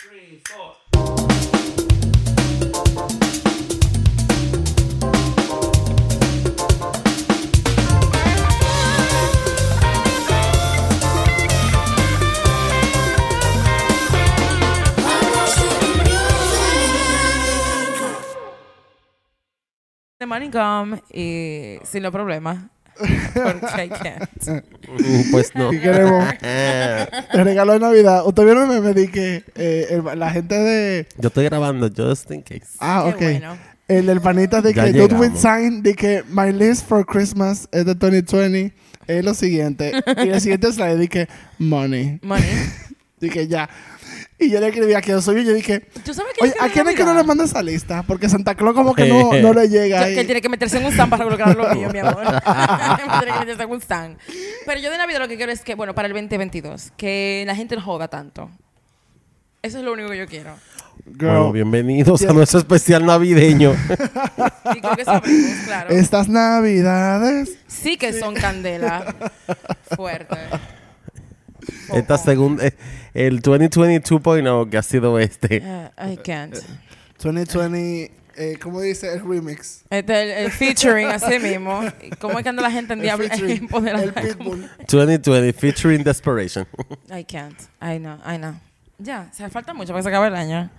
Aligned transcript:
three, 0.00 0.40
four. 0.46 0.76
y 21.12 21.78
sin 21.84 22.02
los 22.02 22.12
problemas. 22.12 22.58
Porque 23.34 23.84
I 23.84 23.88
can't. 23.88 24.64
Pues 25.30 25.54
no. 25.54 25.72
Y 25.72 25.80
queremos 25.80 26.24
el 26.42 27.44
regalo 27.44 27.72
de 27.74 27.80
Navidad. 27.80 28.26
Usted 28.26 28.44
vieron 28.44 28.70
el 28.70 28.80
meme 28.80 28.94
de 28.94 29.08
que 29.10 29.44
eh, 29.54 29.86
el- 29.90 30.18
la 30.18 30.30
gente 30.30 30.54
de. 30.58 31.06
Yo 31.18 31.28
estoy 31.28 31.44
grabando 31.46 31.88
just 31.94 32.30
in 32.30 32.42
case. 32.42 32.62
Ah, 32.78 33.04
Qué 33.06 33.14
ok. 33.14 33.20
bueno. 33.32 33.56
El 33.88 34.06
del 34.06 34.20
panita 34.20 34.62
de 34.62 34.72
Ya 34.72 34.84
que 34.84 34.92
Ludwig 34.92 35.32
llegamos. 35.32 35.40
Sign 35.40 35.82
de 35.82 35.94
que 35.94 36.22
My 36.30 36.52
list 36.52 36.86
for 36.86 37.04
Christmas 37.04 37.68
es 37.72 37.84
de 37.86 37.94
2020 37.94 38.72
es 39.08 39.24
lo 39.24 39.34
siguiente. 39.34 39.92
y 40.24 40.28
el 40.28 40.40
siguiente 40.40 40.72
slide 40.72 40.96
de 40.96 41.08
que 41.08 41.28
Money. 41.58 42.20
Money. 42.22 42.44
Dije 43.20 43.48
ya. 43.48 43.68
Y 44.40 44.50
yo 44.50 44.58
le 44.58 44.68
escribí 44.68 44.94
a 44.94 45.00
que 45.02 45.20
soy 45.20 45.42
y 45.42 45.44
yo 45.44 45.52
dije, 45.52 45.80
¿Tú 46.04 46.14
sabes 46.14 46.32
que 46.38 46.44
oye, 46.44 46.54
¿a 46.60 46.68
quién 46.70 46.88
es 46.88 46.94
que 46.96 47.04
no 47.04 47.12
le 47.14 47.22
manda 47.24 47.44
esa 47.44 47.62
lista? 47.62 48.02
Porque 48.04 48.28
Santa 48.28 48.54
Claus 48.54 48.74
como 48.74 48.94
que 48.94 49.06
no, 49.06 49.32
no 49.42 49.52
le 49.52 49.68
llega. 49.68 50.04
Que 50.06 50.14
y- 50.14 50.18
él 50.18 50.26
tiene 50.26 50.40
que 50.40 50.48
meterse 50.48 50.78
en 50.78 50.86
un 50.86 50.92
stand 50.92 51.10
para 51.10 51.24
lograr 51.24 51.54
lo 51.54 51.68
mío, 51.74 51.90
mi 51.92 51.98
amor. 51.98 52.24
tiene 53.20 53.32
que 53.34 53.38
meterse 53.40 53.62
en 53.62 53.70
un 53.70 53.82
stand. 53.82 54.16
Pero 54.66 54.80
yo 54.80 54.90
de 54.90 54.96
Navidad 54.98 55.20
lo 55.20 55.28
que 55.28 55.36
quiero 55.36 55.52
es 55.52 55.60
que, 55.60 55.74
bueno, 55.74 55.94
para 55.94 56.08
el 56.08 56.14
2022, 56.14 56.92
que 56.96 57.44
la 57.46 57.54
gente 57.54 57.76
no 57.76 57.82
joda 57.82 58.08
tanto. 58.08 58.50
Eso 59.62 59.78
es 59.78 59.84
lo 59.84 59.92
único 59.92 60.08
que 60.08 60.16
yo 60.18 60.26
quiero. 60.26 60.54
Girl, 61.04 61.16
Bueno, 61.18 61.52
bienvenidos 61.52 62.22
a 62.22 62.24
Yeah. 62.26 62.32
nuestro 62.34 62.58
especial 62.60 63.04
navideño. 63.04 63.74
Y 64.74 64.80
creo 64.80 64.96
que 64.96 65.04
sabemos, 65.04 65.56
claro. 65.66 65.90
estas 65.90 66.28
navidades. 66.28 67.58
Sí 67.66 67.96
que 67.98 68.12
son 68.18 68.34
candela 68.34 69.14
fuerte. 69.96 70.36
Esta 71.92 72.18
segunda, 72.18 72.66
eh, 72.66 72.74
el 73.14 73.40
2022.0 73.42 74.70
que 74.70 74.76
ha 74.78 74.82
sido 74.82 75.18
este. 75.18 75.62
Eh, 75.64 75.90
I 76.12 76.16
can't. 76.18 76.54
2020, 77.22 78.10
eh, 78.36 78.58
¿cómo 78.62 78.80
dice 78.80 79.12
el 79.12 79.20
remix? 79.20 79.82
Este, 79.90 80.22
el, 80.22 80.44
el 80.46 80.50
featuring 80.50 81.08
así 81.08 81.38
mismo. 81.38 81.82
¿Y 82.02 82.10
¿Cómo 82.16 82.38
es 82.38 82.42
que 82.42 82.48
anda 82.48 82.62
la 82.62 82.70
gente 82.70 82.92
en 82.94 83.00
El 83.00 83.04
diablo 83.04 83.26
empoderada? 83.30 84.02
el 84.04 84.12
Pitbull. 84.14 84.68
2020 84.88 85.52
featuring 85.52 86.02
Desperation. 86.02 86.66
I 87.10 87.24
can't. 87.24 87.58
I 87.82 87.98
know, 87.98 88.16
I 88.26 88.36
know. 88.38 88.54
Ya, 88.98 89.28
o 89.30 89.34
sea, 89.34 89.48
falta 89.50 89.74
mucho 89.74 89.88
para 89.88 89.98
que 90.00 90.02
se 90.04 90.08
acabe 90.08 90.28
el 90.28 90.34
año. 90.36 90.70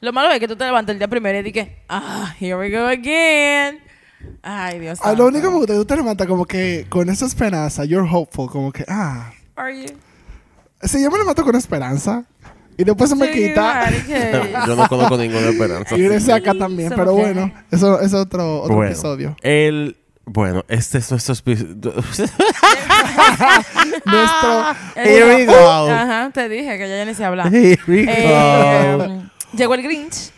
Lo 0.00 0.12
malo 0.12 0.30
es 0.32 0.40
que 0.40 0.48
tú 0.48 0.56
te 0.56 0.64
levantas 0.64 0.92
el 0.92 0.98
día 0.98 1.08
primero 1.08 1.38
y 1.38 1.42
dices, 1.42 1.68
ah, 1.88 2.34
here 2.40 2.56
we 2.56 2.70
go 2.70 2.86
again. 2.86 3.78
Ay, 4.42 4.78
Dios 4.80 4.98
Ah, 5.02 5.08
santo. 5.08 5.22
lo 5.22 5.28
único 5.28 5.60
que 5.66 5.72
tú 5.74 5.84
te 5.84 5.96
levantas 5.96 6.26
como 6.26 6.44
que 6.44 6.86
con 6.88 7.08
esa 7.08 7.26
esperanza, 7.26 7.84
you're 7.84 8.08
hopeful, 8.10 8.48
como 8.50 8.72
que, 8.72 8.84
ah. 8.88 9.32
Are 9.56 9.72
you? 9.76 9.86
Sí, 10.84 11.02
yo 11.02 11.10
me 11.10 11.18
levanto 11.18 11.42
con 11.44 11.54
esperanza. 11.56 12.24
Y 12.76 12.82
después 12.84 13.08
se 13.10 13.16
me 13.16 13.32
Sí, 13.32 13.32
quita. 13.48 13.88
Yo 14.66 14.74
no 14.74 14.88
conozco 14.88 15.16
ninguna 15.16 15.48
esperanza. 15.48 15.96
Y 15.96 16.00
viene 16.00 16.32
acá 16.32 16.54
también, 16.54 16.92
pero 16.96 17.14
bueno, 17.14 17.52
eso 17.70 18.00
es 18.00 18.12
otro, 18.12 18.62
otro 18.62 18.74
Bueno, 18.74 18.90
episodio. 18.90 19.36
El, 19.42 19.96
bueno, 20.24 20.64
este 20.68 20.98
es 20.98 21.10
nuestro. 21.12 21.34
Nuestro. 24.04 24.74
Here 24.96 25.24
we 25.36 25.46
go. 25.46 25.88
Ajá, 25.90 26.30
te 26.32 26.48
dije 26.48 26.76
que 26.78 26.88
ya, 26.88 26.96
ya 26.96 27.04
ni 27.04 27.14
se 27.14 27.24
habla. 27.24 27.44
Here 27.44 27.78
we 27.86 28.06
Eh, 28.08 28.96
go. 28.98 29.22
llegó 29.56 29.74
el 29.74 29.82
Grinch. 29.82 30.32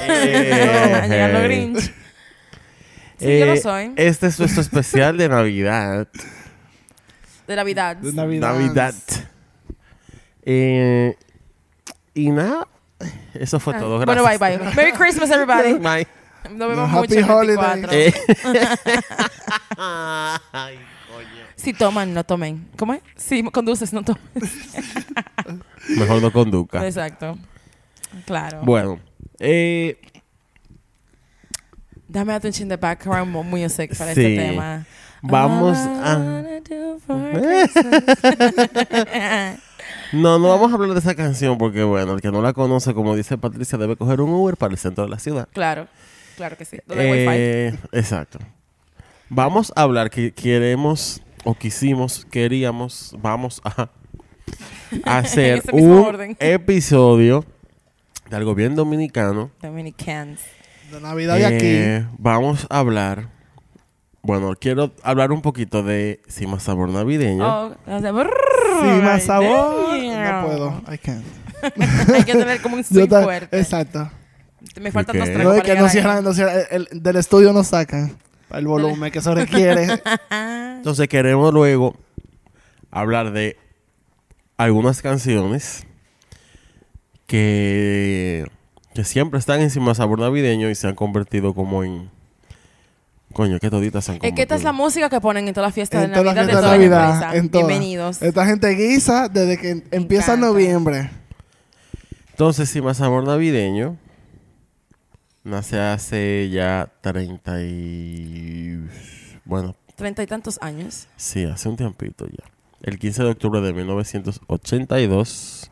Eh, 0.00 1.06
Llegan 1.08 1.32
los 1.32 1.42
Grinch. 1.44 1.80
Sí, 3.18 3.38
yo 3.38 3.46
lo 3.46 3.52
Eh, 3.54 3.60
soy. 3.60 3.92
Este 3.96 4.26
es 4.26 4.38
nuestro 4.38 4.60
especial 4.62 5.16
de 5.16 5.28
Navidad. 5.28 6.08
De 7.46 7.56
Navidad. 7.56 7.96
De 7.96 8.12
Navidad. 8.12 8.52
Navidad. 8.52 8.94
Eh, 10.42 11.16
y 12.14 12.30
nada, 12.30 12.66
eso 13.34 13.60
fue 13.60 13.74
todo. 13.74 14.00
Ah, 14.00 14.04
Bueno, 14.04 14.22
Gracias. 14.24 14.40
bye 14.40 14.58
bye. 14.58 14.74
Merry 14.74 14.92
Christmas, 14.92 15.30
everybody. 15.30 15.72
Bye. 15.78 16.06
Nos 16.56 16.68
vemos 16.70 16.88
Happy 16.90 16.98
mucho 17.00 17.18
el 17.18 17.30
holidays. 17.30 17.86
24. 17.86 17.92
Eh. 17.92 18.14
Ay, 20.52 20.76
coño. 21.12 21.28
Si 21.56 21.72
toman, 21.74 22.14
no 22.14 22.24
tomen. 22.24 22.68
¿Cómo 22.76 22.94
es? 22.94 23.02
Si 23.16 23.42
conduces, 23.44 23.92
no 23.92 24.02
tomes. 24.02 24.22
Mejor 25.96 26.22
no 26.22 26.32
conduzca. 26.32 26.84
Exacto. 26.86 27.36
Claro. 28.26 28.62
Bueno, 28.62 28.98
eh, 29.38 29.98
Dame 32.08 32.32
atención 32.32 32.68
de 32.68 32.76
background 32.76 33.30
mu- 33.30 33.44
music 33.44 33.96
para 33.96 34.14
Sí. 34.14 34.20
este 34.24 34.36
tema. 34.48 34.84
vamos 35.22 35.76
All 35.78 35.86
I 35.86 36.00
a... 36.02 36.16
wanna 36.18 36.60
do 36.68 36.98
for 37.06 37.30
Christmas. 37.30 38.02
No, 40.12 40.38
no 40.38 40.48
vamos 40.48 40.72
a 40.72 40.74
hablar 40.74 40.90
de 40.92 40.98
esa 40.98 41.14
canción 41.14 41.56
porque, 41.58 41.82
bueno, 41.84 42.14
el 42.14 42.20
que 42.20 42.30
no 42.32 42.42
la 42.42 42.52
conoce, 42.52 42.94
como 42.94 43.14
dice 43.14 43.38
Patricia, 43.38 43.78
debe 43.78 43.96
coger 43.96 44.20
un 44.20 44.30
Uber 44.30 44.56
para 44.56 44.72
el 44.72 44.78
centro 44.78 45.04
de 45.04 45.10
la 45.10 45.18
ciudad. 45.18 45.48
claro. 45.52 45.86
Claro 46.36 46.56
que 46.56 46.64
sí. 46.64 46.78
Eh, 46.88 47.76
exacto. 47.92 48.38
Vamos 49.28 49.74
a 49.76 49.82
hablar 49.82 50.08
que 50.08 50.32
queremos 50.32 51.20
o 51.44 51.54
quisimos, 51.54 52.24
queríamos, 52.24 53.14
vamos 53.20 53.60
a 53.62 53.90
hacer 55.04 55.62
un 55.72 55.98
orden. 55.98 56.36
episodio 56.40 57.44
de 58.30 58.36
algo 58.36 58.54
bien 58.54 58.74
dominicano. 58.74 59.50
Dominicans. 59.60 60.40
De 60.90 60.98
Navidad 61.00 61.36
de 61.36 61.42
Eh, 61.42 61.96
aquí. 61.98 62.08
Vamos 62.18 62.66
a 62.70 62.78
hablar. 62.78 63.28
Bueno, 64.22 64.52
quiero 64.60 64.92
hablar 65.02 65.32
un 65.32 65.40
poquito 65.42 65.82
de 65.82 66.20
Sima 66.28 66.60
Sabor 66.60 66.88
Navideño. 66.90 67.44
Oh, 67.46 67.74
o 67.86 68.00
sea, 68.00 68.12
brrr, 68.12 68.30
Sí, 68.82 69.02
más 69.02 69.22
sabor. 69.24 69.98
damn. 69.98 70.42
No 70.42 70.46
puedo. 70.46 70.82
I 70.94 70.98
can't. 70.98 71.24
Hay 72.14 72.24
que 72.24 72.32
tener 72.32 72.60
como 72.62 72.76
un 72.76 72.84
swing 72.84 73.08
ta- 73.08 73.22
fuerte. 73.22 73.58
Exacto. 73.58 74.10
Me 74.80 74.92
faltan 74.92 75.18
dos 75.18 75.28
No 75.28 75.34
tragos 75.34 75.54
es 75.56 75.60
para 75.62 75.74
que 75.74 75.80
no 75.80 75.88
cierran, 75.88 76.24
no 76.24 76.32
cierran. 76.34 76.56
El, 76.70 76.88
el- 76.92 77.02
del 77.02 77.16
estudio 77.16 77.52
no 77.52 77.64
sacan 77.64 78.16
el 78.50 78.66
volumen 78.66 79.10
que 79.10 79.20
se 79.22 79.34
requiere. 79.34 79.86
Entonces 80.76 81.08
queremos 81.08 81.52
luego 81.54 81.96
hablar 82.90 83.32
de 83.32 83.56
algunas 84.58 85.00
canciones 85.00 85.86
que, 87.26 88.46
que 88.94 89.04
siempre 89.04 89.38
están 89.38 89.60
encima 89.60 89.88
de 89.88 89.94
sabor 89.94 90.18
navideño 90.20 90.68
y 90.70 90.74
se 90.74 90.88
han 90.88 90.94
convertido 90.94 91.54
como 91.54 91.84
en... 91.84 92.10
Coño, 93.32 93.58
que 93.60 93.70
toditas 93.70 94.08
han 94.08 94.18
Es 94.22 94.32
que 94.32 94.42
esta 94.42 94.56
es 94.56 94.64
la 94.64 94.72
música 94.72 95.08
que 95.08 95.20
ponen 95.20 95.46
en 95.46 95.54
todas 95.54 95.68
las 95.68 95.74
fiestas 95.74 96.02
en 96.04 96.10
de 96.10 96.16
todas 96.16 96.34
Navidad 96.34 96.42
las 96.42 96.46
de 96.46 96.52
fiestas 96.52 96.64
toda 96.64 96.78
de 96.78 96.88
la 96.88 96.96
Navidad. 96.98 97.14
empresa. 97.14 97.36
En 97.38 97.48
todas. 97.50 97.66
Bienvenidos. 97.68 98.22
Esta 98.22 98.46
gente 98.46 98.68
guisa 98.70 99.28
desde 99.28 99.56
que 99.58 99.84
empieza 99.92 100.32
encanta. 100.34 100.46
noviembre. 100.48 101.10
Entonces, 102.30 102.68
Sima 102.70 102.92
Sabor 102.94 103.24
Navideño 103.24 103.96
nace 105.44 105.78
hace 105.78 106.50
ya 106.50 106.90
30 107.02 107.62
y... 107.62 108.84
Bueno, 109.44 109.76
Treinta 109.96 110.22
y 110.22 110.26
tantos 110.26 110.58
años. 110.62 111.06
sí, 111.16 111.44
hace 111.44 111.68
un 111.68 111.76
tiempito 111.76 112.26
ya. 112.26 112.44
El 112.82 112.98
15 112.98 113.22
de 113.24 113.30
octubre 113.30 113.60
de 113.60 113.72
1982 113.74 115.70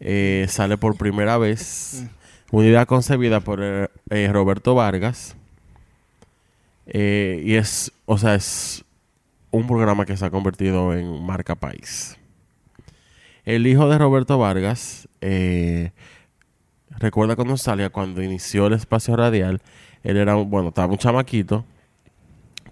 eh, 0.00 0.46
sale 0.48 0.78
por 0.78 0.96
primera 0.96 1.36
vez 1.38 2.04
una 2.52 2.66
idea 2.66 2.86
concebida 2.86 3.40
por 3.40 3.60
eh, 3.62 4.28
Roberto 4.32 4.74
Vargas. 4.76 5.34
Eh, 6.86 7.42
y 7.44 7.54
es, 7.54 7.92
o 8.06 8.18
sea, 8.18 8.34
es 8.34 8.84
un 9.50 9.66
programa 9.66 10.04
que 10.04 10.16
se 10.16 10.24
ha 10.24 10.30
convertido 10.30 10.94
en 10.94 11.24
marca 11.24 11.54
país. 11.54 12.16
El 13.44 13.66
hijo 13.66 13.88
de 13.88 13.98
Roberto 13.98 14.38
Vargas, 14.38 15.08
eh, 15.20 15.92
recuerda 16.98 17.36
cuando 17.36 17.56
salía, 17.56 17.90
cuando 17.90 18.22
inició 18.22 18.66
el 18.66 18.72
espacio 18.72 19.16
radial, 19.16 19.60
él 20.02 20.16
era, 20.16 20.36
un, 20.36 20.50
bueno, 20.50 20.68
estaba 20.68 20.92
un 20.92 20.98
chamaquito 20.98 21.64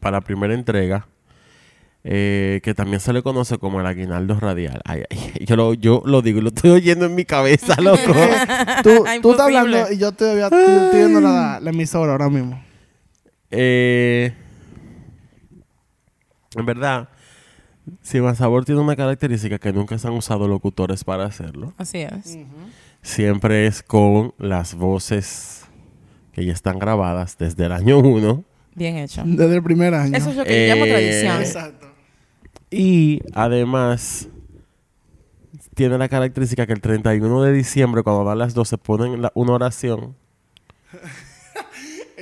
para 0.00 0.18
la 0.18 0.20
primera 0.22 0.54
entrega, 0.54 1.06
eh, 2.04 2.60
que 2.64 2.74
también 2.74 3.00
se 3.00 3.12
le 3.12 3.22
conoce 3.22 3.58
como 3.58 3.80
el 3.80 3.86
aguinaldo 3.86 4.40
radial. 4.40 4.80
Ay, 4.84 5.04
ay, 5.08 5.44
yo, 5.46 5.56
lo, 5.56 5.74
yo 5.74 6.02
lo 6.04 6.20
digo 6.20 6.38
y 6.38 6.42
lo 6.42 6.48
estoy 6.48 6.70
oyendo 6.70 7.06
en 7.06 7.14
mi 7.14 7.24
cabeza, 7.24 7.80
loco. 7.80 8.12
Tú, 8.82 9.04
tú 9.22 9.30
estás 9.32 9.46
hablando 9.46 9.92
y 9.92 9.98
yo 9.98 10.10
todavía 10.12 10.44
estoy, 10.44 10.62
estoy 10.62 10.98
viendo 10.98 11.20
la, 11.20 11.60
la 11.60 11.70
emisora 11.70 12.12
ahora 12.12 12.28
mismo. 12.28 12.71
Eh, 13.52 14.32
en 16.56 16.66
verdad, 16.66 17.08
Sin 18.00 18.34
Sabor 18.34 18.64
tiene 18.64 18.80
una 18.80 18.96
característica 18.96 19.58
que 19.58 19.72
nunca 19.72 19.98
se 19.98 20.06
han 20.08 20.14
usado 20.14 20.46
locutores 20.48 21.04
para 21.04 21.24
hacerlo. 21.24 21.72
Así 21.76 21.98
es. 21.98 22.38
Siempre 23.02 23.66
es 23.66 23.82
con 23.82 24.34
las 24.38 24.74
voces 24.74 25.64
que 26.32 26.44
ya 26.44 26.52
están 26.52 26.78
grabadas 26.78 27.36
desde 27.38 27.66
el 27.66 27.72
año 27.72 27.98
1. 27.98 28.44
Bien 28.74 28.96
hecho. 28.96 29.22
Desde 29.26 29.56
el 29.56 29.62
primer 29.62 29.92
año. 29.94 30.16
Eso 30.16 30.30
es 30.30 30.36
lo 30.36 30.44
que 30.44 30.68
yo 30.68 30.74
llamo 30.74 30.86
Eh, 30.86 30.90
tradición. 30.90 31.40
Exacto. 31.42 31.86
Y 32.70 33.20
además 33.34 34.28
tiene 35.74 35.98
la 35.98 36.08
característica 36.08 36.66
que 36.66 36.72
el 36.72 36.80
31 36.80 37.42
de 37.42 37.52
diciembre, 37.52 38.02
cuando 38.02 38.24
dan 38.24 38.38
las 38.38 38.54
12, 38.54 38.78
ponen 38.78 39.20
la- 39.22 39.32
una 39.34 39.52
oración 39.52 40.14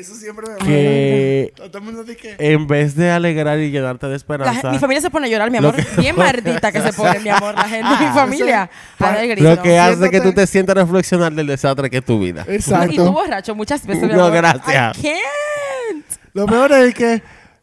Eso 0.00 0.14
siempre 0.14 0.47
me 0.50 0.56
que 0.67 1.52
Todo 1.56 1.79
el 1.79 1.85
mundo 1.85 2.05
dice 2.05 2.17
que... 2.17 2.37
en 2.38 2.67
vez 2.67 2.94
de 2.97 3.11
alegrar 3.11 3.58
y 3.58 3.70
llenarte 3.70 4.06
de 4.06 4.11
La 4.12 4.17
esperanza, 4.17 4.61
gen- 4.61 4.70
mi 4.73 4.79
familia 4.79 5.00
se 5.02 5.11
pone 5.11 5.26
a 5.26 5.31
llorar, 5.31 5.50
mi 5.50 5.58
amor. 5.58 5.75
que- 5.76 5.85
Bien 6.00 6.17
maldita 6.17 6.73
que 6.73 6.81
se 6.81 6.93
pone, 6.93 7.19
mi 7.20 7.29
amor, 7.29 7.55
la 7.55 7.64
gente 7.69 7.88
mi 8.05 8.06
familia. 8.12 8.70
Eso- 8.97 9.05
A 9.06 9.12
dar 9.14 9.26
grito. 9.29 9.43
lo 9.49 9.62
que 9.62 9.79
hace 9.79 9.94
que 10.11 10.19
Siéntate- 10.19 10.23
tú 10.23 10.32
te 10.35 10.47
sientas 10.47 10.76
a 10.76 10.81
reflexionar 10.81 11.32
del 11.32 11.47
desastre 11.47 11.91
que 11.91 11.99
es 11.99 12.05
tu 12.05 12.19
vida. 12.19 12.43
Y 12.43 12.47
tú 12.47 12.52
Exacto. 12.52 13.12
borracho 13.12 13.55
muchas 13.55 13.87
veces, 13.87 14.02
mi 14.08 14.14
No, 14.14 14.26
amor. 14.26 14.37
gracias. 14.38 14.99
I 14.99 15.02
can't. 15.02 16.05
Lo 16.32 16.47
peor 16.47 16.73
es 16.73 16.94
que... 16.94 17.23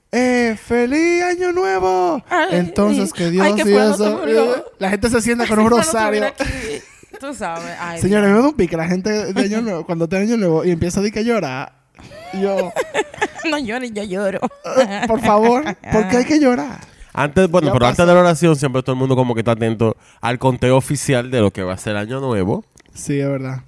Eh, 0.10 0.56
¡Feliz 0.66 1.22
Año 1.24 1.52
Nuevo! 1.52 2.24
Ay, 2.30 2.48
Entonces, 2.52 3.12
que 3.12 3.30
Dios 3.30 3.46
ay, 3.46 3.56
que 3.56 3.70
y 3.70 3.76
eso... 3.76 4.26
eh, 4.26 4.64
La 4.80 4.90
gente 4.90 5.10
se 5.10 5.22
sienta 5.22 5.46
con 5.46 5.60
un 5.60 5.70
rosario. 5.70 6.34
Tú 7.20 7.34
sabes. 7.34 7.76
Ay, 7.80 8.00
Señores, 8.00 8.30
me 8.30 8.38
da 8.38 8.48
un 8.48 8.54
pique 8.54 8.78
la 8.78 8.88
gente 8.88 9.34
de 9.34 9.42
Año 9.42 9.62
Nuevo, 9.62 9.86
cuando 9.86 10.08
te 10.08 10.16
Año 10.18 10.38
Nuevo 10.38 10.64
y 10.64 10.72
empieza 10.72 11.00
a 11.00 11.04
decir 11.04 11.14
que 11.14 11.26
llora. 11.26 11.74
Yo, 12.42 12.72
No 13.50 13.58
llores, 13.60 13.92
yo 13.94 14.04
lloro. 14.04 14.40
eh, 14.80 15.02
por 15.08 15.22
favor, 15.22 15.64
¿por 15.92 16.08
qué 16.10 16.18
hay 16.18 16.26
que 16.26 16.40
llorar? 16.40 16.80
Antes, 17.14 17.50
bueno, 17.50 17.68
Ya 17.68 17.74
pero 17.74 17.86
antes 17.88 18.06
de 18.06 18.14
la 18.14 18.20
oración, 18.20 18.56
siempre 18.56 18.84
todo 18.84 18.94
el 18.94 19.00
mundo 19.00 19.16
como 19.16 19.34
que 19.34 19.42
está 19.42 19.54
atento 19.54 19.96
al 20.22 20.38
conteo 20.38 20.78
oficial 20.78 21.32
de 21.32 21.40
lo 21.42 21.52
que 21.52 21.64
va 21.64 21.74
a 21.74 21.78
ser 21.78 21.96
Año 21.98 22.20
Nuevo. 22.20 22.64
Sí, 22.94 23.20
es 23.20 23.28
verdad. 23.28 23.62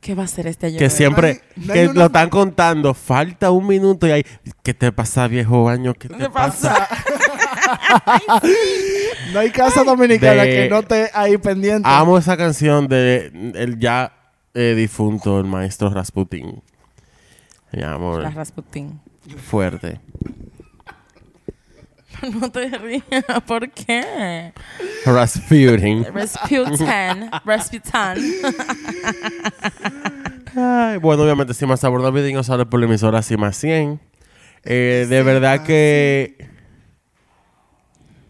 ¿Qué 0.00 0.14
va 0.14 0.22
a 0.22 0.24
hacer 0.26 0.46
este 0.46 0.66
año? 0.66 0.78
Que 0.78 0.84
nuevo? 0.84 0.96
siempre 0.96 1.40
No 1.56 1.62
hay- 1.62 1.66
no 1.66 1.72
hay 1.72 1.78
que 1.80 1.84
una- 1.88 2.00
lo 2.00 2.06
están 2.06 2.28
contando, 2.28 2.92
falta 2.94 3.50
un 3.50 3.66
minuto 3.66 4.06
y 4.06 4.10
hay, 4.10 4.26
¿qué 4.62 4.74
te 4.74 4.92
pasa, 4.92 5.26
viejo 5.28 5.68
año? 5.68 5.94
¿Qué 5.94 6.08
te, 6.08 6.16
¿Qué 6.18 6.28
pasa? 6.30 6.86
pasa? 6.88 6.88
No 9.32 9.40
hay 9.40 9.50
casa 9.50 9.82
dominicana 9.82 10.42
De- 10.42 10.50
que 10.50 10.68
no 10.68 10.80
esté 10.80 11.10
ahí 11.14 11.36
pendiente. 11.38 11.88
Amo 11.88 12.18
esa 12.18 12.36
canción 12.36 12.86
de 12.86 13.52
el 13.54 13.78
ya 13.78 14.12
eh, 14.52 14.74
difunto, 14.76 15.40
el 15.40 15.46
maestro 15.46 15.90
Rasputin. 15.90 16.62
Mi 17.74 17.82
amor, 17.82 18.22
La 18.22 18.30
Rasputin. 18.30 19.00
fuerte. 19.36 20.00
No 22.40 22.50
te 22.50 22.68
rías. 22.78 23.04
¿Por 23.46 23.68
qué? 23.70 24.52
Rasputin. 25.04 26.06
Rasputin. 26.14 27.30
Rasputin. 27.44 27.92
Ay, 30.56 30.96
bueno, 30.98 31.24
obviamente, 31.24 31.52
si 31.54 31.66
más 31.66 31.80
sabor 31.80 32.00
navideño 32.02 32.42
sale 32.42 32.64
por 32.66 32.80
la 32.80 32.86
emisora 32.86 33.20
Cima 33.20 33.52
100. 33.52 34.00
Eh, 34.64 35.06
de 35.08 35.22
verdad 35.22 35.64
que 35.64 36.36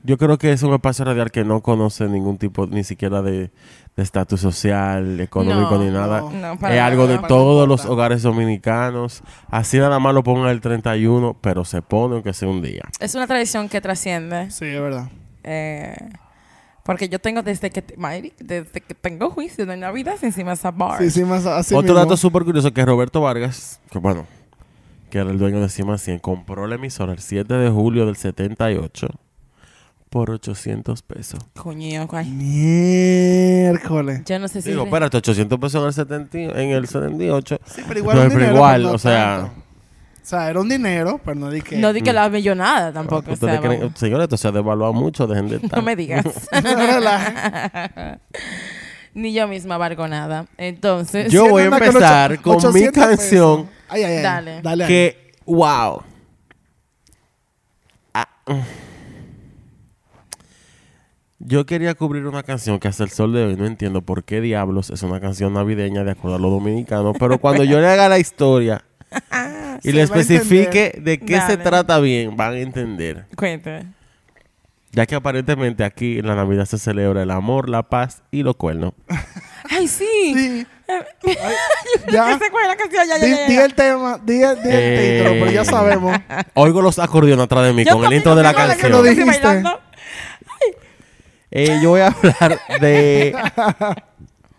yo 0.04 0.16
creo 0.18 0.38
que 0.38 0.52
es 0.52 0.62
un 0.62 0.72
espacio 0.74 1.04
radial 1.04 1.30
que 1.32 1.44
no 1.44 1.60
conoce 1.62 2.06
ningún 2.06 2.38
tipo, 2.38 2.66
ni 2.66 2.84
siquiera 2.84 3.20
de 3.22 3.50
de 3.96 4.02
estatus 4.02 4.40
social, 4.40 5.20
económico, 5.20 5.76
No, 5.76 5.84
ni 5.84 5.90
nada. 5.92 6.20
no. 6.22 6.30
No, 6.30 6.52
es 6.54 6.58
para 6.58 6.84
algo 6.84 7.06
de 7.06 7.14
nada. 7.14 7.28
todos 7.28 7.68
los 7.68 7.84
hogares 7.86 8.22
dominicanos. 8.22 9.22
Así 9.48 9.78
nada 9.78 10.00
más 10.00 10.12
lo 10.14 10.24
pongan 10.24 10.48
el 10.48 10.60
31, 10.60 11.36
pero 11.40 11.64
se 11.64 11.80
pone 11.80 12.14
aunque 12.16 12.32
sea 12.32 12.48
un 12.48 12.60
día. 12.60 12.82
Es 12.98 13.14
una 13.14 13.28
tradición 13.28 13.68
que 13.68 13.80
trasciende. 13.80 14.50
Sí, 14.50 14.64
es 14.64 14.80
verdad. 14.80 15.08
eh, 15.44 15.94
porque 16.82 17.08
yo 17.08 17.18
tengo 17.20 17.42
desde 17.42 17.70
que, 17.70 17.82
Mayri, 17.96 18.32
desde 18.40 18.80
que 18.80 18.94
tengo 18.94 19.30
juicio 19.30 19.64
de 19.64 19.76
Navidad 19.76 20.16
encima 20.22 20.50
de 20.50 20.54
esa 20.56 20.70
bar. 20.72 21.00
Sí, 21.00 21.10
sí, 21.10 21.24
más 21.24 21.46
así 21.46 21.72
Otro 21.74 21.94
mismo. 21.94 22.00
dato 22.00 22.16
súper 22.16 22.42
curioso 22.44 22.72
que 22.74 22.84
Roberto 22.84 23.20
Vargas, 23.22 23.80
que 23.90 23.98
bueno, 23.98 24.26
que 25.08 25.18
era 25.18 25.30
el 25.30 25.38
dueño 25.38 25.60
de 25.60 25.68
Cima 25.70 25.96
100, 25.98 26.18
compró 26.18 26.66
la 26.66 26.74
emisora 26.74 27.12
el 27.12 27.20
7 27.20 27.54
de 27.54 27.70
julio 27.70 28.04
del 28.06 28.16
78 28.16 29.08
por 30.14 30.30
800 30.30 31.02
pesos. 31.02 31.40
Coño, 31.56 32.06
ay. 32.12 32.30
Miércoles. 32.30 34.22
Yo 34.24 34.38
no 34.38 34.46
sé 34.46 34.62
si... 34.62 34.70
Digo, 34.70 34.84
espérate, 34.84 35.16
800 35.16 35.58
pesos 35.58 35.80
en 35.82 35.86
el, 35.88 35.92
70, 35.92 36.38
y- 36.38 36.44
en 36.44 36.70
el 36.70 36.86
78. 36.86 37.58
Sí, 37.66 37.82
pero 37.88 37.98
igual, 37.98 38.16
No, 38.16 38.22
un 38.22 38.28
pero 38.28 38.38
dinero, 38.38 38.54
igual, 38.56 38.76
pero 38.76 38.88
no 38.90 38.94
o 38.94 38.98
sea- 38.98 39.36
tanto. 39.38 39.60
O 40.22 40.26
sea, 40.26 40.48
era 40.50 40.60
un 40.60 40.68
dinero, 40.68 41.20
pero 41.24 41.34
no 41.34 41.50
di 41.50 41.62
que... 41.62 41.78
No 41.78 41.92
di 41.92 42.00
que 42.00 42.12
la 42.12 42.28
millonada 42.28 42.92
tampoco. 42.92 43.28
o 43.30 43.34
Ustedes 43.34 43.60
sea, 43.60 43.60
creen- 43.60 43.92
señores, 43.96 44.22
esto 44.26 44.36
se 44.36 44.46
ha 44.46 44.52
devaluado 44.52 44.92
mucho, 44.92 45.26
dejen 45.26 45.48
de 45.48 45.56
estar. 45.64 45.78
no 45.80 45.82
me 45.84 45.96
digas. 45.96 46.24
Ni 49.14 49.32
yo 49.32 49.48
misma 49.48 49.76
valgo 49.78 50.06
nada. 50.06 50.46
Entonces... 50.58 51.32
Yo 51.32 51.48
voy 51.48 51.62
a 51.62 51.66
empezar 51.66 52.32
ocho- 52.34 52.42
con 52.42 52.72
mi 52.72 52.84
800 52.86 52.92
pesos. 52.92 53.08
canción 53.18 53.68
Ay, 53.88 54.04
ay, 54.04 54.16
ay. 54.18 54.22
Dale. 54.22 54.62
Dale. 54.62 54.86
que, 54.86 55.32
wow. 55.44 56.02
Ah, 58.14 58.28
mm. 58.46 58.60
Yo 61.46 61.66
quería 61.66 61.94
cubrir 61.94 62.26
una 62.26 62.42
canción 62.42 62.78
que 62.78 62.88
hasta 62.88 63.04
el 63.04 63.10
sol 63.10 63.34
de 63.34 63.44
hoy 63.44 63.56
no 63.56 63.66
entiendo 63.66 64.00
por 64.00 64.24
qué 64.24 64.40
diablos 64.40 64.88
es 64.88 65.02
una 65.02 65.20
canción 65.20 65.52
navideña 65.52 66.02
de 66.02 66.12
acuerdo 66.12 66.36
a 66.36 66.38
los 66.40 66.50
dominicanos, 66.50 67.14
pero 67.18 67.38
cuando 67.38 67.64
yo 67.64 67.80
le 67.80 67.86
haga 67.86 68.08
la 68.08 68.18
historia 68.18 68.82
y 69.82 69.88
Se 69.88 69.92
le 69.92 70.02
especifique 70.02 70.98
de 71.02 71.18
qué 71.18 71.40
se 71.42 71.58
trata 71.58 72.00
bien, 72.00 72.34
van 72.36 72.54
a 72.54 72.58
entender. 72.58 73.26
Cuéntame. 73.36 73.92
Ya 74.92 75.04
que 75.06 75.16
aparentemente 75.16 75.84
aquí 75.84 76.18
en 76.20 76.26
la 76.28 76.34
Navidad 76.36 76.64
se 76.66 76.78
celebra 76.78 77.22
el 77.22 77.30
amor, 77.30 77.68
la 77.68 77.82
paz 77.82 78.22
y 78.30 78.42
los 78.42 78.56
cuernos. 78.56 78.92
¡Ay, 79.70 79.86
sí! 79.88 80.06
Sí. 80.34 80.66
Ay, 80.88 81.54
Ya. 82.12 82.26
la 82.30 82.76
canción. 82.76 83.06
Ya, 83.08 83.18
ya, 83.18 83.24
Di, 83.24 83.30
ya, 83.32 83.36
ya. 83.38 83.46
di 83.48 83.56
el 83.56 83.74
tema, 83.74 84.18
di 84.24 84.42
el, 84.42 84.62
di 84.62 84.68
el 84.68 84.74
Eh, 84.74 85.18
título, 85.18 85.40
pero 85.40 85.50
ya 85.50 85.64
sabemos. 85.64 86.16
Oigo 86.54 86.80
los 86.80 86.98
acordeones 86.98 87.44
atrás 87.44 87.64
de 87.64 87.72
mí 87.72 87.84
Yo 87.84 87.94
con 87.98 88.04
el 88.04 88.12
intro 88.14 88.34
de 88.34 88.42
la 88.44 88.54
canción. 88.54 88.92
lo 88.92 89.02
que 89.02 89.10
dijiste. 89.10 89.62
Eh, 91.56 91.78
yo 91.80 91.90
voy 91.90 92.00
a 92.00 92.08
hablar 92.08 92.58
de 92.80 93.32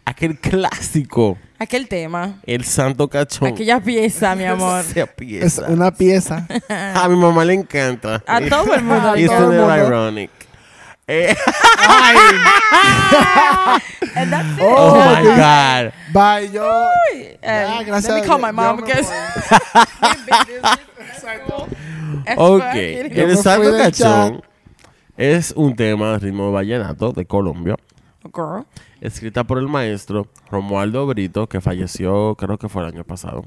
aquel 0.05 0.39
clásico, 0.39 1.37
Aquel 1.59 1.87
tema. 1.89 2.39
el 2.45 2.63
Santo 2.63 3.09
Cachón. 3.09 3.49
Aquella 3.49 3.81
pieza, 3.81 4.33
mi 4.35 4.45
amor. 4.53 4.79
Esa 4.81 5.01
Es 5.01 5.07
pieza. 5.09 5.65
una 5.67 5.91
pieza. 5.91 6.47
A 6.69 7.07
mi 7.09 7.17
mamá 7.17 7.43
le 7.43 7.55
encanta. 7.55 8.23
A 8.25 8.39
todo 8.41 8.73
el 8.75 8.83
mundo. 8.83 9.11
A 9.11 9.19
Isn't 9.19 9.37
todo 9.37 9.51
el 9.51 9.57
it 9.57 9.61
mundo. 9.61 9.77
ironic? 9.87 10.31
Eh, 11.07 11.35
Ay, 11.87 12.17
And 14.15 14.31
that's 14.31 14.57
it. 14.57 14.63
oh, 14.63 14.95
Oh, 14.95 14.97
my 15.15 15.21
Dios. 15.21 15.37
God. 15.37 15.91
bye, 16.13 16.49
yo. 16.51 16.87
Eh, 17.13 17.37
Ya, 17.43 17.83
gracias 17.83 18.13
let 18.13 18.19
a 18.19 18.21
me 18.21 18.27
call 18.27 18.39
my 18.39 18.51
mom 18.51 18.77
because... 18.77 19.11
Ok. 22.37 22.73
Yo 23.13 23.23
El 23.25 23.37
Santo 23.37 23.77
Cachón 23.77 24.41
es 25.17 25.53
un 25.55 25.75
tema 25.75 26.13
de 26.13 26.19
ritmo 26.19 26.51
vallenato 26.51 27.11
de 27.11 27.25
Colombia. 27.25 27.75
Girl. 28.33 28.65
escrita 29.01 29.43
por 29.43 29.59
el 29.59 29.67
maestro 29.67 30.27
Romualdo 30.49 31.05
Brito, 31.05 31.47
que 31.47 31.61
falleció 31.61 32.35
creo 32.35 32.57
que 32.57 32.69
fue 32.69 32.81
el 32.81 32.89
año 32.89 33.03
pasado. 33.03 33.45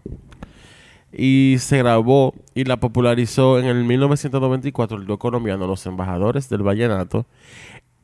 Y 1.12 1.56
se 1.58 1.78
grabó 1.78 2.34
y 2.54 2.64
la 2.64 2.76
popularizó 2.76 3.58
en 3.58 3.66
el 3.66 3.82
1994 3.84 4.98
el 4.98 5.06
dúo 5.06 5.18
colombiano 5.18 5.66
Los 5.66 5.84
Embajadores 5.86 6.48
del 6.48 6.62
Vallenato 6.62 7.26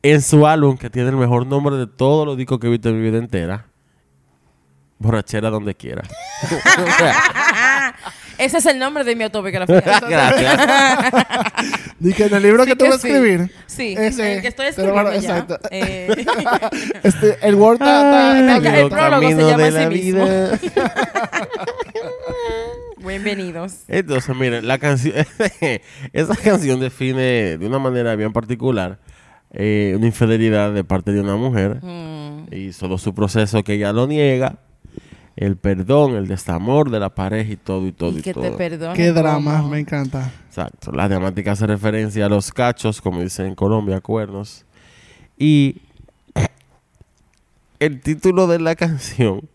en 0.01 0.21
su 0.21 0.45
álbum 0.45 0.77
que 0.77 0.89
tiene 0.89 1.09
el 1.09 1.15
mejor 1.15 1.47
nombre 1.47 1.77
de 1.77 1.87
todos 1.87 2.27
los 2.27 2.37
discos 2.37 2.59
que 2.59 2.67
he 2.67 2.69
visto 2.69 2.89
en 2.89 2.97
mi 2.97 3.09
vida 3.09 3.17
entera. 3.17 3.65
Borrachera 4.99 5.49
donde 5.49 5.75
quiera. 5.75 6.03
Ese 8.37 8.57
es 8.57 8.65
el 8.65 8.77
nombre 8.79 9.03
de 9.03 9.15
mi 9.15 9.23
autobiografía. 9.23 9.81
Gracias. 10.09 10.59
Dije, 11.99 12.25
en 12.25 12.33
el 12.35 12.43
libro 12.43 12.63
Sí 12.63 12.69
que 12.71 12.75
te 12.75 12.83
voy 12.85 12.93
a 12.93 12.97
sí. 12.97 13.07
escribir. 13.07 13.51
Sí, 13.67 13.95
Ese. 13.97 14.35
el 14.35 14.41
que 14.41 14.47
estoy 14.49 14.65
a- 14.65 14.69
escribiendo 14.69 15.11
ya. 15.11 15.17
exacto. 15.17 15.59
Eh, 15.71 16.25
Este, 17.03 17.37
el 17.41 17.55
Word 17.55 17.75
está- 17.75 18.37
está- 18.39 18.39
está 18.39 18.55
el 18.55 18.61
bien. 18.61 18.73
Camino, 18.73 18.89
prólogo 18.89 19.29
se 19.29 19.51
llama 19.51 19.65
así 19.67 19.87
mismo. 19.87 20.27
bienvenidos. 23.05 23.83
Entonces, 23.87 24.35
miren, 24.35 24.67
la 24.67 24.77
canción, 24.77 25.13
esa 26.13 26.35
canción 26.35 26.79
define 26.79 27.57
de 27.57 27.67
una 27.67 27.79
manera 27.79 28.15
bien 28.15 28.33
particular 28.33 28.99
eh, 29.51 29.93
una 29.95 30.07
infidelidad 30.07 30.73
de 30.73 30.83
parte 30.83 31.11
de 31.11 31.21
una 31.21 31.35
mujer 31.35 31.79
Mm. 31.81 32.47
y 32.51 32.71
todo 32.71 32.97
su 32.97 33.13
proceso 33.15 33.63
que 33.63 33.73
ella 33.73 33.93
lo 33.93 34.05
niega, 34.07 34.59
el 35.35 35.57
perdón, 35.57 36.15
el 36.15 36.27
desamor 36.27 36.89
de 36.89 36.99
la 36.99 37.13
pareja 37.13 37.51
y 37.51 37.57
todo 37.57 37.85
y 37.87 37.91
todo 37.91 38.11
y, 38.11 38.19
Y 38.19 38.21
que 38.21 38.33
todo. 38.33 38.43
te 38.43 38.51
perdone. 38.51 38.95
Qué 38.95 39.11
drama, 39.11 39.57
¿cómo? 39.57 39.69
me 39.69 39.79
encanta. 39.79 40.31
Exacto. 40.47 40.91
La 40.91 41.09
temática 41.09 41.51
hace 41.51 41.67
referencia 41.67 42.25
a 42.25 42.29
los 42.29 42.51
cachos, 42.51 43.01
como 43.01 43.21
dicen 43.21 43.47
en 43.47 43.55
Colombia, 43.55 43.99
cuernos. 43.99 44.65
Y 45.37 45.81
el 47.79 47.99
título 47.99 48.47
de 48.47 48.59
la 48.59 48.75
canción 48.75 49.49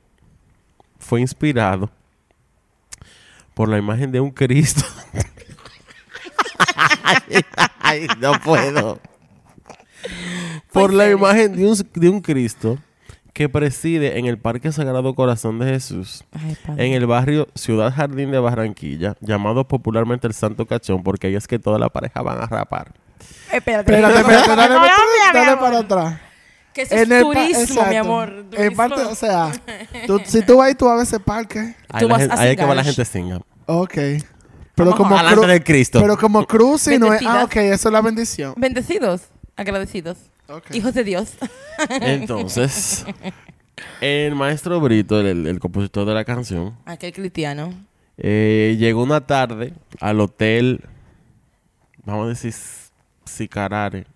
fue 0.99 1.23
inspirado 1.23 1.91
por 3.55 3.71
la 3.71 3.79
imagen 3.79 4.13
de 4.13 4.21
un 4.21 4.31
Cristo. 4.31 4.85
Ay, 7.81 8.07
no 8.21 8.33
puedo. 8.45 9.01
Por 10.73 10.93
la 10.93 11.11
imagen 11.11 11.57
de 11.57 11.67
un, 11.67 11.77
de 11.95 12.09
un 12.09 12.21
Cristo 12.21 12.79
que 13.33 13.49
preside 13.49 14.19
en 14.19 14.27
el 14.27 14.39
Parque 14.39 14.73
Sagrado 14.73 15.15
Corazón 15.15 15.59
de 15.59 15.67
Jesús 15.67 16.25
Ay, 16.33 16.57
en 16.77 16.93
el 16.93 17.07
barrio 17.07 17.49
Ciudad 17.55 17.93
Jardín 17.95 18.31
de 18.33 18.39
Barranquilla, 18.39 19.17
llamado 19.21 19.67
popularmente 19.69 20.27
el 20.27 20.35
Santo 20.35 20.67
Cachón, 20.67 21.03
porque 21.03 21.29
ahí 21.29 21.37
es 21.37 21.47
que 21.47 21.59
toda 21.59 21.79
la 21.79 21.89
pareja 21.89 22.23
van 22.23 22.43
a 22.43 22.47
rapar. 22.47 22.93
Espérate. 23.53 23.93
Espérate, 23.95 24.19
espérate, 24.21 24.57
dale, 24.57 24.89
dale 25.35 25.57
para 25.57 25.79
atrás. 25.79 26.21
Que 26.73 26.83
eso 26.83 26.95
es 26.95 27.03
En 27.03 27.13
el 27.13 27.25
pa- 27.25 27.33
turismo, 27.33 27.61
exacto. 27.63 27.91
mi 27.91 27.97
amor. 27.97 28.29
En 28.31 28.51
turismo. 28.51 28.77
parte, 28.77 29.03
o 29.03 29.15
sea, 29.15 29.53
tú- 30.07 30.21
si 30.25 30.43
tú 30.43 30.57
vas 30.59 30.71
y 30.71 30.75
tú 30.75 30.87
vas 30.87 31.01
a 31.01 31.03
ese 31.03 31.19
parque, 31.21 31.75
Ahí, 31.89 32.07
vas 32.07 32.21
gente- 32.21 32.35
a 32.37 32.41
ahí 32.41 32.51
es 32.51 32.57
que 32.57 32.65
va 32.65 32.75
la 32.75 32.85
gente 32.85 33.05
singa. 33.05 33.41
ok. 33.67 33.95
Pero 34.75 34.93
Vamos 34.93 34.97
como, 34.97 35.17
a- 35.17 35.21
Alante 35.21 35.41
cru- 35.43 35.47
de 35.49 35.63
Cristo. 35.65 36.01
pero 36.01 36.17
como 36.17 36.47
cruising 36.47 37.01
no 37.01 37.13
es... 37.13 37.21
Ah, 37.27 37.43
ok, 37.45 37.57
eso 37.57 37.89
es 37.89 37.93
la 37.93 38.01
bendición. 38.01 38.55
Bendecidos, 38.57 39.23
agradecidos, 39.57 40.17
Hijos 40.73 40.95
de 40.95 41.05
Dios. 41.05 41.33
Entonces, 42.01 43.05
el 44.01 44.35
maestro 44.35 44.81
Brito, 44.81 45.21
el, 45.21 45.47
el 45.47 45.59
compositor 45.61 46.07
de 46.07 46.15
la 46.15 46.25
canción, 46.25 46.77
Aquel 46.85 47.13
cristiano. 47.13 47.73
eh, 48.19 48.77
llegó 48.79 49.03
una 49.03 49.27
tarde 49.27 49.75
al 50.01 50.21
hotel, 50.21 50.85
vamos 52.05 52.27
a 52.27 52.29
decir, 52.31 52.55
Sicarare. 53.25 54.07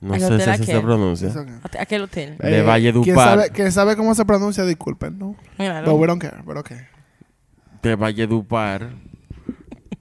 No 0.00 0.14
¿Al 0.14 0.20
sé 0.20 0.56
si 0.56 0.64
se 0.64 0.80
pronuncia. 0.80 1.28
Eso- 1.28 1.44
Aquel 1.78 2.02
hotel. 2.04 2.38
De 2.38 2.62
Valle 2.62 2.90
¿quién 2.92 3.04
Dupar. 3.04 3.28
sabe, 3.38 3.50
quién 3.50 3.70
sabe 3.70 3.96
cómo 3.96 4.14
se 4.14 4.24
pronuncia? 4.24 4.64
Disculpen, 4.64 5.18
¿no? 5.18 5.36
Claro. 5.56 5.92
But 5.92 6.00
we 6.00 6.06
don't 6.06 6.22
care, 6.22 6.42
but 6.42 6.56
okay. 6.56 6.78
de 7.82 7.96
Valledupar 7.96 8.88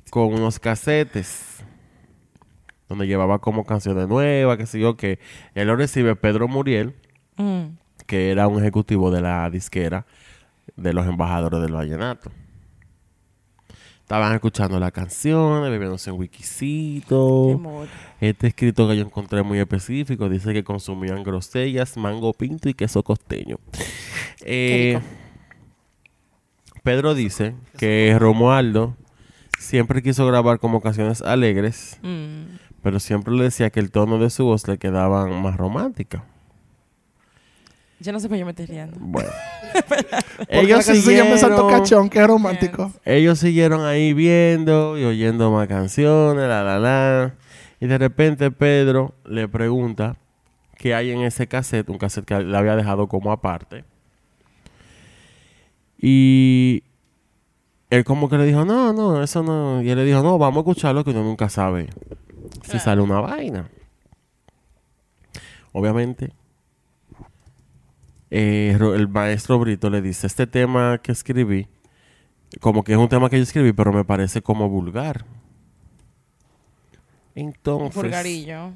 con 0.10 0.34
unos 0.34 0.58
casetes 0.58 1.42
donde 2.90 3.08
llevaba 3.08 3.40
como 3.40 3.64
canciones 3.66 4.08
nuevas, 4.08 4.58
que 4.58 4.66
sé 4.66 4.80
yo, 4.80 4.98
que 4.98 5.20
él 5.54 5.68
lo 5.68 5.76
recibe 5.76 6.16
Pedro 6.16 6.48
Muriel, 6.48 6.96
Mm. 7.38 7.78
que 8.08 8.32
era 8.32 8.48
un 8.48 8.60
ejecutivo 8.60 9.12
de 9.12 9.22
la 9.22 9.50
disquera 9.50 10.06
de 10.76 10.92
los 10.94 11.06
embajadores 11.08 11.62
del 11.62 11.72
vallenato. 11.72 12.32
Estaban 14.02 14.34
escuchando 14.34 14.80
las 14.80 14.92
canciones, 14.92 15.70
bebiéndose 15.70 16.10
un 16.12 16.18
Qué 16.18 16.22
wikisito. 16.22 17.62
Este 18.20 18.48
escrito 18.48 18.88
que 18.90 18.98
yo 18.98 19.04
encontré 19.04 19.44
muy 19.44 19.60
específico 19.60 20.28
dice 20.28 20.52
que 20.52 20.64
consumían 20.64 21.22
grosellas, 21.24 21.96
mango 21.96 22.34
pinto 22.34 22.68
y 22.70 22.74
queso 22.74 23.04
costeño. 23.04 23.58
Eh. 24.42 25.00
Pedro 26.84 27.14
dice 27.14 27.54
que 27.78 28.16
Romualdo 28.18 28.96
siempre 29.60 30.02
quiso 30.02 30.26
grabar 30.26 30.60
como 30.60 30.82
canciones 30.82 31.22
alegres, 31.22 32.00
Mm. 32.02 32.58
Pero 32.82 33.00
siempre 33.00 33.34
le 33.34 33.44
decía 33.44 33.70
que 33.70 33.80
el 33.80 33.92
tono 33.92 34.18
de 34.18 34.30
su 34.30 34.46
voz 34.46 34.68
le 34.68 34.78
quedaba 34.78 35.26
más 35.28 35.58
romántica. 35.58 36.24
Yo 38.00 38.14
no 38.14 38.20
sé 38.20 38.30
por 38.30 38.38
qué 38.38 38.46
me 38.46 38.52
estoy 38.52 38.66
riendo. 38.66 38.98
Bueno. 39.00 39.30
Ellos 40.48 40.86
Santo 40.86 41.02
siguieron, 41.02 41.70
Cachón, 41.70 42.10
que 42.10 42.20
es 42.20 42.28
romántico. 42.28 42.92
ellos 43.04 43.40
siguieron 43.40 43.86
ahí 43.86 44.14
viendo 44.14 44.98
y 44.98 45.04
oyendo 45.04 45.52
más 45.52 45.68
canciones, 45.68 46.48
la 46.48 46.64
la 46.64 46.80
la. 46.80 47.36
Y 47.82 47.88
de 47.88 47.98
repente 47.98 48.50
Pedro 48.52 49.14
le 49.26 49.48
pregunta 49.48 50.16
qué 50.78 50.96
hay 50.96 51.12
en 51.12 51.22
ese 51.22 51.48
cassette, 51.48 51.90
un 51.90 51.98
cassette 51.98 52.26
que 52.26 52.40
le 52.40 52.58
había 52.58 52.76
dejado 52.78 53.08
como 53.08 53.32
aparte. 53.32 53.84
Y 56.02 56.84
él 57.90 58.06
como 58.06 58.30
que 58.30 58.38
le 58.38 58.46
dijo, 58.46 58.64
no, 58.64 58.94
no, 58.94 59.22
eso 59.22 59.44
no. 59.44 59.82
Y 59.82 59.90
él 59.90 59.98
le 59.98 60.06
dijo, 60.06 60.24
no, 60.24 60.38
vamos 60.38 60.58
a 60.58 60.60
escucharlo 60.62 61.04
que 61.04 61.12
uno 61.12 61.24
nunca 61.24 61.50
sabe 61.50 61.90
si 62.70 62.78
Claro. 62.78 62.84
sale 62.86 63.02
una 63.02 63.20
vaina. 63.20 63.70
Obviamente, 65.72 66.34
eh, 68.32 68.78
el 68.80 69.08
maestro 69.08 69.60
Brito 69.60 69.90
le 69.90 70.02
dice, 70.02 70.28
este 70.28 70.48
tema 70.48 71.00
que 71.00 71.12
escribí, 71.12 71.68
como 72.60 72.84
que 72.84 72.94
es 72.94 72.98
un 72.98 73.10
tema 73.10 73.30
que 73.30 73.38
yo 73.38 73.44
escribí, 73.44 73.74
pero 73.74 73.92
me 73.94 74.04
parece 74.06 74.42
como 74.42 74.68
vulgar. 74.70 75.26
Entonces, 77.36 77.94
Purgarillo. 77.94 78.72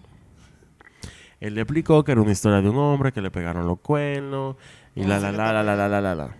él 1.39 1.55
le 1.55 1.61
explicó 1.61 2.03
que 2.03 2.11
era 2.13 2.21
una 2.21 2.31
historia 2.31 2.61
de 2.61 2.69
un 2.69 2.77
hombre 2.77 3.11
que 3.11 3.21
le 3.21 3.31
pegaron 3.31 3.67
los 3.67 3.79
cuernos 3.79 4.55
y 4.95 5.03
la 5.03 5.19
la 5.19 5.31
la 5.31 5.51
la 5.51 5.63
la 5.63 5.75
la 5.75 5.87
la 5.89 6.01
la 6.01 6.15
la. 6.15 6.35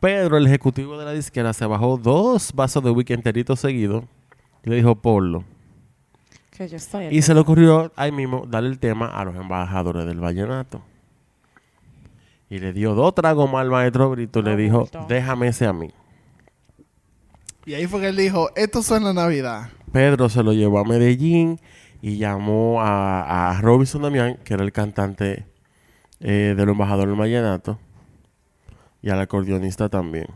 Pedro, 0.00 0.36
el 0.36 0.46
ejecutivo 0.46 0.96
de 0.98 1.04
la 1.04 1.12
disquera, 1.12 1.52
se 1.52 1.66
bajó 1.66 1.96
dos 1.98 2.52
vasos 2.54 2.82
de 2.82 2.90
whisky 2.90 3.12
enteritos 3.12 3.60
seguidos 3.60 4.04
y 4.64 4.70
le 4.70 4.76
dijo, 4.76 4.94
ponlo. 4.96 5.44
Que 6.58 6.66
yo 6.66 6.76
estoy 6.76 7.06
Y 7.06 7.22
se 7.22 7.34
le 7.34 7.40
ocurrió 7.40 7.92
ahí 7.94 8.10
mismo 8.10 8.44
darle 8.48 8.70
el 8.70 8.80
tema 8.80 9.06
a 9.06 9.24
los 9.24 9.36
embajadores 9.36 10.04
del 10.04 10.18
vallenato. 10.18 10.82
Y 12.50 12.58
le 12.58 12.72
dio 12.72 12.94
dos 12.94 13.14
tragos 13.14 13.48
más 13.48 13.60
al 13.60 13.70
maestro 13.70 14.10
Brito 14.10 14.40
y 14.40 14.42
le 14.42 14.56
dijo, 14.56 14.88
déjame 15.06 15.48
ese 15.48 15.66
a 15.66 15.72
mí. 15.72 15.92
Y 17.64 17.74
ahí 17.74 17.86
fue 17.86 18.00
que 18.00 18.08
él 18.08 18.16
dijo, 18.16 18.50
esto 18.56 18.82
suena 18.82 19.10
a 19.10 19.12
Navidad. 19.12 19.70
Pedro 19.92 20.28
se 20.28 20.42
lo 20.42 20.52
llevó 20.52 20.80
a 20.80 20.84
Medellín 20.84 21.60
y 22.02 22.16
llamó 22.16 22.82
a, 22.82 23.50
a 23.50 23.60
Robinson 23.60 24.02
Damián, 24.02 24.36
que 24.42 24.54
era 24.54 24.64
el 24.64 24.72
cantante 24.72 25.46
eh, 26.18 26.54
del 26.56 26.70
embajador 26.70 27.06
del 27.06 27.16
vallenato, 27.16 27.78
y 29.00 29.10
al 29.10 29.20
acordeonista 29.20 29.88
también. 29.88 30.26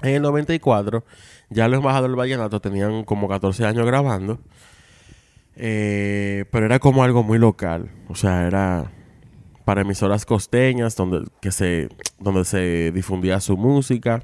En 0.00 0.14
el 0.14 0.22
94, 0.22 1.04
ya 1.52 1.68
los 1.68 1.78
embajadores 1.78 2.10
del 2.10 2.18
vallenato 2.18 2.60
tenían 2.60 3.04
como 3.04 3.28
14 3.28 3.64
años 3.64 3.86
grabando, 3.86 4.40
eh, 5.56 6.44
pero 6.50 6.66
era 6.66 6.78
como 6.78 7.04
algo 7.04 7.22
muy 7.22 7.38
local, 7.38 7.90
o 8.08 8.14
sea, 8.14 8.46
era 8.46 8.90
para 9.64 9.82
emisoras 9.82 10.26
costeñas 10.26 10.96
donde, 10.96 11.24
que 11.40 11.52
se, 11.52 11.88
donde 12.18 12.44
se 12.44 12.92
difundía 12.92 13.40
su 13.40 13.56
música, 13.56 14.22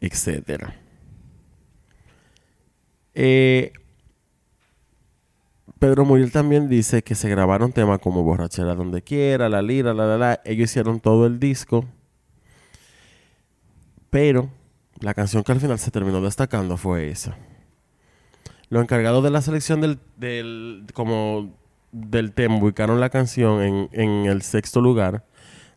etcétera. 0.00 0.74
Eh, 3.14 3.72
Pedro 5.78 6.04
Muriel 6.04 6.32
también 6.32 6.68
dice 6.68 7.02
que 7.02 7.14
se 7.14 7.28
grabaron 7.28 7.72
temas 7.72 7.98
como 7.98 8.22
Borrachera 8.22 8.74
donde 8.74 9.02
quiera, 9.02 9.48
La 9.48 9.60
Lira, 9.60 9.92
la 9.92 10.06
la 10.06 10.16
la. 10.16 10.40
Ellos 10.44 10.70
hicieron 10.70 11.00
todo 11.00 11.26
el 11.26 11.38
disco. 11.38 11.84
Pero 14.08 14.48
la 15.00 15.14
canción 15.14 15.42
que 15.42 15.52
al 15.52 15.60
final 15.60 15.78
se 15.78 15.90
terminó 15.90 16.20
destacando 16.20 16.76
fue 16.76 17.10
esa. 17.10 17.36
Los 18.68 18.82
encargados 18.82 19.22
de 19.22 19.30
la 19.30 19.42
selección 19.42 19.80
del, 19.80 20.86
como 20.92 21.54
del 21.92 22.32
tema 22.32 22.56
ubicaron 22.56 23.00
la 23.00 23.10
canción 23.10 23.62
en, 23.62 23.88
en 23.92 24.26
el 24.26 24.42
sexto 24.42 24.80
lugar. 24.80 25.24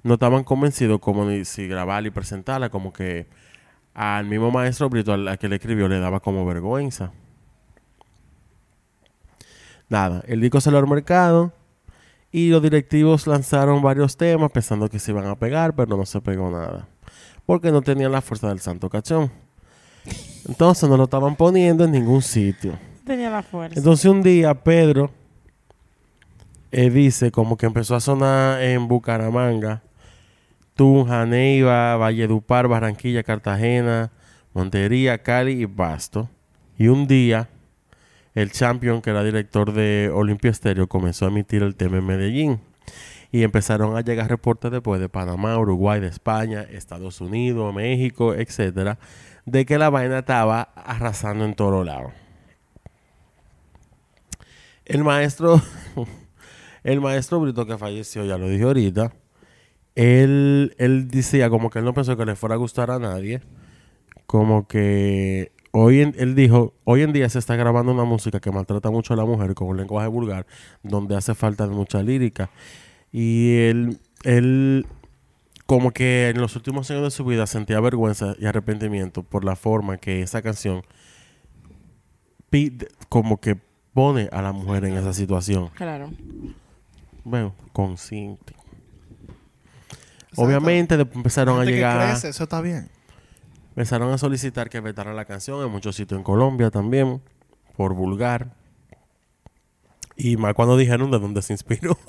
No 0.01 0.15
estaban 0.15 0.43
convencidos 0.43 0.99
como 0.99 1.25
ni 1.25 1.45
si 1.45 1.67
grabarla 1.67 2.07
y 2.07 2.11
presentarla, 2.11 2.69
como 2.69 2.93
que 2.93 3.27
al 3.93 4.25
mismo 4.25 4.49
maestro 4.49 4.89
Brito 4.89 5.13
al, 5.13 5.27
al 5.27 5.37
que 5.37 5.49
le 5.49 5.57
escribió 5.57 5.87
le 5.87 5.99
daba 5.99 6.19
como 6.19 6.45
vergüenza. 6.45 7.11
Nada, 9.89 10.23
el 10.27 10.39
disco 10.39 10.61
salió 10.61 10.79
al 10.79 10.87
mercado 10.87 11.51
y 12.31 12.49
los 12.49 12.61
directivos 12.61 13.27
lanzaron 13.27 13.81
varios 13.81 14.17
temas 14.17 14.51
pensando 14.51 14.87
que 14.87 14.99
se 14.99 15.11
iban 15.11 15.25
a 15.25 15.35
pegar, 15.35 15.75
pero 15.75 15.97
no 15.97 16.05
se 16.05 16.21
pegó 16.21 16.49
nada. 16.51 16.87
Porque 17.49 17.71
no 17.71 17.81
tenían 17.81 18.11
la 18.11 18.21
fuerza 18.21 18.47
del 18.49 18.59
santo 18.59 18.91
cachón. 18.91 19.31
Entonces 20.47 20.87
no 20.87 20.95
lo 20.97 21.05
estaban 21.05 21.35
poniendo 21.35 21.83
en 21.83 21.93
ningún 21.93 22.21
sitio. 22.21 22.77
Tenía 23.03 23.31
la 23.31 23.41
fuerza. 23.41 23.75
Entonces 23.75 24.05
un 24.05 24.21
día 24.21 24.53
Pedro 24.53 25.09
eh, 26.69 26.91
dice 26.91 27.31
como 27.31 27.57
que 27.57 27.65
empezó 27.65 27.95
a 27.95 28.01
sonar 28.01 28.61
en 28.61 28.87
Bucaramanga, 28.87 29.81
Tunja, 30.75 31.25
Neiva, 31.25 31.97
Valledupar, 31.97 32.67
Barranquilla, 32.67 33.23
Cartagena, 33.23 34.11
Montería, 34.53 35.23
Cali 35.23 35.53
y 35.53 35.65
Basto. 35.65 36.29
Y 36.77 36.89
un 36.89 37.07
día 37.07 37.49
el 38.35 38.51
champion 38.51 39.01
que 39.01 39.09
era 39.09 39.23
director 39.23 39.73
de 39.73 40.11
Olimpia 40.13 40.51
Estéreo 40.51 40.85
comenzó 40.85 41.25
a 41.25 41.29
emitir 41.29 41.63
el 41.63 41.75
tema 41.75 41.97
en 41.97 42.05
Medellín. 42.05 42.59
Y 43.31 43.43
empezaron 43.43 43.95
a 43.95 44.01
llegar 44.01 44.27
reportes 44.29 44.71
después 44.71 44.99
de 44.99 45.07
Panamá, 45.09 45.57
Uruguay, 45.57 45.99
de 45.99 46.07
España, 46.07 46.61
Estados 46.63 47.21
Unidos, 47.21 47.73
México, 47.73 48.33
etcétera, 48.33 48.97
de 49.45 49.65
que 49.65 49.77
la 49.77 49.89
vaina 49.91 50.19
estaba 50.19 50.61
arrasando 50.61 51.45
en 51.45 51.53
todos 51.53 51.85
lados. 51.85 52.11
El 54.85 55.03
maestro, 55.03 55.61
el 56.83 57.01
maestro 57.01 57.39
Brito 57.39 57.65
que 57.65 57.77
falleció, 57.77 58.25
ya 58.25 58.37
lo 58.37 58.49
dije 58.49 58.63
ahorita, 58.63 59.13
él, 59.95 60.75
él 60.79 61.07
decía 61.09 61.49
como 61.49 61.69
que 61.69 61.79
él 61.79 61.85
no 61.85 61.93
pensó 61.93 62.17
que 62.17 62.25
le 62.25 62.35
fuera 62.35 62.55
a 62.55 62.57
gustar 62.57 62.89
a 62.89 62.99
nadie. 62.99 63.41
Como 64.25 64.67
que 64.67 65.51
hoy 65.71 66.01
en- 66.01 66.15
él 66.17 66.35
dijo, 66.35 66.73
hoy 66.85 67.01
en 67.01 67.13
día 67.13 67.29
se 67.29 67.39
está 67.39 67.55
grabando 67.55 67.91
una 67.91 68.03
música 68.05 68.39
que 68.39 68.51
maltrata 68.51 68.89
mucho 68.91 69.13
a 69.13 69.17
la 69.17 69.25
mujer 69.25 69.53
con 69.55 69.67
un 69.67 69.77
lenguaje 69.77 70.07
vulgar, 70.07 70.45
donde 70.83 71.15
hace 71.15 71.35
falta 71.35 71.67
de 71.67 71.73
mucha 71.75 72.01
lírica. 72.01 72.49
Y 73.11 73.57
él, 73.61 73.99
él 74.23 74.85
como 75.65 75.91
que 75.91 76.29
en 76.29 76.39
los 76.41 76.55
últimos 76.55 76.89
años 76.91 77.03
de 77.03 77.11
su 77.11 77.25
vida 77.25 77.45
sentía 77.47 77.79
vergüenza 77.79 78.35
y 78.39 78.45
arrepentimiento 78.45 79.23
por 79.23 79.43
la 79.45 79.55
forma 79.55 79.97
que 79.97 80.21
esa 80.21 80.41
canción 80.41 80.83
pi- 82.49 82.77
como 83.09 83.39
que 83.39 83.55
pone 83.93 84.29
a 84.31 84.41
la 84.41 84.51
mujer 84.51 84.85
en 84.85 84.95
esa 84.95 85.13
situación. 85.13 85.69
Claro. 85.75 86.11
Bueno, 87.23 87.53
consciente. 87.73 88.53
Exacto. 90.21 90.41
Obviamente 90.43 90.97
después 90.97 91.15
empezaron 91.17 91.55
a 91.55 91.59
Gente 91.59 91.71
que 91.71 91.75
llegar, 91.77 92.09
crece, 92.11 92.29
eso 92.29 92.43
está 92.43 92.61
bien. 92.61 92.89
empezaron 93.69 94.11
a 94.11 94.17
solicitar 94.17 94.69
que 94.69 94.79
vetaran 94.79 95.15
la 95.15 95.25
canción 95.25 95.63
en 95.65 95.71
muchos 95.71 95.95
sitios 95.95 96.17
en 96.19 96.23
Colombia 96.23 96.69
también, 96.69 97.21
por 97.75 97.93
vulgar. 97.93 98.53
Y 100.21 100.35
más 100.35 100.53
cuando 100.53 100.75
dijeron 100.75 101.09
de 101.11 101.17
dónde 101.17 101.41
se 101.41 101.53
inspiró. 101.53 101.97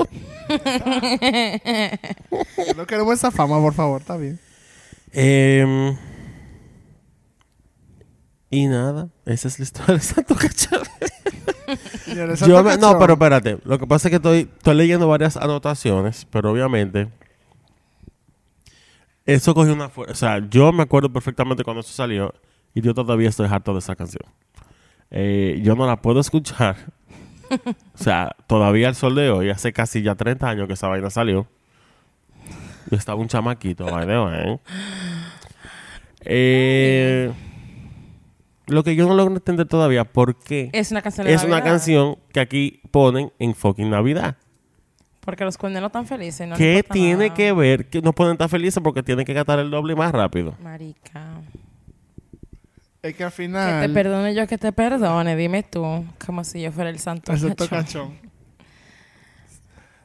No 2.77 2.87
queremos 2.87 3.15
esa 3.15 3.31
fama, 3.31 3.61
por 3.61 3.73
favor, 3.73 4.01
está 4.01 4.17
bien. 4.17 4.39
Em, 5.13 5.97
y 8.51 8.67
nada, 8.67 9.11
esa 9.27 9.47
es 9.49 9.59
la 9.59 9.63
historia 9.63 9.95
de 9.95 10.01
Santo 10.01 10.35
Yo 12.47 12.65
me- 12.65 12.77
no, 12.79 12.99
pero 12.99 13.13
espérate. 13.15 13.59
Lo 13.65 13.79
que 13.79 13.87
pasa 13.87 14.09
es 14.09 14.11
que 14.11 14.17
estoy, 14.17 14.51
estoy 14.57 14.75
leyendo 14.75 15.07
varias 15.09 15.37
anotaciones, 15.37 16.27
pero 16.31 16.51
obviamente. 16.51 17.09
Eso 19.25 19.55
cogió 19.55 19.73
una 19.73 19.89
fuerza. 19.89 20.13
O 20.13 20.17
sea, 20.17 20.49
yo 20.51 20.73
me 20.73 20.83
acuerdo 20.83 21.13
perfectamente 21.13 21.63
cuando 21.63 21.81
eso 21.81 21.93
salió. 21.93 22.35
Y 22.75 22.81
yo 22.81 22.93
todavía 22.95 23.29
estoy 23.29 23.47
harto 23.49 23.73
de 23.73 23.79
esa 23.79 23.95
canción. 23.95 24.25
Eh, 25.11 25.61
yo 25.63 25.77
no 25.77 25.87
la 25.87 26.01
puedo 26.03 26.19
escuchar. 26.21 26.77
o 27.95 27.99
sea, 27.99 28.35
todavía 28.47 28.89
al 28.89 28.95
sol 28.95 29.15
de 29.15 29.31
hoy, 29.31 29.51
hace 29.51 29.73
casi 29.73 30.03
ya 30.03 30.15
30 30.15 30.49
años 30.49 30.67
que 30.67 30.75
esa 30.75 30.89
vaina 30.89 31.11
salió. 31.11 31.47
Yo 32.91 32.97
estaba 32.97 33.21
un 33.21 33.29
chamaquito, 33.29 33.87
way. 33.87 34.59
Eh, 36.23 37.33
lo 38.67 38.85
que 38.85 38.95
yo 38.95 39.07
no 39.09 39.15
logro 39.15 39.35
entender 39.35 39.67
todavía, 39.67 40.05
¿por 40.05 40.37
qué? 40.37 40.71
Es 40.73 40.91
una 40.91 41.03
canción 41.03 41.27
de 41.27 41.35
es 41.35 41.43
una 41.43 41.57
Navidad. 41.59 41.73
canción 41.73 42.17
que 42.33 42.41
aquí 42.41 42.81
ponen 42.91 43.33
en 43.39 43.55
fucking 43.55 43.91
Navidad. 43.91 44.37
Porque 45.21 45.45
los 45.45 45.59
cuernos 45.59 45.81
no 45.81 45.89
están 45.89 46.07
felices. 46.07 46.49
No 46.49 46.57
¿Qué 46.57 46.83
tiene 46.89 47.27
nada. 47.29 47.35
que 47.35 47.53
ver 47.53 47.89
que 47.89 48.01
no 48.01 48.13
pueden 48.13 48.33
estar 48.33 48.49
felices 48.49 48.83
porque 48.83 49.03
tienen 49.03 49.25
que 49.25 49.35
gastar 49.35 49.59
el 49.59 49.71
doble 49.71 49.95
más 49.95 50.13
rápido? 50.13 50.55
Marica. 50.63 51.23
Es 53.03 53.15
que 53.17 53.25
al 53.25 53.31
Que 53.31 53.37
final. 53.37 53.87
te 53.87 53.95
perdone 53.95 54.35
yo 54.35 54.47
que 54.47 54.59
te 54.59 54.73
perdone. 54.73 55.37
Dime 55.37 55.63
tú. 55.63 56.05
Como 56.25 56.45
si 56.45 56.61
yo 56.61 56.71
fuera 56.73 56.91
el 56.91 56.99
santo 56.99 57.33
el 57.33 57.41
cachón. 57.55 57.69
Cachón. 57.69 58.19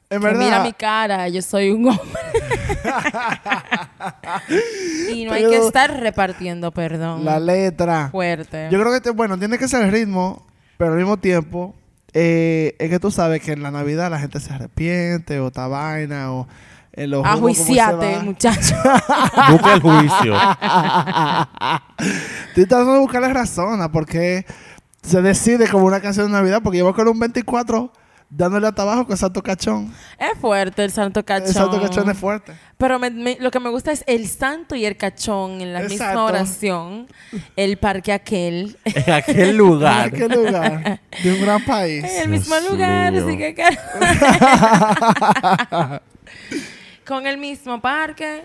En 0.10 0.22
Que 0.22 0.28
mira 0.28 0.38
verdad. 0.40 0.64
mi 0.64 0.74
cara, 0.74 1.28
yo 1.30 1.42
soy 1.42 1.72
un 1.72 1.88
hombre. 1.90 2.06
y 5.14 5.26
no 5.26 5.34
hay 5.34 5.48
que 5.48 5.58
estar 5.58 6.00
repartiendo 6.00 6.72
perdón. 6.72 7.26
La 7.26 7.40
letra. 7.40 8.10
Fuerte. 8.12 8.70
Yo 8.72 8.80
creo 8.80 8.94
que, 8.94 9.02
te- 9.02 9.10
bueno, 9.12 9.38
tiene 9.38 9.58
que 9.58 9.68
ser 9.68 9.84
el 9.84 9.92
ritmo, 9.92 10.46
pero 10.78 10.92
al 10.92 10.98
mismo 10.98 11.18
tiempo, 11.18 11.76
eh, 12.14 12.76
es 12.80 12.90
que 12.90 13.00
tú 13.00 13.12
sabes 13.12 13.42
que 13.42 13.54
en 13.54 13.64
la 13.64 13.72
Navidad 13.72 14.10
la 14.12 14.20
gente 14.20 14.40
se 14.40 14.54
arrepiente 14.54 15.40
o 15.40 15.48
está 15.48 15.68
vaina 15.68 16.32
o 16.34 16.48
en 16.96 17.10
los 17.12 17.20
jugos, 17.20 17.38
Ajuiciate, 17.38 18.20
muchacho. 18.20 18.76
Busca 19.52 19.74
el 19.74 19.82
juicio. 19.82 20.36
Estoy 22.50 22.66
tratando 22.66 22.94
de 22.94 23.00
buscarle 23.00 23.34
razón 23.34 23.82
a 23.82 23.92
por 23.92 24.06
qué 24.06 24.46
se 25.02 25.22
decide 25.22 25.68
como 25.68 25.86
una 25.86 26.00
canción 26.02 26.28
de 26.28 26.34
Navidad, 26.34 26.62
porque 26.64 26.80
yo 26.80 26.86
voy 26.86 26.94
con 26.94 27.08
un 27.08 27.20
24 27.20 27.92
dándole 28.28 28.68
hasta 28.68 28.82
abajo 28.82 29.06
con 29.06 29.16
Santo 29.18 29.44
Cachón. 29.44 29.94
es 30.18 30.38
fuerte 30.40 30.84
el 30.84 30.92
santo 30.92 31.24
cachón. 31.24 31.48
El 31.48 31.54
Santo 31.54 31.80
Cachón 31.80 32.10
es 32.10 32.18
fuerte. 32.18 32.54
Pero 32.76 32.98
me- 33.00 33.12
me- 33.12 33.38
lo 33.40 33.52
que 33.52 33.60
me 33.60 33.70
gusta 33.70 33.92
es 33.92 34.04
el 34.08 34.28
santo 34.28 34.76
y 34.76 34.84
el 34.84 34.98
cachón 34.98 35.62
en 35.62 35.74
la 35.74 35.80
misma 35.82 35.94
Exacto. 35.96 36.26
oración. 36.26 37.08
El 37.56 37.78
parque 37.78 38.12
aquel. 38.12 38.78
en 38.84 39.14
aquel 39.14 39.56
lugar. 39.56 40.08
¿En 40.08 40.14
qué 40.16 40.28
lugar? 40.28 41.02
De 41.24 41.34
un 41.34 41.42
gran 41.42 41.64
país. 41.66 42.04
En 42.04 42.24
el 42.24 42.32
Dios 42.32 42.50
mismo 42.50 42.56
lugar, 42.72 43.14
mío. 43.14 43.26
así 43.28 43.38
que 43.38 43.56
con 47.08 47.28
el 47.28 47.38
mismo 47.38 47.80
parque. 47.82 48.44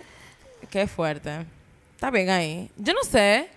Qué 0.71 0.87
fuerte. 0.87 1.47
Está 1.95 2.11
bien 2.11 2.31
ahí. 2.31 2.71
Yo 2.77 2.93
no 2.93 3.03
sé. 3.03 3.49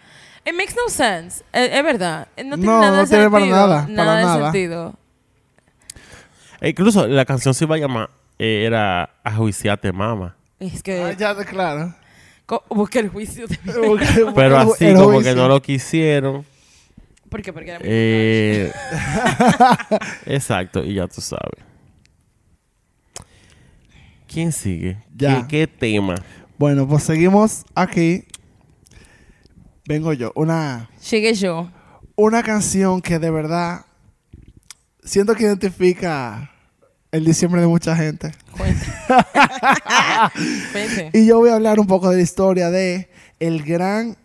It 0.46 0.54
makes 0.54 0.74
no 0.76 0.90
sense. 0.90 1.44
Eh, 1.54 1.70
Es, 1.74 1.84
verdad. 1.84 2.28
No 2.38 2.56
tiene 2.58 2.66
No, 2.66 2.82
nada 2.82 2.98
no 2.98 3.04
de 3.04 3.08
tiene 3.10 3.30
para 3.30 3.46
sentido. 3.46 3.68
nada, 3.68 3.82
para 3.96 4.16
de 4.18 4.24
nada. 4.24 4.44
sentido. 4.52 4.94
E 6.62 6.70
incluso 6.70 7.08
la 7.08 7.26
canción 7.26 7.54
se 7.54 7.66
iba 7.66 7.76
a 7.76 7.80
llamar, 7.80 8.10
eh, 8.40 8.64
era 8.66 9.10
Ajuiciate 9.24 9.92
Mama. 9.92 10.36
Es 10.60 10.82
que 10.82 11.02
Ah, 11.02 11.12
ya, 11.14 11.36
te- 11.36 11.46
claro. 11.46 11.94
busca 12.70 13.00
el 13.00 13.10
juicio 13.10 13.48
de 13.48 13.58
Pero 14.36 14.62
El- 14.62 14.70
así 14.70 14.86
el 14.86 14.96
como 14.96 15.12
juicio. 15.14 15.32
que 15.34 15.36
no 15.36 15.48
lo 15.48 15.62
quisieron. 15.62 16.46
¿Por 17.30 17.42
qué? 17.42 17.52
Porque 17.52 17.70
era 17.72 17.80
muy 17.80 17.88
Eh, 17.90 18.72
exacto, 20.26 20.84
y 20.84 20.94
ya 20.96 21.08
tú 21.08 21.20
sabes. 21.22 21.64
¿Quién 24.34 24.52
sigue? 24.52 24.98
Ya. 25.16 25.46
¿Qué, 25.48 25.60
qué 25.60 25.68
tema? 25.68 26.16
Bueno, 26.58 26.88
pues 26.88 27.04
seguimos 27.04 27.64
aquí. 27.76 28.24
Vengo 29.86 30.12
yo. 30.14 30.32
Una, 30.36 30.90
Llegué 31.12 31.36
yo. 31.36 31.70
una 32.16 32.42
canción 32.42 33.00
que 33.02 33.20
de 33.20 33.30
verdad 33.30 33.86
siento 35.04 35.36
que 35.36 35.44
identifica 35.44 36.50
el 37.12 37.26
diciembre 37.26 37.62
de 37.62 37.68
mucha 37.68 37.96
gente. 37.96 38.32
Y 41.14 41.28
yo 41.28 41.38
voy 41.38 41.52
a 41.52 41.56
hablar 41.56 41.80
un 41.80 41.86
poco 41.86 42.10
de 42.10 42.16
la 42.18 42.24
historia 42.24 42.72
de 42.72 43.10
el 43.40 43.62
gran 43.64 44.18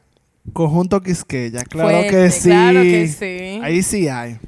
conjunto 0.54 1.02
Quisqueya. 1.02 1.64
Claro 1.64 2.08
que 2.08 2.30
sí. 2.30 2.48
claro 2.48 2.80
que 2.82 3.08
sí. 3.08 3.60
Ahí 3.62 3.82
sí 3.82 4.08
hay. 4.08 4.38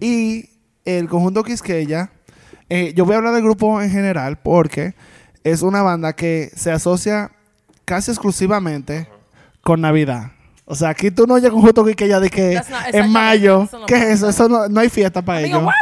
Y 0.00 0.50
el 0.84 1.08
conjunto 1.08 1.42
Quisqueya, 1.42 2.12
eh, 2.68 2.92
yo 2.94 3.04
voy 3.04 3.14
a 3.14 3.18
hablar 3.18 3.34
del 3.34 3.42
grupo 3.42 3.80
en 3.80 3.90
general 3.90 4.38
porque 4.38 4.94
es 5.44 5.62
una 5.62 5.82
banda 5.82 6.14
que 6.14 6.50
se 6.54 6.70
asocia 6.72 7.30
casi 7.84 8.10
exclusivamente 8.10 9.08
con 9.62 9.80
Navidad. 9.80 10.32
O 10.64 10.74
sea, 10.74 10.88
aquí 10.88 11.10
tú 11.12 11.26
no 11.26 11.34
oyes 11.34 11.50
conjunto 11.52 11.84
Quisqueya 11.84 12.18
de 12.18 12.28
que 12.30 12.54
That's 12.54 12.70
not- 12.70 12.80
en 12.80 12.86
exactamente, 12.86 13.12
mayo, 13.12 13.62
eso 13.64 13.78
no 13.78 13.86
¿qué 13.86 13.94
es 13.96 14.02
eso? 14.02 14.28
Eso 14.28 14.48
no, 14.48 14.68
no 14.68 14.80
hay 14.80 14.88
fiesta 14.88 15.22
para 15.22 15.40
ellos. 15.42 15.62
what? 15.62 15.72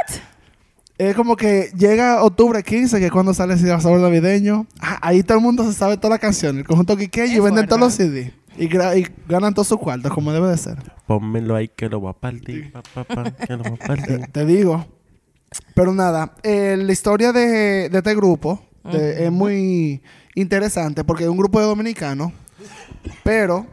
Es 0.98 1.16
como 1.16 1.34
que 1.36 1.70
llega 1.76 2.22
octubre 2.22 2.62
15, 2.62 2.98
que 3.00 3.06
es 3.06 3.10
cuando 3.10 3.34
sale 3.34 3.54
el 3.54 3.80
sabor 3.80 3.98
navideño. 4.00 4.66
Ah, 4.80 4.98
ahí 5.02 5.22
todo 5.24 5.38
el 5.38 5.42
mundo 5.42 5.64
se 5.64 5.72
sabe 5.72 5.96
toda 5.96 6.10
la 6.10 6.18
canción. 6.18 6.58
El 6.58 6.64
conjunto 6.64 6.96
Quiqueya 6.96 7.34
y 7.34 7.40
venden 7.40 7.66
todos 7.66 7.80
los 7.80 7.94
CD. 7.94 8.32
Y, 8.56 8.68
ganan 9.26 9.52
todos 9.54 9.66
sus 9.66 9.78
cuartos, 9.78 10.12
como 10.12 10.32
debe 10.32 10.48
de 10.48 10.56
ser. 10.56 10.76
Pónmelo 11.08 11.56
ahí 11.56 11.66
que 11.68 11.88
lo 11.88 11.98
voy 11.98 12.10
a 12.10 12.12
partir. 12.12 12.70
pa, 12.70 12.82
pa, 12.82 13.02
pa, 13.02 13.30
que 13.32 13.56
lo 13.56 13.64
voy 13.64 13.78
a 13.80 13.84
partir. 13.86 14.26
te 14.30 14.44
digo. 14.44 14.86
Pero 15.74 15.92
nada, 15.92 16.34
eh, 16.42 16.76
la 16.78 16.92
historia 16.92 17.32
de, 17.32 17.88
de 17.88 17.98
este 17.98 18.14
grupo 18.14 18.62
de- 18.84 19.24
es 19.26 19.32
muy 19.32 20.02
interesante 20.34 21.04
porque 21.04 21.24
es 21.24 21.30
un 21.30 21.36
grupo 21.36 21.60
de 21.60 21.66
dominicanos, 21.66 22.32
pero 23.22 23.66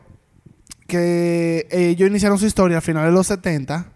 que 0.87 1.67
ellos 1.71 2.09
iniciaron 2.09 2.37
su 2.37 2.45
historia 2.45 2.79
a 2.79 2.81
finales 2.81 3.11
de 3.11 3.15
los 3.17 3.27
70, 3.27 3.87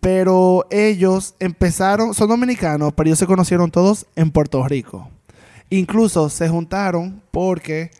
pero 0.00 0.66
ellos 0.70 1.34
empezaron, 1.40 2.14
son 2.14 2.28
dominicanos, 2.28 2.92
pero 2.94 3.08
ellos 3.08 3.18
se 3.18 3.26
conocieron 3.26 3.70
todos 3.70 4.06
en 4.16 4.30
Puerto 4.30 4.66
Rico. 4.66 5.08
Incluso 5.70 6.28
se 6.30 6.48
juntaron 6.48 7.22
porque 7.30 7.90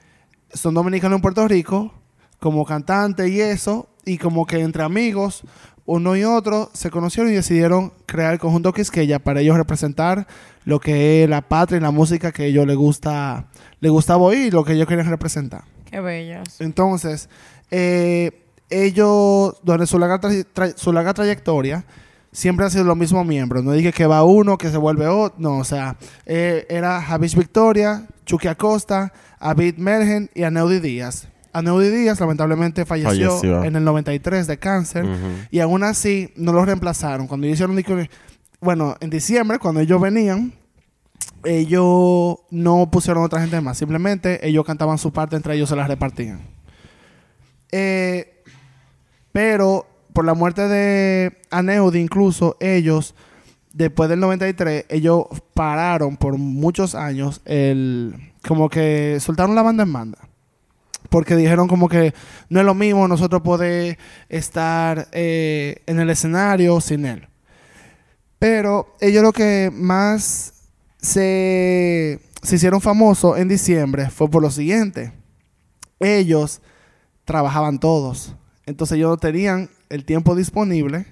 son 0.52 0.74
dominicanos 0.74 1.16
en 1.16 1.22
Puerto 1.22 1.46
Rico, 1.48 1.92
como 2.38 2.64
cantantes 2.64 3.28
y 3.30 3.40
eso, 3.40 3.88
y 4.04 4.18
como 4.18 4.46
que 4.46 4.60
entre 4.60 4.84
amigos, 4.84 5.42
uno 5.86 6.16
y 6.16 6.24
otro 6.24 6.68
se 6.72 6.90
conocieron 6.90 7.32
y 7.32 7.36
decidieron 7.36 7.92
crear 8.06 8.32
el 8.32 8.38
conjunto 8.38 8.72
Quisqueya 8.72 9.18
para 9.20 9.40
ellos 9.40 9.56
representar 9.56 10.26
lo 10.64 10.80
que 10.80 11.22
es 11.24 11.30
la 11.30 11.42
patria 11.42 11.78
y 11.78 11.80
la 11.80 11.92
música 11.92 12.32
que 12.32 12.42
a 12.42 12.46
ellos 12.46 12.66
les 12.66 12.76
gusta, 12.76 13.46
les 13.80 13.92
gustaba 13.92 14.22
oír 14.22 14.46
y 14.46 14.50
lo 14.50 14.64
que 14.64 14.72
ellos 14.72 14.86
quieren 14.88 15.08
representar. 15.08 15.62
Qué 15.88 16.00
bellos. 16.00 16.60
Entonces, 16.60 17.28
eh, 17.70 18.32
ellos, 18.68 19.56
durante 19.62 19.86
su 19.86 19.98
larga, 19.98 20.20
tra- 20.20 20.74
su 20.76 20.92
larga 20.92 21.14
trayectoria, 21.14 21.84
siempre 22.32 22.64
han 22.64 22.70
sido 22.72 22.84
los 22.84 22.96
mismos 22.96 23.24
miembros. 23.24 23.62
No 23.62 23.72
dije 23.72 23.92
que 23.92 24.06
va 24.06 24.24
uno, 24.24 24.58
que 24.58 24.70
se 24.70 24.76
vuelve 24.76 25.06
otro. 25.06 25.36
No, 25.38 25.58
o 25.58 25.64
sea, 25.64 25.96
eh, 26.26 26.66
era 26.68 27.00
Javis 27.00 27.36
Victoria, 27.36 28.06
Chucky 28.24 28.48
Acosta, 28.48 29.12
Abid 29.38 29.76
Mergen 29.78 30.30
y 30.34 30.42
Aneudi 30.42 30.80
Díaz. 30.80 31.28
Aneudi 31.58 31.88
Díaz 31.90 32.20
lamentablemente 32.20 32.84
falleció, 32.84 33.30
Falleció. 33.30 33.64
en 33.64 33.76
el 33.76 33.84
93 33.84 34.46
de 34.46 34.58
cáncer. 34.58 35.06
Y 35.50 35.60
aún 35.60 35.82
así 35.84 36.32
no 36.36 36.52
los 36.52 36.66
reemplazaron. 36.66 37.26
Cuando 37.26 37.46
ellos 37.46 37.56
hicieron... 37.56 37.76
disco- 37.76 37.96
Bueno, 38.60 38.96
en 39.00 39.10
diciembre, 39.10 39.58
cuando 39.58 39.80
ellos 39.80 40.00
venían, 40.00 40.52
ellos 41.44 42.36
no 42.50 42.90
pusieron 42.90 43.22
otra 43.24 43.40
gente 43.40 43.60
más. 43.60 43.78
Simplemente 43.78 44.46
ellos 44.46 44.64
cantaban 44.64 44.98
su 44.98 45.12
parte, 45.12 45.36
entre 45.36 45.54
ellos 45.54 45.68
se 45.68 45.76
las 45.76 45.88
repartían. 45.88 46.40
Eh, 47.72 48.42
pero 49.32 49.86
por 50.12 50.24
la 50.24 50.34
muerte 50.34 50.66
de 50.68 51.38
Aneudi, 51.50 51.98
incluso 52.00 52.56
ellos, 52.60 53.14
después 53.72 54.08
del 54.08 54.20
93, 54.20 54.86
ellos 54.88 55.24
pararon 55.54 56.16
por 56.16 56.36
muchos 56.38 56.94
años 56.94 57.40
el... 57.44 58.32
Como 58.46 58.68
que 58.68 59.18
soltaron 59.20 59.54
la 59.56 59.62
banda 59.62 59.82
en 59.82 59.92
banda. 59.92 60.18
Porque 61.08 61.36
dijeron 61.36 61.68
como 61.68 61.88
que 61.88 62.14
no 62.48 62.60
es 62.60 62.66
lo 62.66 62.74
mismo 62.74 63.08
nosotros 63.08 63.42
poder 63.42 63.98
estar 64.28 65.08
eh, 65.12 65.82
en 65.86 66.00
el 66.00 66.10
escenario 66.10 66.80
sin 66.80 67.06
él. 67.06 67.28
Pero 68.38 68.94
ellos 69.00 69.22
lo 69.22 69.32
que 69.32 69.70
más 69.72 70.52
se, 70.98 72.20
se 72.42 72.56
hicieron 72.56 72.80
famosos 72.80 73.38
en 73.38 73.48
diciembre 73.48 74.10
fue 74.10 74.28
por 74.28 74.42
lo 74.42 74.50
siguiente. 74.50 75.12
Ellos 76.00 76.60
trabajaban 77.24 77.78
todos. 77.78 78.34
Entonces 78.66 78.96
ellos 78.96 79.10
no 79.10 79.16
tenían 79.16 79.70
el 79.88 80.04
tiempo 80.04 80.34
disponible 80.34 81.06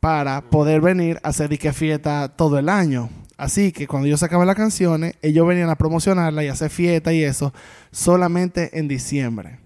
para 0.00 0.42
poder 0.42 0.80
venir 0.80 1.18
a 1.22 1.28
hacer 1.28 1.48
dique 1.48 1.72
fiesta 1.72 2.28
todo 2.28 2.58
el 2.58 2.68
año. 2.68 3.10
Así 3.44 3.72
que 3.72 3.86
cuando 3.86 4.06
ellos 4.06 4.20
sacaban 4.20 4.46
las 4.46 4.56
canciones, 4.56 5.14
ellos 5.20 5.46
venían 5.46 5.68
a 5.68 5.76
promocionarla 5.76 6.42
y 6.44 6.48
hacer 6.48 6.70
fiesta 6.70 7.12
y 7.12 7.22
eso 7.22 7.52
solamente 7.90 8.78
en 8.78 8.88
diciembre. 8.88 9.58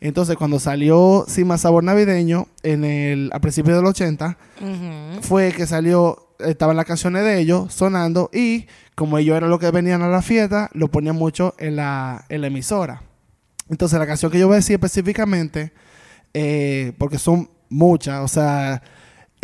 Entonces, 0.00 0.36
cuando 0.36 0.60
salió 0.60 1.24
Sin 1.26 1.48
Más 1.48 1.62
Sabor 1.62 1.82
Navideño, 1.82 2.46
en 2.62 2.84
el, 2.84 3.30
a 3.32 3.40
principios 3.40 3.76
del 3.76 3.86
80, 3.86 4.38
Ujú. 4.60 5.22
fue 5.22 5.52
que 5.52 5.66
salió, 5.66 6.28
estaban 6.38 6.76
las 6.76 6.84
canciones 6.84 7.24
de 7.24 7.40
ellos 7.40 7.72
sonando 7.74 8.30
y 8.32 8.66
como 8.94 9.18
ellos 9.18 9.36
eran 9.36 9.50
los 9.50 9.58
que 9.58 9.70
venían 9.72 10.02
a 10.02 10.08
la 10.08 10.22
fiesta, 10.22 10.70
lo 10.72 10.88
ponían 10.88 11.16
mucho 11.16 11.54
en 11.58 11.74
la, 11.76 12.26
en 12.28 12.42
la 12.42 12.46
emisora. 12.46 13.02
Entonces 13.68 13.98
la 13.98 14.06
canción 14.06 14.30
que 14.30 14.38
yo 14.38 14.46
voy 14.46 14.54
a 14.54 14.56
decir 14.58 14.74
específicamente, 14.74 15.72
eh, 16.32 16.92
porque 16.98 17.18
son 17.18 17.50
muchas, 17.70 18.22
o 18.22 18.28
sea, 18.28 18.82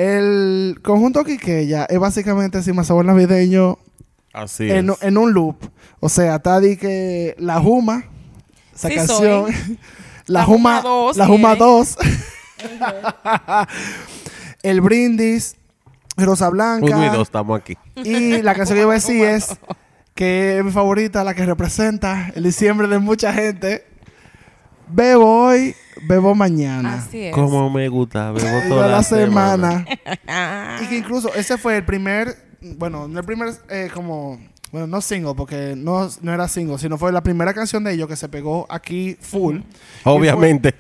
el 0.03 0.81
conjunto 0.83 1.25
Quiqueya 1.25 1.85
es 1.85 1.99
básicamente 1.99 2.61
Más 2.73 2.87
Sabor 2.87 3.05
Navideño 3.05 3.79
Así 4.33 4.71
en, 4.71 4.91
es. 4.91 5.03
en 5.03 5.19
un 5.19 5.33
loop. 5.33 5.57
O 6.01 6.09
sea, 6.09 6.37
está 6.37 6.61
de 6.61 6.77
que 6.77 7.35
La 7.39 7.61
Juma, 7.61 8.05
esa 8.75 8.89
Sí 8.89 8.95
canción, 8.95 9.47
La, 10.27 10.41
La 10.41 10.45
Juma 10.45 10.81
Juma 10.83 10.83
2 10.83 11.17
La 11.17 11.27
Juma 11.27 11.57
tiene. 11.57 11.73
2, 11.73 11.97
El 14.63 14.81
Brindis, 14.81 15.57
Rosa 16.17 16.49
Blanca. 16.49 16.97
Uno 16.97 17.07
y 17.07 17.09
dos 17.09 17.29
estamos 17.29 17.61
aquí. 17.61 17.77
Y 17.97 18.43
la 18.43 18.55
canción 18.55 18.77
que 18.77 18.81
yo 18.81 18.87
voy 18.87 18.95
a 18.95 19.01
decir 19.01 19.25
es 19.25 19.57
que 20.15 20.59
es 20.59 20.65
mi 20.65 20.71
favorita, 20.71 21.25
la 21.25 21.35
que 21.35 21.45
representa 21.47 22.31
el 22.35 22.45
diciembre 22.45 22.87
de 22.89 22.99
mucha 22.99 23.33
gente. 23.33 23.85
Bebo 24.93 25.47
hoy, 25.47 25.75
bebo 26.03 26.35
mañana. 26.35 26.97
Así 26.97 27.25
es. 27.25 27.35
Como 27.35 27.71
me 27.71 27.89
gusta, 27.89 28.31
bebo 28.31 28.69
Toda 28.69 28.89
la 28.89 29.03
semana. 29.03 29.87
Y 30.83 30.87
que 30.87 30.99
incluso 30.99 31.35
ese 31.35 31.57
fue 31.57 31.79
el 31.79 31.85
primer, 31.85 32.37
bueno, 32.61 33.09
no 33.09 33.21
el 33.21 33.25
primer, 33.25 33.55
eh, 33.71 33.91
como, 33.95 34.39
bueno, 34.71 34.87
no 34.87 35.01
single, 35.01 35.35
porque 35.35 35.75
no, 35.77 36.11
no 36.21 36.33
era 36.33 36.47
single, 36.47 36.79
sino 36.79 36.99
fue 36.99 37.11
la 37.11 37.23
primera 37.23 37.55
canción 37.55 37.83
de 37.85 37.93
ellos 37.95 38.07
que 38.07 38.17
se 38.17 38.29
pegó 38.29 38.67
aquí 38.69 39.17
full. 39.21 39.61
Obviamente. 40.05 40.75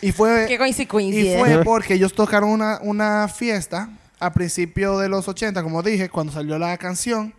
Y 0.00 0.12
fue, 0.12 0.46
Qué 0.46 0.54
y 0.54 0.86
coincidencia. 0.86 1.38
fue 1.38 1.64
porque 1.64 1.94
ellos 1.94 2.14
tocaron 2.14 2.50
una, 2.50 2.78
una 2.82 3.28
fiesta 3.28 3.90
a 4.18 4.32
principios 4.32 5.00
de 5.02 5.08
los 5.08 5.28
80, 5.28 5.62
como 5.62 5.82
dije, 5.82 6.08
cuando 6.08 6.32
salió 6.32 6.58
la 6.58 6.76
canción. 6.78 7.34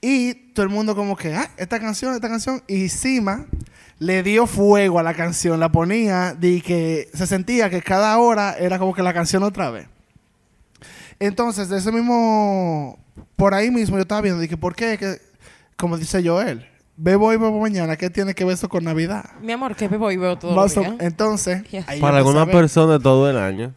Y 0.00 0.34
todo 0.52 0.64
el 0.64 0.70
mundo 0.70 0.94
como 0.94 1.16
que, 1.16 1.34
ah, 1.34 1.50
esta 1.56 1.80
canción, 1.80 2.14
esta 2.14 2.28
canción. 2.28 2.62
Y 2.68 2.88
Sima 2.88 3.46
le 3.98 4.22
dio 4.22 4.46
fuego 4.46 4.98
a 4.98 5.02
la 5.02 5.14
canción, 5.14 5.58
la 5.60 5.70
ponía 5.72 6.34
de 6.34 6.60
que 6.60 7.08
se 7.14 7.26
sentía 7.26 7.68
que 7.70 7.82
cada 7.82 8.16
hora 8.18 8.56
era 8.58 8.78
como 8.78 8.94
que 8.94 9.02
la 9.02 9.12
canción 9.12 9.42
otra 9.42 9.70
vez. 9.70 9.88
Entonces, 11.20 11.68
de 11.68 11.78
ese 11.78 11.90
mismo, 11.90 12.98
por 13.36 13.54
ahí 13.54 13.70
mismo 13.70 13.96
yo 13.96 14.02
estaba 14.02 14.20
viendo, 14.20 14.40
dije, 14.40 14.56
¿por 14.56 14.74
qué? 14.76 14.96
Que, 14.98 15.20
como 15.76 15.96
dice 15.96 16.22
Joel, 16.26 16.66
bebo 16.96 17.26
hoy, 17.26 17.36
bebo 17.36 17.58
mañana, 17.60 17.96
¿qué 17.96 18.08
tiene 18.10 18.34
que 18.34 18.44
ver 18.44 18.54
eso 18.54 18.68
con 18.68 18.84
Navidad? 18.84 19.24
Mi 19.40 19.52
amor, 19.52 19.74
que 19.74 19.88
bebo 19.88 20.10
y 20.12 20.16
veo 20.16 20.38
todo 20.38 20.54
Más 20.54 20.76
el 20.76 20.78
o- 20.78 20.82
día. 20.92 20.96
entonces, 21.00 21.62
Yes. 21.70 21.84
Para 21.84 21.96
yo 21.96 21.98
empecé 21.98 22.04
a 22.06 22.18
alguna 22.18 22.44
ver. 22.44 22.54
persona 22.54 22.98
todo 23.00 23.28
el 23.28 23.36
año. 23.36 23.74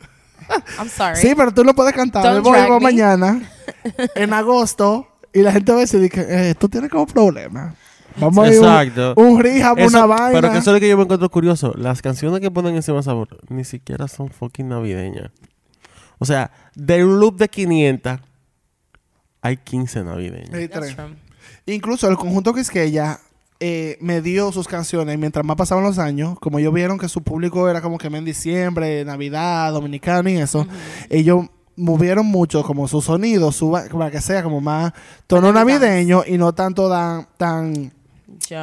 I'm 0.77 0.89
sorry. 0.89 1.15
Sí, 1.17 1.33
pero 1.35 1.51
tú 1.51 1.63
no 1.63 1.73
puedes 1.73 1.93
cantar. 1.93 2.23
Don't 2.23 2.37
Bebo 2.43 2.51
drag 2.51 2.65
Bebo 2.67 2.79
me. 2.79 2.83
mañana, 2.83 3.41
en 4.15 4.33
agosto, 4.33 5.07
y 5.33 5.41
la 5.41 5.51
gente 5.51 5.71
va 5.71 5.79
a 5.79 5.81
decir 5.81 6.09
que 6.11 6.21
eh, 6.27 6.55
tú 6.55 6.69
tienes 6.69 6.91
como 6.91 7.07
problema. 7.07 7.73
Vamos 8.17 8.45
a 8.45 8.47
ir 8.49 8.55
Exacto. 8.55 9.13
un, 9.17 9.27
un 9.27 9.39
rehab, 9.39 9.77
Eso- 9.79 9.97
una 9.97 10.05
vaina. 10.05 10.31
Pero 10.41 10.51
que 10.51 10.57
eso 10.59 10.69
es 10.71 10.73
lo 10.75 10.79
que 10.79 10.89
yo 10.89 10.97
me 10.97 11.03
encuentro 11.03 11.29
curioso. 11.29 11.73
Las 11.77 12.01
canciones 12.01 12.39
que 12.41 12.51
ponen 12.51 12.75
encima 12.75 13.01
sabor 13.03 13.27
ni 13.49 13.63
siquiera 13.63 14.07
son 14.07 14.29
fucking 14.29 14.67
navideñas. 14.69 15.31
O 16.19 16.25
sea, 16.25 16.51
de 16.75 17.03
un 17.03 17.19
loop 17.19 17.37
de 17.37 17.47
500 17.49 18.19
hay 19.41 19.57
15 19.57 20.03
navideñas. 20.03 20.49
Tres. 20.49 20.95
true. 20.95 21.15
Incluso 21.65 22.07
el 22.09 22.17
conjunto 22.17 22.53
Quisqueya 22.53 23.19
eh, 23.59 23.97
me 24.01 24.21
dio 24.21 24.51
sus 24.51 24.67
canciones 24.67 25.17
mientras 25.17 25.45
más 25.45 25.55
pasaban 25.55 25.83
los 25.83 25.97
años. 25.99 26.37
Como 26.39 26.59
ellos 26.59 26.73
vieron 26.73 26.97
que 26.99 27.07
su 27.09 27.23
público 27.23 27.69
era 27.69 27.81
como 27.81 27.97
que 27.97 28.07
en 28.07 28.25
diciembre, 28.25 29.03
Navidad, 29.05 29.71
Dominicano 29.71 30.29
y 30.29 30.37
eso, 30.37 30.67
ellos 31.09 31.45
movieron 31.75 32.25
mucho 32.25 32.63
como 32.63 32.87
su 32.87 33.01
sonido, 33.01 33.51
su, 33.51 33.71
para 33.71 34.11
que 34.11 34.21
sea 34.21 34.43
como 34.43 34.61
más 34.61 34.93
tono 35.25 35.51
navideño 35.51 36.23
y 36.27 36.37
no 36.37 36.53
tanto 36.53 36.89
tan, 36.89 37.27
tan 37.37 37.93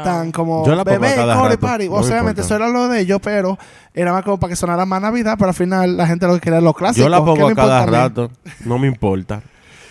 Tan 0.05 0.33
como 0.33 0.65
Yo 0.67 0.75
la 0.75 0.85
pongo 0.85 1.01
bebé, 1.01 1.15
cada 1.15 1.35
core 1.37 1.49
rato, 1.51 1.61
party. 1.61 1.85
no 1.87 1.91
me 1.93 1.99
Obviamente, 1.99 2.41
importa. 2.41 2.43
eso 2.43 2.55
era 2.57 2.69
lo 2.69 2.89
de 2.89 3.01
ellos, 3.01 3.21
pero 3.23 3.59
era 3.95 4.13
más 4.13 4.23
como 4.25 4.39
para 4.39 4.51
que 4.51 4.57
sonara 4.57 4.85
más 4.87 5.01
Navidad, 5.03 5.35
pero 5.39 5.49
al 5.49 5.55
final 5.55 5.97
la 5.97 6.07
gente 6.07 6.27
lo 6.27 6.35
que 6.35 6.41
quería 6.41 6.59
era 6.59 6.65
los 6.65 6.77
clásicos. 6.77 7.05
Yo 7.05 7.09
la 7.09 7.19
¿Qué 7.19 7.25
pongo 7.25 7.49
me 7.49 7.55
cada 7.55 7.81
importa 7.81 7.83
a 7.83 7.87
mí? 7.87 7.93
rato. 8.09 8.31
No 8.65 8.79
me 8.79 8.87
importa. 8.87 9.43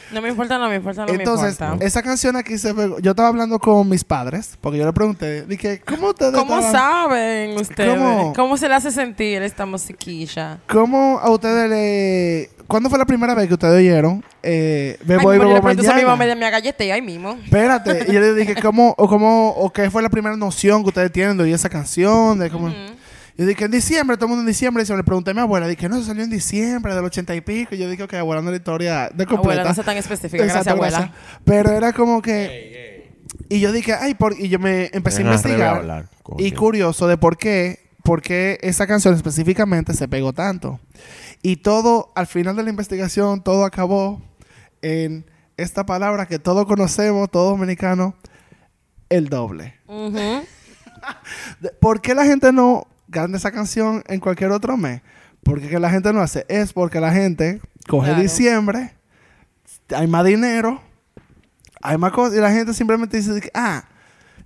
No 0.10 0.22
me 0.22 0.30
importa, 0.30 0.58
no 0.58 0.70
me 0.70 0.76
importa, 0.78 1.06
no 1.06 1.12
Entonces, 1.12 1.60
me 1.60 1.66
importa. 1.66 1.86
esa 1.86 2.02
canción 2.02 2.38
aquí 2.38 2.58
se 2.58 2.74
pegó. 2.74 2.98
Yo 3.00 3.12
estaba 3.12 3.28
hablando 3.28 3.60
con 3.60 3.90
mis 3.90 4.06
padres, 4.06 4.58
porque 4.62 4.78
yo 4.78 4.86
le 4.86 4.94
pregunté, 4.94 5.42
dije, 5.46 5.82
¿cómo 5.86 6.12
ustedes 6.12 6.32
¿Cómo 6.34 6.60
estaban- 6.60 6.72
saben 7.10 7.58
ustedes? 7.60 7.94
¿Cómo? 7.94 8.34
¿Cómo? 8.34 8.56
se 8.58 8.70
le 8.70 8.76
hace 8.76 8.92
sentir 8.92 9.42
esta 9.42 9.66
musiquilla? 9.66 10.60
¿Cómo 10.70 11.20
a 11.22 11.30
ustedes 11.30 11.70
le... 11.70 12.50
¿Cuándo 12.68 12.90
fue 12.90 13.00
la 13.00 13.06
primera 13.06 13.34
vez 13.34 13.48
que 13.48 13.54
ustedes 13.54 13.76
oyeron 13.76 14.24
eh, 14.44 14.98
Ay, 15.02 15.06
y 15.08 15.14
amor, 15.14 15.34
yo 15.36 15.40
Bebo 15.40 15.54
le 15.54 15.62
pregunto 15.62 15.82
eso 15.84 15.92
a 15.92 15.96
mi 15.96 16.02
Mañana? 16.02 16.18
mamá 16.18 16.32
y 16.32 16.36
me 16.36 16.46
agallatea 16.46 16.96
ahí 16.96 17.02
mismo. 17.02 17.38
Espérate, 17.44 18.06
y 18.10 18.14
yo 18.14 18.20
le 18.20 18.34
dije, 18.34 18.56
¿cómo 18.62 18.94
o, 18.98 19.08
cómo, 19.08 19.52
o 19.52 19.72
qué 19.72 19.90
fue 19.90 20.02
la 20.02 20.10
primera 20.10 20.36
noción 20.36 20.84
que 20.84 20.90
ustedes 20.90 21.12
tienen 21.12 21.38
de 21.38 21.44
oír 21.44 21.54
esa 21.56 21.70
canción? 21.70 22.40
De 22.40 22.50
cómo... 22.50 22.68
Ujú. 22.68 22.76
Yo 23.38 23.46
dije, 23.46 23.66
en 23.66 23.72
diciembre, 23.72 24.18
todo 24.18 24.26
el 24.26 24.30
mundo 24.30 24.42
en 24.42 24.48
diciembre. 24.48 24.82
Y 24.82 24.86
se 24.88 24.98
le 24.98 25.04
pregunté 25.04 25.30
a 25.30 25.34
mi 25.36 25.42
abuela, 25.42 25.68
dije, 25.68 25.88
no, 25.88 26.00
se 26.00 26.06
salió 26.06 26.24
en 26.24 26.30
diciembre 26.32 26.96
del 26.96 27.06
ochenta 27.06 27.36
y 27.36 27.42
pico. 27.42 27.76
Y 27.76 27.78
yo 27.78 27.88
dije, 27.88 28.02
ok, 28.02 28.16
abuela, 28.16 28.42
no 28.42 28.48
es 28.50 28.54
la 28.54 28.58
historia 28.58 29.10
de 29.14 29.26
completa. 29.28 29.38
Abuela, 29.62 29.64
no 29.66 29.76
sea 29.76 29.84
tan 29.84 29.96
específica. 29.98 30.44
Gracias, 30.44 30.62
Exacto, 30.66 30.72
abuela. 30.82 30.98
gracias. 30.98 31.42
Pero 31.46 31.70
era 31.70 31.94
como 31.94 32.20
que... 32.24 33.14
Y 33.48 33.60
yo 33.60 33.72
dije, 33.72 33.94
ay, 33.94 34.16
por... 34.16 34.34
y 34.40 34.50
yo 34.50 34.58
me 34.58 34.90
empecé 34.92 35.22
a 35.22 35.26
investigar. 35.26 35.78
hablar, 35.78 36.10
coño. 36.24 36.44
Y 36.44 36.52
curioso 36.52 37.08
de 37.08 37.18
por 37.18 37.38
qué, 37.38 37.92
por 38.04 38.24
qué 38.24 38.58
esa 38.64 38.88
canción 38.88 39.14
específicamente 39.14 39.94
se 39.94 40.08
pegó 40.08 40.34
tanto. 40.34 40.80
Y 41.42 41.58
todo, 41.58 42.12
al 42.16 42.28
final 42.28 42.56
de 42.56 42.64
la 42.64 42.70
investigación, 42.70 43.44
todo 43.44 43.64
acabó 43.66 44.22
en 44.82 45.26
esta 45.56 45.86
palabra 45.86 46.26
que 46.26 46.40
todos 46.40 46.66
conocemos, 46.66 47.30
todos 47.32 47.52
dominicanos, 47.52 48.14
el 49.10 49.30
doble. 49.30 49.76
¿Por 51.80 52.02
qué 52.02 52.14
la 52.14 52.26
gente 52.26 52.52
no 52.52 52.88
canta 53.10 53.38
esa 53.38 53.52
canción 53.52 54.04
en 54.08 54.20
cualquier 54.20 54.52
otro 54.52 54.78
mes? 54.78 55.02
Porque 55.44 55.70
que 55.70 55.80
la 55.80 55.90
gente 55.90 56.12
no 56.12 56.22
hace. 56.22 56.46
Es 56.50 56.74
porque 56.74 57.00
la 57.00 57.12
gente 57.12 57.62
coge 57.88 58.08
Claro. 58.10 58.22
diciembre, 58.22 58.94
hay 59.96 60.08
más 60.08 60.26
dinero, 60.26 60.82
hay 61.82 61.98
más 61.98 62.12
cosas, 62.12 62.38
y 62.38 62.42
la 62.42 62.52
gente 62.52 62.74
simplemente 62.74 63.16
dice, 63.18 63.40
que, 63.40 63.50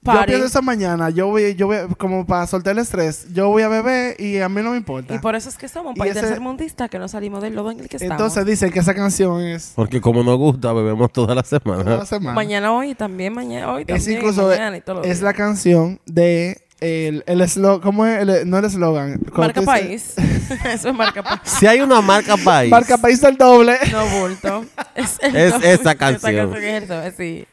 ah, 0.04 0.14
yo 0.14 0.14
Party. 0.14 0.28
pienso 0.32 0.46
esta 0.48 0.62
mañana, 0.62 1.10
yo 1.10 1.28
voy, 1.28 1.56
yo 1.56 1.68
voy, 1.68 1.78
como 1.98 2.26
para 2.26 2.48
soltar 2.48 2.74
el 2.74 2.80
estrés, 2.80 3.28
yo 3.34 3.50
voy 3.50 3.64
a 3.64 3.68
beber 3.70 4.20
y 4.20 4.40
a 4.40 4.50
mí 4.50 4.62
no 4.62 4.72
me 4.72 4.78
importa. 4.78 5.14
Y 5.16 5.20
por 5.20 5.36
eso 5.36 5.50
es 5.50 5.58
que 5.58 5.68
somos 5.68 5.92
un 5.92 5.96
país 5.96 6.12
ese- 6.12 6.22
tercermundista 6.22 6.90
que 6.90 6.98
no 7.00 7.08
salimos 7.08 7.42
del 7.42 7.56
lodo 7.56 7.72
en 7.72 7.80
el 7.82 7.88
que 7.90 7.98
estamos. 7.98 8.14
Entonces 8.20 8.46
dicen 8.46 8.72
que 8.72 8.80
esa 8.80 8.94
canción 8.96 9.42
es 9.42 9.74
Porque 9.76 10.02
como 10.02 10.24
nos 10.24 10.38
gusta, 10.38 10.74
bebemos 10.74 11.12
toda 11.12 11.36
la 11.36 11.44
toda 11.44 11.60
semana. 11.60 11.98
la 11.98 12.06
semana. 12.06 12.34
Mañana 12.34 12.72
hoy, 12.74 12.96
también 12.96 13.34
mañana 13.34 13.72
hoy, 13.72 13.82
es 13.82 13.88
también 13.88 14.18
incluso, 14.18 14.48
mañana 14.48 14.78
y 14.78 14.82
todos 14.82 15.00
los 15.00 15.08
es 15.08 15.22
la 15.22 15.34
canción 15.34 16.00
de 16.06 16.62
el, 16.80 17.24
el 17.28 17.42
eslogan, 17.42 17.80
¿cómo 17.82 18.08
es? 18.08 18.22
El- 18.28 18.50
no 18.50 18.58
el 18.58 18.66
eslogan. 18.66 19.20
¿cómo 19.32 19.44
Marca 19.46 19.62
país. 19.62 20.16
eso 20.66 20.90
es 20.90 20.96
marca 20.96 21.22
país. 21.22 21.40
Si 21.44 21.68
hay 21.68 21.80
una 21.80 22.02
marca 22.02 22.36
país. 22.38 22.72
Marca 22.72 22.98
país 22.98 23.22
del 23.22 23.38
doble. 23.38 23.78
No 23.92 24.04
bulto. 24.20 24.66
Es, 24.96 25.20
el 25.22 25.36
Es 25.36 25.52
doble. 25.54 25.74
esa 25.74 25.94
canción. 25.96 26.54
es 26.56 26.84
eso, 26.84 27.02
es 27.04 27.16
sí. 27.16 27.46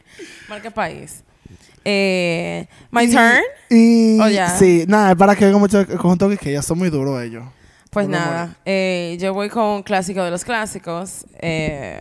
Marca 0.49 0.71
país. 0.71 1.23
Eh, 1.91 2.67
my 2.91 3.05
Y- 3.05 3.13
turn. 3.13 3.41
Y 3.71 4.21
Oh, 4.21 4.29
ya. 4.29 4.51
sí, 4.59 4.85
nada, 4.87 5.15
para 5.15 5.35
que 5.35 5.47
venga 5.47 5.57
mucho 5.59 5.87
conjunto 5.87 6.29
que 6.37 6.53
ya 6.53 6.61
son 6.61 6.77
muy 6.79 6.91
duros 6.91 7.23
ellos. 7.23 7.45
Pues 7.91 8.07
No 8.07 8.19
nada, 8.19 8.57
eh, 8.67 9.17
yo 9.19 9.33
voy 9.33 9.49
con 9.49 9.65
un 9.65 9.83
clásico 9.83 10.23
de 10.23 10.31
los 10.31 10.45
clásicos. 10.45 11.25
eh, 11.41 11.99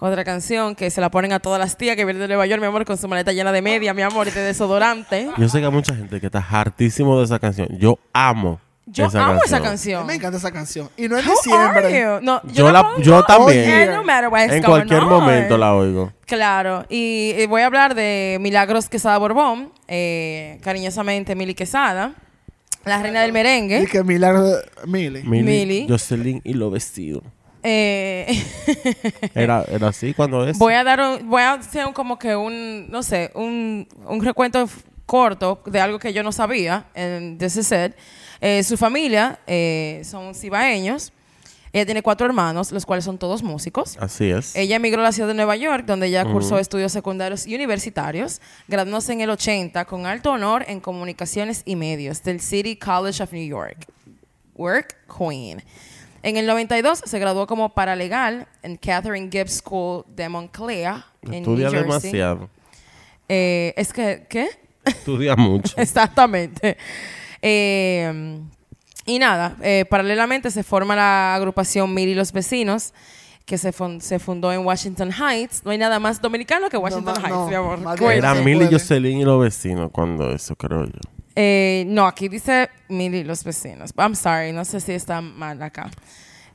otra 0.00 0.22
canción 0.24 0.74
que 0.76 0.90
se 0.90 1.00
la 1.00 1.10
ponen 1.10 1.32
a 1.32 1.40
todas 1.40 1.58
las 1.58 1.76
tías 1.78 1.96
que 1.96 2.04
vienen 2.04 2.20
de 2.20 2.28
Nueva 2.28 2.46
York, 2.46 2.60
mi 2.60 2.66
amor, 2.68 2.84
con 2.84 2.96
su 2.98 3.08
maleta 3.08 3.32
llena 3.32 3.50
de 3.50 3.62
media, 3.62 3.94
mi 3.94 4.02
amor, 4.02 4.28
y 4.28 4.30
de 4.30 4.42
desodorante. 4.42 5.28
Yo 5.38 5.48
sé 5.48 5.58
que 5.58 5.64
hay 5.66 5.72
mucha 5.72 5.94
gente 5.96 6.20
que 6.20 6.26
está 6.26 6.38
hartísimo 6.50 7.18
de 7.18 7.24
esa 7.24 7.38
canción. 7.38 7.66
Yo 7.78 7.98
amo 8.12 8.60
Yo 8.90 9.06
esa 9.06 9.26
amo 9.26 9.40
esa 9.44 9.60
canción. 9.60 10.06
me 10.06 10.14
encanta 10.14 10.38
esa 10.38 10.50
canción. 10.50 10.88
Y 10.96 11.08
no 11.08 11.16
es 11.18 11.24
diciembre. 11.26 12.18
No, 12.22 12.40
Yo 12.44 12.52
yo, 12.52 12.72
la- 12.72 12.92
yo 12.98 13.22
también. 13.24 13.90
no 13.90 14.02
what's 14.30 14.52
En 14.52 14.62
going 14.62 14.62
cualquier 14.62 15.00
on. 15.00 15.08
momento 15.08 15.58
la 15.58 15.74
oigo. 15.74 16.12
Claro, 16.26 16.84
y, 16.88 17.32
eh, 17.36 17.46
voy 17.48 17.62
a 17.62 17.66
hablar 17.66 17.94
de 17.94 18.38
Milagros 18.40 18.88
Quesada 18.88 19.16
Borbón, 19.18 19.72
eh, 19.88 20.58
cariñosamente 20.62 21.34
Mili 21.34 21.54
Quesada, 21.54 22.14
la 22.84 23.02
reina 23.02 23.20
del 23.22 23.30
Y 23.30 23.32
merengue. 23.32 23.86
que 23.86 24.02
Milagro 24.04 24.44
Mili. 24.86 25.22
Mili, 25.24 25.42
Mili. 25.44 25.86
Jocelyn 25.88 26.40
y 26.44 26.54
lo 26.54 26.70
vestido. 26.70 27.22
Eh, 27.62 28.26
Era, 29.34 29.64
era 29.68 29.88
así 29.88 30.14
cuando 30.14 30.46
es. 30.46 30.56
voy 30.58 30.74
a 30.74 30.84
dar 30.84 31.00
un, 31.00 31.28
voy 31.28 31.42
a 31.42 31.54
hacer 31.54 31.86
un, 31.86 31.92
como 31.92 32.18
que 32.18 32.36
un, 32.36 32.88
no 32.88 33.02
sé, 33.02 33.30
un, 33.34 33.88
un 34.06 34.24
recuento 34.24 34.68
corto 35.08 35.62
de 35.64 35.80
algo 35.80 35.98
que 35.98 36.12
yo 36.12 36.22
no 36.22 36.32
sabía 36.32 36.84
en 36.94 37.38
This 37.38 37.56
Is 37.56 37.72
It. 37.72 37.94
Eh, 38.42 38.62
su 38.62 38.76
familia 38.76 39.40
eh, 39.46 40.02
son 40.04 40.34
cibaeños. 40.34 41.14
Ella 41.72 41.86
tiene 41.86 42.02
cuatro 42.02 42.26
hermanos, 42.26 42.72
los 42.72 42.84
cuales 42.84 43.06
son 43.06 43.16
todos 43.16 43.42
músicos. 43.42 43.96
Así 43.98 44.30
es. 44.30 44.54
Ella 44.54 44.76
emigró 44.76 45.00
a 45.00 45.04
la 45.04 45.12
ciudad 45.12 45.28
de 45.28 45.34
Nueva 45.34 45.56
York, 45.56 45.86
donde 45.86 46.08
ella 46.08 46.26
cursó 46.26 46.58
estudios 46.58 46.92
secundarios 46.92 47.46
y 47.46 47.54
universitarios, 47.54 48.42
graduándose 48.68 49.14
en 49.14 49.22
el 49.22 49.30
80 49.30 49.86
con 49.86 50.04
alto 50.04 50.32
honor 50.32 50.66
en 50.68 50.80
comunicaciones 50.80 51.62
y 51.64 51.74
medios 51.76 52.22
del 52.22 52.40
City 52.40 52.76
College 52.76 53.22
of 53.22 53.32
New 53.32 53.46
York. 53.46 53.86
Work 54.56 54.94
Queen. 55.18 55.62
En 56.22 56.36
el 56.36 56.46
92 56.46 57.02
se 57.06 57.18
graduó 57.18 57.46
como 57.46 57.70
paralegal 57.70 58.46
en 58.62 58.76
Catherine 58.76 59.30
Gibbs 59.32 59.62
School 59.62 60.04
de 60.06 60.28
Montclair, 60.28 61.04
en 61.22 61.34
Estudia 61.34 61.70
New 61.70 61.84
Jersey. 61.84 62.12
demasiado. 62.12 62.50
Eh, 63.28 63.72
es 63.76 63.92
que, 63.92 64.26
¿qué? 64.28 64.67
Estudia 64.88 65.36
mucho. 65.36 65.74
Exactamente. 65.80 66.76
Eh, 67.42 68.40
y 69.06 69.18
nada, 69.18 69.56
eh, 69.62 69.84
paralelamente 69.88 70.50
se 70.50 70.62
forma 70.62 70.94
la 70.96 71.34
agrupación 71.34 71.94
Mil 71.94 72.08
y 72.08 72.14
los 72.14 72.32
Vecinos, 72.32 72.92
que 73.46 73.56
se, 73.56 73.72
fun- 73.72 74.00
se 74.02 74.18
fundó 74.18 74.52
en 74.52 74.60
Washington 74.66 75.10
Heights. 75.12 75.62
No 75.64 75.70
hay 75.70 75.78
nada 75.78 75.98
más 75.98 76.20
dominicano 76.20 76.68
que 76.68 76.76
Washington 76.76 77.14
no, 77.14 77.20
Heights, 77.20 77.30
no. 77.30 77.48
mi 77.48 77.54
amor. 77.54 78.12
Era 78.12 78.34
Milly, 78.34 78.66
puede. 78.66 78.72
Jocelyn 78.72 79.20
y 79.20 79.24
los 79.24 79.40
vecinos 79.40 79.90
cuando 79.92 80.30
eso, 80.34 80.54
creo 80.56 80.84
yo. 80.84 80.92
Eh, 81.34 81.84
no, 81.86 82.06
aquí 82.06 82.28
dice 82.28 82.68
Mil 82.88 83.14
y 83.14 83.24
los 83.24 83.44
Vecinos. 83.44 83.92
I'm 83.96 84.14
sorry, 84.16 84.52
no 84.52 84.64
sé 84.64 84.80
si 84.80 84.92
está 84.92 85.20
mal 85.20 85.62
acá. 85.62 85.88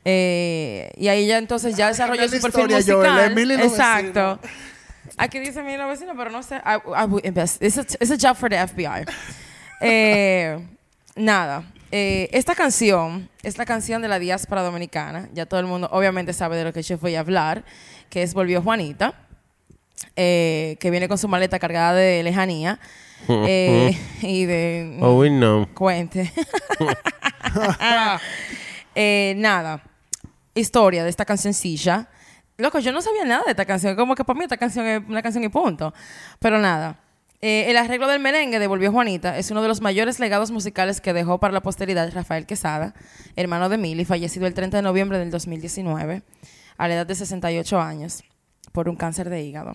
Eh, 0.05 0.91
y 0.97 1.07
ahí 1.07 1.25
ya 1.25 1.37
entonces 1.37 1.77
ya 1.77 1.87
desarrolló 1.87 2.27
su 2.27 2.41
perfil 2.41 2.65
Joel, 2.69 2.75
musical. 2.75 3.39
Y 3.39 3.53
Exacto. 3.63 4.39
Aquí 5.17 5.39
dice 5.39 5.61
los 5.77 5.87
Vecinos, 5.87 6.15
pero 6.17 6.29
no 6.29 6.43
sé. 6.43 6.55
I, 6.57 6.79
I 6.95 7.05
would 7.05 7.25
invest. 7.25 7.61
It's 7.61 7.77
a, 7.77 7.81
it's 7.81 8.11
a 8.11 8.17
job 8.17 8.35
for 8.35 8.49
the 8.49 8.57
FBI. 8.57 9.05
Eh, 9.81 10.57
nada. 11.15 11.63
Eh, 11.91 12.29
esta 12.31 12.55
canción 12.55 13.29
es 13.43 13.57
la 13.57 13.65
canción 13.65 14.01
de 14.01 14.07
la 14.07 14.17
diáspora 14.17 14.63
dominicana. 14.63 15.29
Ya 15.33 15.45
todo 15.45 15.59
el 15.59 15.67
mundo 15.67 15.87
obviamente 15.91 16.33
sabe 16.33 16.57
de 16.57 16.63
lo 16.63 16.73
que 16.73 16.81
yo 16.81 16.97
voy 16.97 17.15
a 17.15 17.19
hablar, 17.19 17.63
que 18.09 18.23
es 18.23 18.33
Volvió 18.33 18.61
Juanita, 18.63 19.13
eh, 20.15 20.77
que 20.79 20.89
viene 20.89 21.07
con 21.07 21.17
su 21.17 21.27
maleta 21.27 21.59
cargada 21.59 21.93
de 21.93 22.23
lejanía 22.23 22.79
eh, 23.29 23.95
y 24.21 24.45
de... 24.45 24.97
Oh, 25.01 25.19
we 25.19 25.29
know. 25.29 25.67
Cuente. 25.73 26.31
Eh, 28.95 29.33
nada. 29.37 29.81
Historia 30.53 31.03
de 31.03 31.09
esta 31.09 31.25
cancioncilla. 31.25 32.07
Loco, 32.57 32.79
yo 32.79 32.91
no 32.91 33.01
sabía 33.01 33.25
nada 33.25 33.43
de 33.45 33.51
esta 33.51 33.65
canción. 33.65 33.95
Como 33.95 34.15
que 34.15 34.23
para 34.23 34.37
mí 34.37 34.43
esta 34.43 34.57
canción 34.57 34.85
es 34.85 35.01
una 35.07 35.21
canción 35.21 35.43
y 35.43 35.49
punto. 35.49 35.93
Pero 36.39 36.59
nada. 36.59 36.99
Eh, 37.41 37.69
el 37.69 37.75
arreglo 37.75 38.07
del 38.07 38.21
merengue 38.21 38.57
de 38.57 38.67
Volvió 38.67 38.89
Juanita 38.91 39.37
es 39.37 39.51
uno 39.51 39.61
de 39.61 39.67
los 39.67 39.81
mayores 39.81 40.17
legados 40.17 40.49
musicales 40.49 41.01
que 41.01 41.11
dejó 41.11 41.39
para 41.39 41.53
la 41.53 41.61
posteridad 41.61 42.09
Rafael 42.13 42.45
Quesada, 42.45 42.93
hermano 43.35 43.67
de 43.67 43.77
Mili, 43.77 44.05
fallecido 44.05 44.47
el 44.47 44.53
30 44.53 44.77
de 44.77 44.83
noviembre 44.83 45.19
del 45.19 45.29
2019, 45.29 46.23
a 46.77 46.87
la 46.87 46.93
edad 46.93 47.05
de 47.05 47.15
68 47.15 47.81
años, 47.81 48.23
por 48.71 48.87
un 48.87 48.95
cáncer 48.95 49.29
de 49.29 49.43
hígado. 49.43 49.73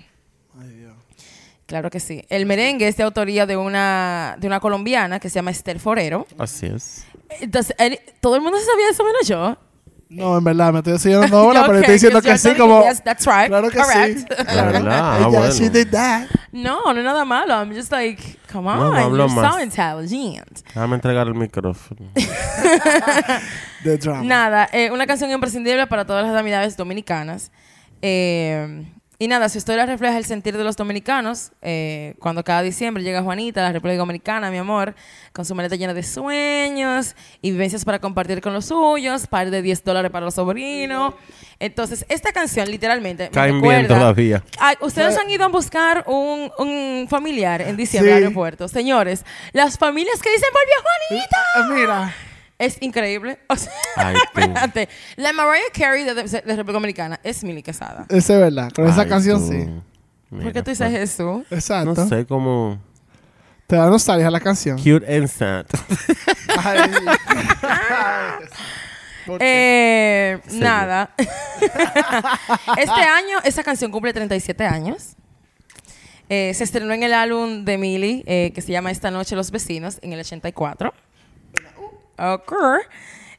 Claro 1.66 1.90
que 1.90 2.00
sí. 2.00 2.24
El 2.30 2.46
merengue 2.46 2.88
es 2.88 2.96
de 2.96 3.02
autoría 3.02 3.44
de 3.44 3.58
una, 3.58 4.36
de 4.38 4.46
una 4.46 4.60
colombiana 4.60 5.20
que 5.20 5.28
se 5.28 5.34
llama 5.34 5.50
Esther 5.50 5.78
Forero. 5.78 6.26
Así 6.38 6.64
es. 6.64 7.04
Entonces, 7.38 7.76
todo 8.20 8.36
el 8.36 8.40
mundo 8.40 8.58
se 8.58 8.64
sabía 8.64 8.88
eso 8.88 9.04
menos 9.04 9.28
yo. 9.28 9.58
No, 10.11 10.38
en 10.38 10.44
verdad, 10.44 10.73
me 10.73 10.79
estoy 10.79 10.94
enseñando 10.94 11.37
ahora, 11.37 11.61
Yo, 11.61 11.66
pero 11.66 11.79
ok, 11.79 11.83
estoy 11.83 11.92
diciendo 11.94 12.23
que 12.23 12.38
sí, 12.38 12.55
como... 12.55 12.83
yes, 12.83 13.03
that's 13.05 13.27
right, 13.27 13.49
Claro 13.49 13.68
que 13.71 13.77
correct. 13.79 14.18
sí. 14.21 14.27
La 14.57 14.64
verdad, 14.64 15.23
ah, 15.23 15.27
bueno. 15.29 15.53
she 15.53 15.68
did 15.68 15.88
that. 15.90 16.29
No, 16.51 16.92
no 16.94 16.99
es 16.99 17.05
nada 17.05 17.25
malo. 17.27 17.53
I'm 17.55 17.75
just 17.75 17.92
like, 17.92 18.38
come 18.51 18.64
No, 18.75 18.88
on, 18.88 18.94
no 18.94 18.99
hablo 18.99 19.27
you're 19.27 19.35
so 19.35 19.57
más. 19.57 19.62
intelligent. 19.62 20.62
Déjame 20.68 20.94
entregar 20.94 21.27
el 21.27 21.35
micrófono. 21.35 22.11
The 23.85 23.99
drama. 23.99 24.23
Nada, 24.25 24.68
eh, 24.73 24.90
una 24.90 25.07
canción 25.07 25.31
imprescindible 25.31 25.87
para 25.87 26.05
todas 26.05 26.25
las 26.25 26.33
navidades 26.33 26.77
dominicanas. 26.77 27.51
Eh, 28.03 28.87
y 29.20 29.26
nada, 29.26 29.48
su 29.48 29.59
historia 29.59 29.85
refleja 29.85 30.16
el 30.16 30.24
sentir 30.24 30.57
de 30.57 30.62
los 30.64 30.76
dominicanos. 30.76 31.50
eh, 31.61 32.14
cuando 32.20 32.44
cada 32.44 32.62
diciembre 32.62 33.02
llega 33.02 33.22
Juanita 33.22 33.61
a 33.61 33.64
la 33.64 33.72
República 33.72 33.98
Dominicana, 33.98 34.50
mi 34.50 34.59
amor, 34.59 34.94
con 35.33 35.44
su 35.44 35.54
maleta 35.57 35.74
llena 35.74 35.92
de 35.92 36.02
sueños 36.04 37.16
y 37.42 37.50
vivencias 37.50 37.85
para 37.85 37.98
compartir 37.98 38.40
con 38.40 38.52
los 38.52 38.66
suyos, 38.66 39.26
par 39.26 39.50
de 39.50 39.61
10 39.62 39.83
dólares 39.83 40.11
para 40.12 40.24
los 40.26 40.35
sobrinos. 40.35 41.14
Entonces, 41.59 42.07
esta 42.09 42.31
canción 42.33 42.70
literalmente 42.70 43.24
me 43.24 43.31
Caen 43.31 43.61
bien 43.61 43.83
recuerda- 43.83 43.98
todavía. 43.98 44.44
Ay, 44.61 44.76
Ustedes 44.81 45.16
han 45.18 45.28
ido 45.28 45.44
a 45.44 45.48
buscar 45.48 46.04
un, 46.07 46.52
un 46.59 47.07
familiar 47.11 47.61
en 47.62 47.76
diciembre 47.76 48.12
Sí. 48.12 48.16
al 48.16 48.22
aeropuerto. 48.22 48.68
Señores, 48.68 49.24
las 49.52 49.76
familias 49.78 50.22
que 50.22 50.31
dicen 50.31 50.48
volvió 50.52 50.74
Juanita. 51.09 51.37
Ah, 51.57 51.68
Mira, 51.74 52.14
Es 52.59 52.77
increíble. 52.81 53.38
O 53.49 53.57
sea, 53.57 53.73
Ay, 53.97 54.16
espérate. 54.16 54.88
La 55.16 55.33
Mariah 55.33 55.62
Carey 55.73 56.05
de, 56.05 56.14
de- 56.14 56.23
de 56.29 56.40
República 56.40 56.73
Dominicana 56.73 57.21
es 57.23 57.42
Mili 57.44 57.62
Quesada. 57.62 58.07
eso 58.09 58.35
es 58.35 58.40
verdad. 58.40 58.71
Con 58.75 58.87
esa 58.88 59.03
Ay, 59.03 59.09
canción 59.09 59.40
tú. 59.40 59.53
sí. 59.53 59.68
¿Por 60.42 60.53
qué 60.53 60.62
tú 60.62 60.71
dices 60.71 60.90
pues, 60.90 61.01
eso? 61.14 61.44
Exacto. 61.51 61.94
No 61.94 62.09
sé 62.09 62.27
cómo... 62.27 62.79
Te 63.66 63.77
da 63.77 63.88
nostalgia 63.90 64.31
la 64.31 64.40
canción. 64.40 64.77
Cute 64.79 65.05
and 65.16 65.29
sad. 65.29 65.66
Eh, 69.40 70.38
nada. 70.53 71.11
este 72.79 72.90
año, 73.03 73.38
esa 73.44 73.62
canción 73.62 73.90
cumple 73.90 74.14
37 74.14 74.64
años. 74.64 75.16
Eh, 76.31 76.53
se 76.55 76.64
estrenó 76.64 76.92
en 76.94 77.03
el 77.03 77.12
álbum 77.12 77.64
de 77.66 77.77
Millie, 77.77 78.23
eh, 78.27 78.53
que 78.55 78.62
se 78.62 78.73
llama 78.73 78.90
Esta 78.90 79.11
Noche 79.11 79.37
Los 79.37 79.51
Vecinos, 79.51 79.99
en 80.03 80.14
el 80.14 80.21
84. 80.21 80.94
Ok. 82.18 82.52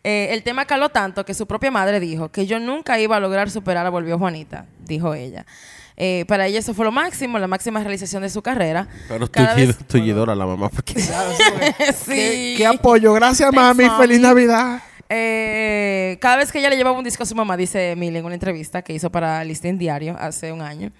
Eh, 0.03 0.29
el 0.31 0.43
tema 0.43 0.65
caló 0.65 0.89
tanto 0.89 1.25
que 1.25 1.33
su 1.33 1.45
propia 1.45 1.71
madre 1.71 1.99
dijo 1.99 2.29
que 2.31 2.45
yo 2.45 2.59
nunca 2.59 2.97
iba 2.99 3.17
a 3.17 3.19
lograr 3.19 3.49
superar 3.49 3.85
a 3.85 3.89
Volvió 3.89 4.17
Juanita, 4.17 4.65
dijo 4.85 5.13
ella. 5.13 5.45
Eh, 5.97 6.23
para 6.29 6.47
ella 6.47 6.59
eso 6.59 6.73
fue 6.73 6.85
lo 6.85 6.91
máximo, 6.93 7.37
la 7.39 7.47
máxima 7.47 7.81
realización 7.81 8.21
de 8.21 8.29
su 8.29 8.41
carrera. 8.41 8.87
Pero 9.09 9.27
tullidora 9.87 10.33
la 10.33 10.45
mamá. 10.45 10.69
Porque... 10.69 10.93
Claro, 11.05 11.31
sí, 11.35 11.43
porque- 11.51 11.93
sí. 11.93 12.05
¿Qué, 12.13 12.53
qué 12.57 12.65
apoyo. 12.65 13.13
Gracias, 13.13 13.51
mami. 13.53 13.83
Thanks, 13.83 13.97
Feliz 13.99 14.21
mami. 14.21 14.33
Navidad. 14.45 14.81
Eh, 15.09 16.17
cada 16.21 16.37
vez 16.37 16.51
que 16.51 16.59
ella 16.59 16.69
le 16.69 16.77
llevaba 16.77 16.97
un 16.97 17.03
disco 17.03 17.23
a 17.23 17.25
su 17.25 17.35
mamá, 17.35 17.57
dice 17.57 17.91
Emily 17.91 18.19
en 18.19 18.25
una 18.25 18.35
entrevista 18.35 18.81
que 18.81 18.93
hizo 18.93 19.11
para 19.11 19.43
Listín 19.43 19.77
Diario 19.77 20.15
hace 20.17 20.53
un 20.53 20.61
año. 20.61 20.91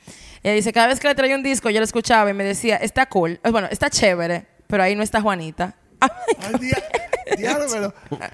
Ella 0.44 0.56
dice, 0.56 0.74
cada 0.74 0.88
vez 0.88 1.00
que 1.00 1.08
le 1.08 1.16
traía 1.16 1.36
un 1.36 1.44
disco, 1.44 1.70
yo 1.70 1.80
lo 1.80 1.84
escuchaba 1.86 2.30
y 2.30 2.34
me 2.34 2.44
decía, 2.44 2.76
está 2.78 3.06
cool, 3.06 3.40
eh, 3.44 3.52
bueno, 3.52 3.68
está 3.72 3.90
chévere, 3.90 4.46
pero 4.68 4.84
ahí 4.84 4.96
no 4.96 5.04
está 5.04 5.22
Juanita. 5.22 5.76
Ay, 6.00 6.10
Ay, 6.40 6.54
dia- 6.60 6.84
diablo, 7.38 7.66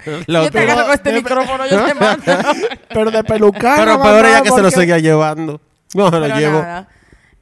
pero, 0.05 0.19
yo 0.19 0.23
te 0.25 0.47
otra- 0.47 0.61
agarro 0.61 0.83
con 0.85 0.93
este 0.93 1.09
de- 1.11 1.15
micrófono, 1.17 1.65
yo 1.67 1.85
te 1.85 1.93
mato. 1.93 2.31
pero 2.89 3.11
de 3.11 3.23
pelucar. 3.23 3.77
Pero 3.79 4.01
peor 4.01 4.25
ella 4.25 4.41
que 4.41 4.51
se 4.51 4.61
lo 4.61 4.71
seguía 4.71 4.99
llevando. 4.99 5.59
No, 5.93 6.09
se 6.09 6.19
lo 6.19 6.27
llevo. 6.37 6.59
nada. 6.61 6.87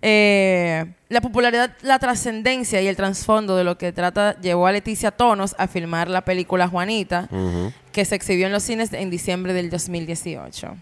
Eh, 0.05 0.85
la 1.07 1.21
popularidad, 1.21 1.71
la 1.81 1.97
trascendencia 1.97 2.81
y 2.81 2.87
el 2.87 2.95
trasfondo 2.97 3.55
de 3.55 3.63
lo 3.63 3.77
que 3.77 3.93
trata 3.93 4.37
llevó 4.41 4.67
a 4.67 4.71
Leticia 4.73 5.11
Tonos 5.11 5.55
a 5.57 5.67
filmar 5.67 6.09
la 6.09 6.21
película 6.21 6.67
Juanita, 6.67 7.29
que 7.93 8.03
se 8.03 8.15
exhibió 8.15 8.47
en 8.47 8.51
los 8.51 8.63
cines 8.63 8.91
en 8.91 9.09
diciembre 9.09 9.53
del 9.53 9.69
2018. 9.69 10.75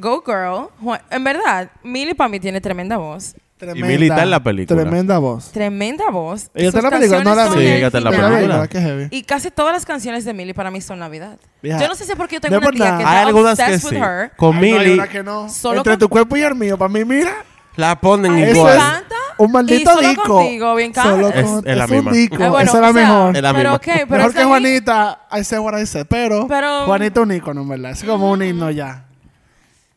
Go 0.00 0.22
Girl. 0.26 0.68
En 1.10 1.22
verdad, 1.22 1.70
Millie 1.84 2.14
para 2.16 2.28
mí 2.28 2.40
tiene 2.40 2.60
tremenda 2.60 2.96
voz. 2.96 3.36
Tremenda, 3.58 3.86
Milly 3.88 4.06
está 4.08 4.22
en 4.22 4.30
la 4.30 4.42
película. 4.42 4.82
Tremenda 4.82 5.18
voz. 5.18 5.50
Tremenda 5.50 6.10
voz. 6.10 6.50
Ella 6.54 6.68
está 6.68 6.78
en 6.80 6.84
la 6.84 6.90
película, 6.90 7.24
no 7.24 7.34
la 7.34 7.48
vi. 7.48 7.54
Sí, 7.54 7.66
ella 7.66 7.86
está 7.86 7.98
en 7.98 8.04
la 8.04 8.10
película. 8.10 8.68
heavy. 8.70 9.08
Y 9.10 9.22
casi 9.22 9.50
todas 9.50 9.72
las 9.72 9.86
canciones 9.86 10.26
de 10.26 10.34
Millie 10.34 10.52
para 10.52 10.70
mí 10.70 10.80
son 10.82 10.98
Navidad. 10.98 11.38
Vieja. 11.62 11.80
Yo 11.80 11.88
no 11.88 11.94
sé 11.94 12.04
si 12.04 12.12
es 12.12 12.18
porque 12.18 12.34
yo 12.36 12.40
tengo 12.42 12.60
No 12.60 12.68
una 12.68 12.70
tía 12.70 12.84
nada. 12.84 12.98
que 12.98 13.04
Hay 13.04 13.14
está 13.16 13.26
algunas 13.28 13.58
que 13.58 13.78
sí. 13.78 13.86
with 13.86 14.02
her. 14.02 14.30
Con 14.36 14.56
hay 14.56 14.60
Milly 14.60 15.00
no. 15.24 15.48
Solo 15.48 15.78
Entre 15.78 15.92
con- 15.94 16.00
tu 16.00 16.08
cuerpo 16.10 16.36
y 16.36 16.42
el 16.42 16.54
mío, 16.54 16.76
para 16.76 16.90
mí, 16.90 17.02
mira. 17.06 17.32
la 17.76 17.98
ponen 17.98 18.32
Ay, 18.32 18.50
igual. 18.50 18.74
encanta. 18.76 19.14
Un 19.38 19.52
maldito 19.52 19.90
Y 19.90 19.94
solo 19.94 20.08
disco. 20.08 20.22
contigo, 20.24 20.74
bien 20.74 20.94
Solo 20.94 21.28
caro. 21.28 21.28
Es- 21.28 21.46
con- 21.46 21.66
es 21.68 21.76
la 21.76 21.84
es 21.84 21.90
un 21.90 21.96
misma. 21.96 22.12
disco. 22.12 22.34
Eh, 22.36 22.48
bueno, 22.48 22.58
Esa 22.58 22.76
es 22.76 22.80
la 22.82 22.90
o 22.90 22.92
sea, 22.92 23.02
mejor. 23.02 23.36
Es 23.36 23.42
la 23.42 23.52
pero 23.54 23.70
misma. 23.70 23.74
ok, 23.76 23.84
pero 23.84 24.06
Mejor 24.18 24.32
que 24.32 24.38
ahí- 24.40 24.44
Juanita, 24.46 25.20
I 25.32 25.44
say 25.44 25.58
what 25.58 25.78
I 25.80 25.86
say. 25.86 26.04
Pero, 26.04 26.46
Pero- 26.46 26.84
Juanita 26.86 27.20
es 27.20 27.26
un 27.26 27.32
ícono, 27.32 27.62
en 27.62 27.68
verdad. 27.68 27.90
Es 27.92 28.04
como 28.04 28.30
un 28.30 28.42
himno 28.42 28.70
ya. 28.70 29.04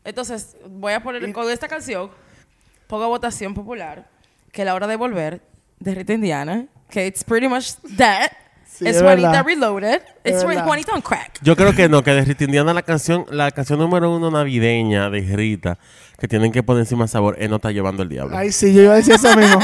Entonces, 0.04 0.56
voy 0.68 0.92
a 0.94 1.02
poner 1.02 1.30
con 1.32 1.50
esta 1.50 1.68
canción, 1.68 2.10
pongo 2.90 3.08
votación 3.08 3.54
popular, 3.54 4.08
que 4.52 4.64
la 4.64 4.74
hora 4.74 4.88
de 4.88 4.96
volver, 4.96 5.40
de 5.78 5.94
Rita 5.94 6.12
Indiana, 6.12 6.66
que 6.90 7.06
it's 7.06 7.22
pretty 7.22 7.46
much 7.46 7.74
that. 7.96 8.32
Sí, 8.66 8.86
es 8.86 9.00
Juanita 9.00 9.30
verdad. 9.30 9.44
Reloaded. 9.46 10.02
Es. 10.24 10.42
Juanita 10.42 10.92
on 10.92 11.00
crack. 11.00 11.38
Yo 11.42 11.54
creo 11.56 11.72
que 11.72 11.88
no, 11.88 12.02
que 12.02 12.10
de 12.10 12.24
Rita 12.24 12.44
Indiana 12.44 12.74
la 12.74 12.82
canción, 12.82 13.26
la 13.30 13.50
canción 13.52 13.78
número 13.78 14.14
uno 14.14 14.30
navideña 14.30 15.08
de 15.08 15.20
Rita, 15.20 15.78
que 16.18 16.26
tienen 16.26 16.50
que 16.50 16.62
poner 16.62 16.80
encima 16.80 17.06
sabor, 17.06 17.36
él 17.38 17.50
no 17.50 17.56
está 17.56 17.70
llevando 17.70 18.02
el 18.02 18.08
diablo. 18.08 18.36
Ay, 18.36 18.50
sí, 18.50 18.74
yo 18.74 18.82
iba 18.82 18.94
a 18.94 18.96
decir 18.96 19.14
eso 19.14 19.36
mismo. 19.36 19.60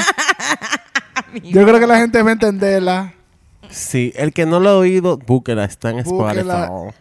yo 1.43 1.65
creo 1.65 1.81
que 1.81 1.87
la 1.87 1.99
gente 1.99 2.23
va 2.23 2.31
a 2.31 2.33
entenderla. 2.33 3.15
Sí, 3.71 4.13
el 4.15 4.33
que 4.33 4.47
no 4.47 4.61
lo 4.61 4.69
ha 4.69 4.77
oído, 4.79 5.19
búsquela, 5.19 5.65
está 5.65 5.91
en. 5.91 5.99
Spotify. 5.99 6.95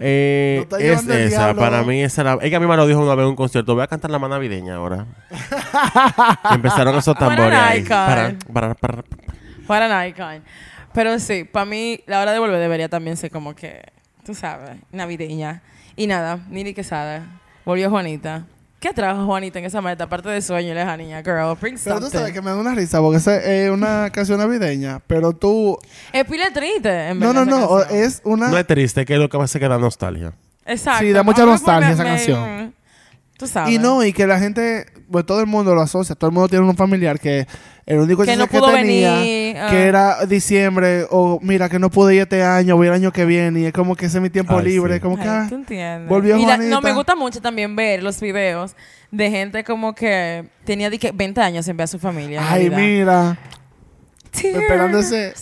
Eh, 0.00 0.64
No 0.70 0.76
es 0.76 0.84
esa, 1.08 1.16
diablo. 1.26 1.60
para 1.60 1.82
mí 1.82 2.02
esa 2.02 2.20
era, 2.22 2.38
ella 2.42 2.60
misma 2.60 2.76
lo 2.76 2.86
dijo 2.86 3.00
una 3.00 3.14
vez 3.16 3.24
en 3.24 3.30
un 3.30 3.36
concierto, 3.36 3.74
voy 3.74 3.82
a 3.82 3.88
cantar 3.88 4.10
la 4.12 4.18
más 4.20 4.30
navideña 4.30 4.76
ahora. 4.76 5.06
Y 6.50 6.54
empezaron 6.54 6.94
esos 6.96 7.16
tambores 7.16 7.58
ahí. 7.58 7.78
icon. 7.80 7.88
Para, 7.88 8.34
para, 8.52 8.74
para- 8.74 9.04
Para 9.66 10.00
an 10.00 10.08
icon. 10.08 10.42
Pero 10.94 11.18
sí, 11.18 11.44
para 11.44 11.66
mí, 11.66 12.00
la 12.06 12.20
hora 12.20 12.32
de 12.32 12.38
volver 12.38 12.58
debería 12.60 12.88
también 12.88 13.16
ser 13.16 13.30
como 13.30 13.54
que, 13.54 13.82
tú 14.24 14.34
sabes, 14.34 14.76
navideña. 14.92 15.62
Y 15.96 16.06
nada, 16.06 16.38
Nini 16.48 16.74
Quesada. 16.74 17.22
Volvió 17.64 17.90
Juanita. 17.90 18.44
¿Qué 18.80 18.92
trajo 18.92 19.26
Juanita 19.26 19.58
en 19.58 19.64
esa 19.64 19.80
maleta? 19.80 20.04
Aparte 20.04 20.28
de 20.28 20.40
sueño 20.40 20.70
y 20.70 20.74
lejanía, 20.74 21.18
girl. 21.22 21.56
Bring 21.60 21.76
Pero 21.82 21.96
tú 21.96 22.02
something. 22.02 22.18
sabes 22.18 22.32
que 22.32 22.40
me 22.40 22.50
da 22.50 22.56
una 22.56 22.74
risa 22.76 23.00
porque 23.00 23.16
esa 23.18 23.36
es 23.36 23.70
una 23.70 24.08
canción 24.12 24.38
navideña, 24.38 25.00
pero 25.06 25.32
tú... 25.32 25.76
Es 26.12 26.24
pila 26.26 26.52
triste, 26.52 27.08
en 27.08 27.18
No, 27.18 27.32
no, 27.32 27.44
no, 27.44 27.76
canción. 27.78 27.98
es 28.00 28.20
una... 28.24 28.48
No 28.50 28.56
es 28.58 28.66
triste, 28.66 29.04
que 29.04 29.14
es 29.14 29.18
lo 29.20 29.28
que 29.28 29.36
pasa 29.36 29.58
es 29.58 29.60
que 29.62 29.68
da 29.68 29.78
nostalgia. 29.78 30.32
Exacto. 30.64 31.00
Sí, 31.04 31.10
da 31.12 31.22
mucha 31.24 31.42
A 31.42 31.46
nostalgia 31.46 31.90
esa 31.90 32.04
canción. 32.04 32.74
Tú 33.38 33.46
sabes. 33.46 33.72
Y 33.72 33.78
no, 33.78 34.04
y 34.04 34.12
que 34.12 34.26
la 34.26 34.38
gente, 34.38 34.84
pues 35.10 35.24
todo 35.24 35.40
el 35.40 35.46
mundo 35.46 35.74
lo 35.74 35.80
asocia, 35.80 36.14
todo 36.14 36.28
el 36.28 36.34
mundo 36.34 36.48
tiene 36.48 36.66
un 36.68 36.76
familiar 36.76 37.18
que 37.20 37.46
el 37.86 37.98
único 38.00 38.22
Que 38.24 38.36
no 38.36 38.48
que 38.48 38.58
pudo 38.58 38.72
tenía, 38.72 39.14
venir, 39.20 39.56
ah. 39.56 39.70
que 39.70 39.84
era 39.84 40.26
diciembre, 40.26 41.06
o 41.08 41.38
mira, 41.40 41.68
que 41.68 41.78
no 41.78 41.88
pude 41.88 42.16
ir 42.16 42.22
este 42.22 42.42
año, 42.42 42.76
voy 42.76 42.88
el 42.88 42.92
año 42.94 43.12
que 43.12 43.24
viene, 43.24 43.60
y 43.60 43.64
es 43.66 43.72
como 43.72 43.94
que 43.96 44.06
ese 44.06 44.18
es 44.18 44.22
mi 44.22 44.28
tiempo 44.28 44.58
Ay, 44.58 44.64
libre, 44.66 44.94
sí. 44.94 45.00
como 45.00 45.16
que... 45.16 45.26
Ah, 45.28 45.46
tú 45.48 45.54
entiendes. 45.54 46.08
volvió 46.08 46.36
Y 46.36 46.44
la- 46.44 46.58
no, 46.58 46.80
me 46.82 46.92
gusta 46.92 47.14
mucho 47.14 47.40
también 47.40 47.76
ver 47.76 48.02
los 48.02 48.20
videos 48.20 48.74
de 49.12 49.30
gente 49.30 49.62
como 49.64 49.94
que 49.94 50.48
tenía 50.64 50.90
di 50.90 50.98
que 50.98 51.12
20 51.12 51.40
años 51.40 51.64
sin 51.64 51.76
ver 51.76 51.84
a 51.84 51.86
su 51.86 51.98
familia. 52.00 52.40
en 52.40 52.46
Ay, 52.52 52.70
mira, 52.70 53.38
Tears. 54.32 54.58
esperando 54.62 54.98
ese... 54.98 55.32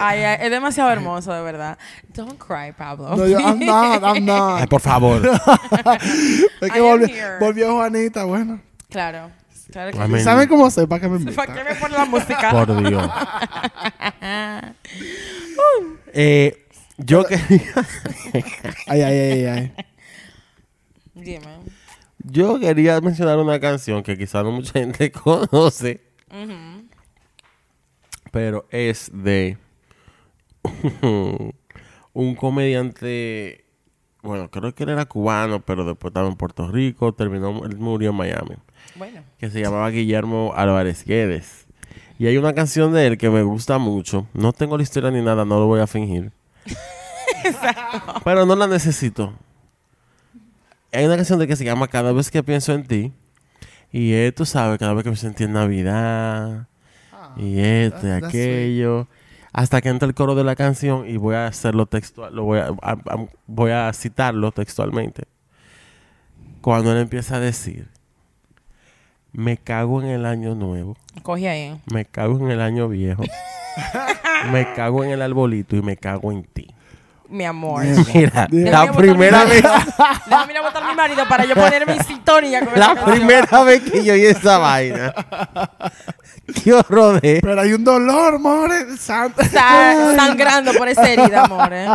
Ay, 0.00 0.22
ay, 0.24 0.38
es 0.42 0.50
demasiado 0.50 0.90
hermoso, 0.90 1.32
de 1.32 1.42
verdad. 1.42 1.78
Don't 2.14 2.38
cry, 2.38 2.72
Pablo. 2.76 3.16
No, 3.16 3.26
yo, 3.26 3.38
I'm 3.38 3.58
not, 3.64 4.02
I'm 4.02 4.24
not. 4.24 4.60
Ay, 4.60 4.66
por 4.66 4.80
favor. 4.80 5.20
Es 6.60 6.70
que 6.72 6.80
volvió, 6.80 7.08
volvió 7.40 7.72
Juanita, 7.74 8.24
bueno. 8.24 8.60
claro. 8.90 9.30
Claro 9.70 9.90
que 9.90 9.98
Amén. 9.98 10.20
¿Y 10.20 10.24
¿Saben 10.24 10.48
cómo 10.48 10.70
sé? 10.70 10.86
¿Para 10.86 11.00
qué 11.00 11.08
me 11.08 11.16
sí. 11.16 11.22
invitan? 11.24 11.46
¿Para 11.46 11.58
qué 11.64 11.72
me 11.72 11.80
pone 11.80 11.94
la 11.96 12.04
música? 12.04 12.50
Por 12.50 12.88
Dios. 12.88 13.10
Eh, 16.14 16.66
yo 16.98 17.24
quería, 17.24 17.72
Ay, 18.86 19.00
ay, 19.00 19.18
ay, 19.18 19.44
ay. 19.46 19.72
Dime. 21.14 21.46
yo 22.18 22.60
quería 22.60 23.00
mencionar 23.00 23.38
una 23.38 23.58
canción 23.60 24.02
que 24.02 24.18
quizás 24.18 24.44
no 24.44 24.50
mucha 24.52 24.72
gente 24.74 25.10
conoce, 25.10 26.02
pero 28.30 28.66
es 28.70 29.10
de 29.12 29.56
un 32.12 32.34
comediante, 32.34 33.64
bueno, 34.22 34.50
creo 34.50 34.74
que 34.74 34.84
él 34.84 34.90
era 34.90 35.04
cubano, 35.06 35.60
pero 35.60 35.84
después 35.84 36.10
estaba 36.10 36.28
en 36.28 36.36
Puerto 36.36 36.70
Rico, 36.70 37.12
terminó, 37.14 37.64
él 37.64 37.76
murió 37.76 38.10
en 38.10 38.16
Miami, 38.16 38.56
Bueno. 38.96 39.22
que 39.38 39.50
se 39.50 39.60
llamaba 39.60 39.90
Guillermo 39.90 40.52
Álvarez 40.56 41.04
Guedes. 41.04 41.66
Y 42.18 42.26
hay 42.26 42.36
una 42.36 42.52
canción 42.52 42.92
de 42.92 43.06
él 43.06 43.18
que 43.18 43.30
me 43.30 43.42
gusta 43.42 43.78
mucho. 43.78 44.26
No 44.32 44.52
tengo 44.52 44.76
la 44.76 44.82
historia 44.84 45.10
ni 45.10 45.20
nada, 45.22 45.44
no 45.44 45.58
lo 45.58 45.66
voy 45.66 45.80
a 45.80 45.86
fingir. 45.88 46.30
Pero 48.24 48.46
no 48.46 48.54
la 48.54 48.66
necesito. 48.68 49.32
Hay 50.92 51.04
una 51.06 51.16
canción 51.16 51.38
de 51.38 51.48
que 51.48 51.56
se 51.56 51.64
llama 51.64 51.88
Cada 51.88 52.12
vez 52.12 52.30
que 52.30 52.42
pienso 52.42 52.72
en 52.74 52.86
ti. 52.86 53.12
Y 53.90 54.12
es, 54.12 54.34
tú 54.34 54.44
sabes, 54.46 54.78
cada 54.78 54.94
vez 54.94 55.04
que 55.04 55.10
me 55.10 55.16
sentí 55.16 55.44
en 55.44 55.52
Navidad. 55.54 56.68
y 57.36 57.58
esto 57.58 58.06
y 58.06 58.10
aquello. 58.10 59.08
Hasta 59.52 59.80
que 59.82 59.88
entra 59.90 60.08
el 60.08 60.14
coro 60.14 60.34
de 60.34 60.44
la 60.44 60.56
canción 60.56 61.06
y 61.08 61.16
voy 61.18 61.34
a 61.34 61.46
hacerlo 61.46 61.86
textual. 61.86 62.34
Lo 62.34 62.44
voy 62.44 62.60
a, 62.60 62.68
a- 62.80 62.92
a- 62.92 63.26
voy 63.46 63.70
a 63.70 63.92
citarlo 63.92 64.50
textualmente. 64.52 65.24
Cuando 66.62 66.92
él 66.92 66.98
empieza 66.98 67.36
a 67.36 67.40
decir: 67.40 67.88
Me 69.32 69.56
cago 69.58 70.00
en 70.02 70.08
el 70.08 70.24
año 70.26 70.54
nuevo. 70.54 70.96
Ahí. 71.52 71.80
Me 71.92 72.04
cago 72.04 72.38
en 72.38 72.50
el 72.50 72.60
año 72.60 72.88
viejo. 72.88 73.22
me 74.52 74.72
cago 74.74 75.04
en 75.04 75.10
el 75.10 75.22
arbolito 75.22 75.76
y 75.76 75.82
me 75.82 75.96
cago 75.96 76.32
en 76.32 76.44
ti. 76.44 76.68
Mi 77.32 77.44
amor. 77.46 77.82
Mira, 78.14 78.46
Déjame 78.50 78.70
la 78.70 78.92
primera 78.92 79.44
vez. 79.44 79.62
Déjame 79.62 80.52
ir 80.52 80.58
a 80.58 80.62
botar 80.62 80.82
a 80.82 80.88
mi 80.90 80.94
marido 80.94 81.26
para 81.26 81.46
yo 81.46 81.54
poner 81.54 81.86
mi 81.88 81.98
sintonía 82.00 82.60
con 82.60 82.68
esa 82.74 82.78
la 82.78 82.94
canción. 82.94 83.14
primera 83.16 83.64
vez 83.64 83.82
que 83.90 84.04
yo 84.04 84.12
oí 84.12 84.26
esa 84.26 84.58
vaina. 84.58 85.14
Qué 86.62 86.74
horror 86.74 87.22
de. 87.22 87.38
Pero 87.40 87.58
hay 87.58 87.72
un 87.72 87.84
dolor, 87.84 88.38
more. 88.38 88.98
Santa. 88.98 89.42
Está 89.42 90.14
sangrando 90.14 90.74
por 90.74 90.88
esa 90.88 91.08
herida, 91.10 91.44
amor. 91.44 91.70
¿eh? 91.72 91.88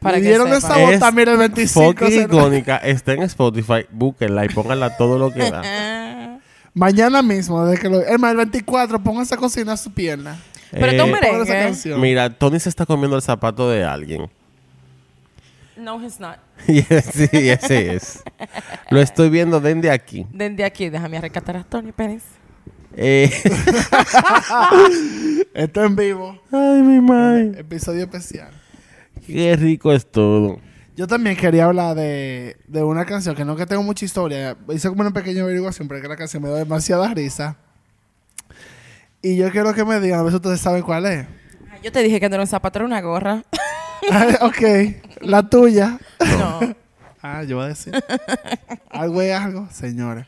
Para 0.00 0.16
Me 0.18 0.22
dieron 0.22 0.52
esa 0.52 0.76
bota, 0.76 1.10
mira, 1.12 1.32
el 1.32 1.38
25. 1.38 1.84
Fucking 1.92 2.08
se- 2.08 2.22
icónica. 2.24 2.76
Está 2.78 3.12
en 3.12 3.22
Spotify. 3.22 3.86
Búsquenla 3.90 4.44
y 4.44 4.48
pónganla 4.48 4.96
todo 4.96 5.16
lo 5.18 5.30
que 5.32 5.50
da. 5.50 5.62
Mañana 6.74 7.22
mismo, 7.22 7.64
desde 7.66 7.80
que 7.80 7.88
lo... 7.88 8.00
El 8.04 8.36
24, 8.36 8.98
pónganse 9.00 9.34
a 9.36 9.38
cocinar 9.38 9.78
su 9.78 9.92
pierna. 9.92 10.36
Pero 10.80 10.92
Eh, 10.92 10.98
tú 10.98 11.06
merengue. 11.06 11.96
Mira, 11.98 12.30
Tony 12.30 12.58
se 12.60 12.68
está 12.68 12.84
comiendo 12.86 13.16
el 13.16 13.22
zapato 13.22 13.70
de 13.70 13.84
alguien. 13.84 14.28
No, 15.76 16.00
he's 16.04 16.20
not. 16.20 16.36
Sí, 16.66 16.84
ese 17.32 17.94
es. 17.96 18.22
Lo 18.90 19.00
estoy 19.00 19.28
viendo 19.30 19.60
desde 19.60 19.90
aquí. 19.90 20.26
Desde 20.32 20.64
aquí, 20.64 20.88
déjame 20.88 21.20
rescatar 21.20 21.56
a 21.56 21.64
Tony 21.64 21.92
Pérez. 21.92 22.22
Eh, 22.96 23.28
Esto 25.54 25.84
en 25.84 25.96
vivo. 25.96 26.38
ay, 26.52 26.82
mi 26.82 27.00
madre. 27.00 27.60
Episodio 27.60 28.02
especial. 28.04 28.50
Qué 29.26 29.56
rico 29.56 29.92
es 29.92 30.06
todo. 30.10 30.58
Yo 30.96 31.08
también 31.08 31.36
quería 31.36 31.64
hablar 31.64 31.96
de, 31.96 32.56
de 32.68 32.82
una 32.84 33.04
canción 33.04 33.34
que 33.34 33.44
no 33.44 33.56
que 33.56 33.66
tengo 33.66 33.82
mucha 33.82 34.04
historia. 34.04 34.56
Hice 34.72 34.88
como 34.88 35.00
una 35.00 35.12
pequeña 35.12 35.42
averiguación, 35.42 35.88
pero 35.88 35.98
es 35.98 36.02
que 36.02 36.08
la 36.08 36.16
canción 36.16 36.42
me 36.42 36.48
da 36.50 36.58
demasiada 36.58 37.12
risa. 37.12 37.56
Y 39.24 39.36
yo 39.36 39.50
quiero 39.50 39.72
que 39.72 39.86
me 39.86 40.00
digan, 40.00 40.20
a 40.20 40.22
ver 40.22 40.32
si 40.32 40.36
ustedes 40.36 40.60
saben 40.60 40.82
cuál 40.82 41.06
es. 41.06 41.26
Ay, 41.72 41.80
Yo 41.82 41.90
te 41.90 42.02
dije 42.02 42.20
que 42.20 42.28
no 42.28 42.34
era 42.34 42.42
un 42.42 42.46
zapato, 42.46 42.78
era 42.78 42.84
una 42.84 43.00
gorra. 43.00 43.42
Ay, 44.12 44.34
ok, 44.42 45.22
la 45.22 45.48
tuya. 45.48 45.98
No. 46.38 46.60
Ah, 47.26 47.42
yo 47.42 47.56
voy 47.56 47.64
a 47.64 47.68
decir. 47.68 47.94
algo 48.90 49.22
es 49.22 49.32
algo, 49.34 49.66
señores. 49.72 50.26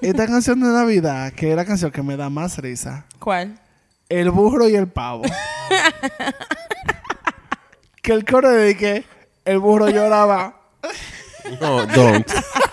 Esta 0.00 0.26
canción 0.26 0.58
de 0.60 0.68
Navidad, 0.68 1.30
que 1.34 1.50
es 1.50 1.56
la 1.56 1.66
canción 1.66 1.90
que 1.90 2.02
me 2.02 2.16
da 2.16 2.30
más 2.30 2.56
risa, 2.56 3.04
¿Cuál? 3.18 3.60
El 4.08 4.30
burro 4.30 4.66
y 4.66 4.76
el 4.76 4.88
pavo. 4.88 5.24
que 8.02 8.12
el 8.12 8.24
coro 8.24 8.48
de 8.48 8.78
que 8.78 9.04
el 9.44 9.58
burro 9.58 9.90
lloraba 9.90 10.58
No, 11.60 11.84
don't. 11.88 12.26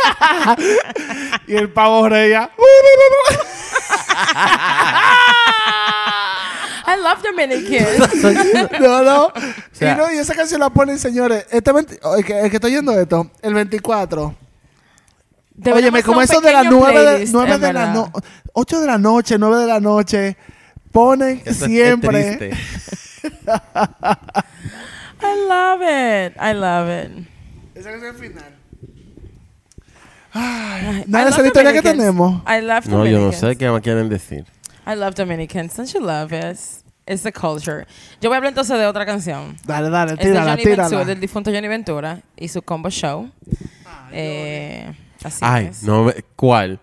y 1.48 1.56
el 1.56 1.72
pavo 1.72 2.08
reía. 2.10 2.50
I 6.86 6.96
love 7.02 7.22
Dominicans. 7.24 8.00
no, 8.80 9.04
no. 9.04 9.32
sea- 9.72 9.94
y 9.94 9.96
no, 9.98 10.12
y 10.12 10.18
esa 10.18 10.36
canción 10.36 10.60
la 10.60 10.70
ponen, 10.70 11.00
señores. 11.00 11.46
Este 11.50 11.72
20 11.72 12.00
oh, 12.04 12.16
el, 12.16 12.26
que, 12.26 12.40
el 12.40 12.50
que 12.50 12.58
está 12.58 12.68
oyendo 12.68 12.92
esto, 13.00 13.32
el 13.42 13.54
24. 13.54 14.36
Deberíamos 15.56 15.78
Óyeme, 16.00 16.04
como 16.04 16.22
eso 16.22 16.42
de 16.42 16.52
las 16.52 16.64
pequeño 16.64 16.80
9 16.80 17.00
de, 17.00 17.06
playlist, 17.12 17.34
9 17.34 17.54
en 17.54 17.62
de 17.62 17.74
la 17.74 17.80
verdad. 17.86 17.94
no, 17.94 18.12
8 18.54 18.82
de 18.82 18.88
la 18.88 18.98
noche, 18.98 19.38
9 19.38 19.58
de 19.62 19.68
la 19.68 19.80
noche, 19.80 20.36
ponen 20.92 21.42
Eso 21.46 21.50
es- 21.52 21.62
es 21.62 21.68
siempre. 21.68 22.52
I 25.22 25.36
love 25.48 25.82
it. 25.82 26.36
I 26.42 26.54
love 26.54 26.90
it. 26.90 27.28
Esa 27.76 27.92
canción 27.92 28.16
final. 28.18 28.56
Ay, 30.34 31.04
Nada 31.08 31.30
esa 31.30 31.46
historia 31.46 31.74
que 31.74 31.82
tenemos. 31.82 32.42
I 32.48 32.62
love 32.62 32.86
No, 32.88 33.06
yo 33.06 33.12
no 33.20 33.26
Dominicans. 33.26 33.38
sé 33.40 33.56
qué 33.58 33.70
me 33.70 33.82
quieren 33.82 34.10
decir. 34.10 34.46
I 34.88 34.96
love 34.96 35.14
Dominicans. 35.16 35.76
Don't 35.76 35.92
you 35.94 36.00
love 36.02 36.34
it? 36.34 36.58
It's 37.06 37.24
the 37.24 37.32
culture. 37.34 37.86
Yo 38.22 38.30
voy 38.30 38.36
a 38.36 38.38
hablar 38.38 38.50
entonces 38.52 38.78
de 38.78 38.86
otra 38.86 39.06
canción. 39.06 39.56
Dale, 39.66 39.90
dale, 39.90 40.14
Es 40.14 40.18
de 40.20 40.24
tírala, 40.26 40.52
Johnny 40.52 40.64
Ventura, 40.66 40.88
tírala. 40.88 41.06
del 41.06 41.20
difunto 41.20 41.52
Johnny 41.52 41.68
Ventura 41.68 42.20
y 42.38 42.48
su 42.48 42.62
combo 42.62 42.90
show. 42.90 43.30
Eh, 44.12 44.92
así 45.24 45.40
Ay, 45.42 45.68
es. 45.68 45.84
no, 45.84 46.12
¿cuál? 46.36 46.80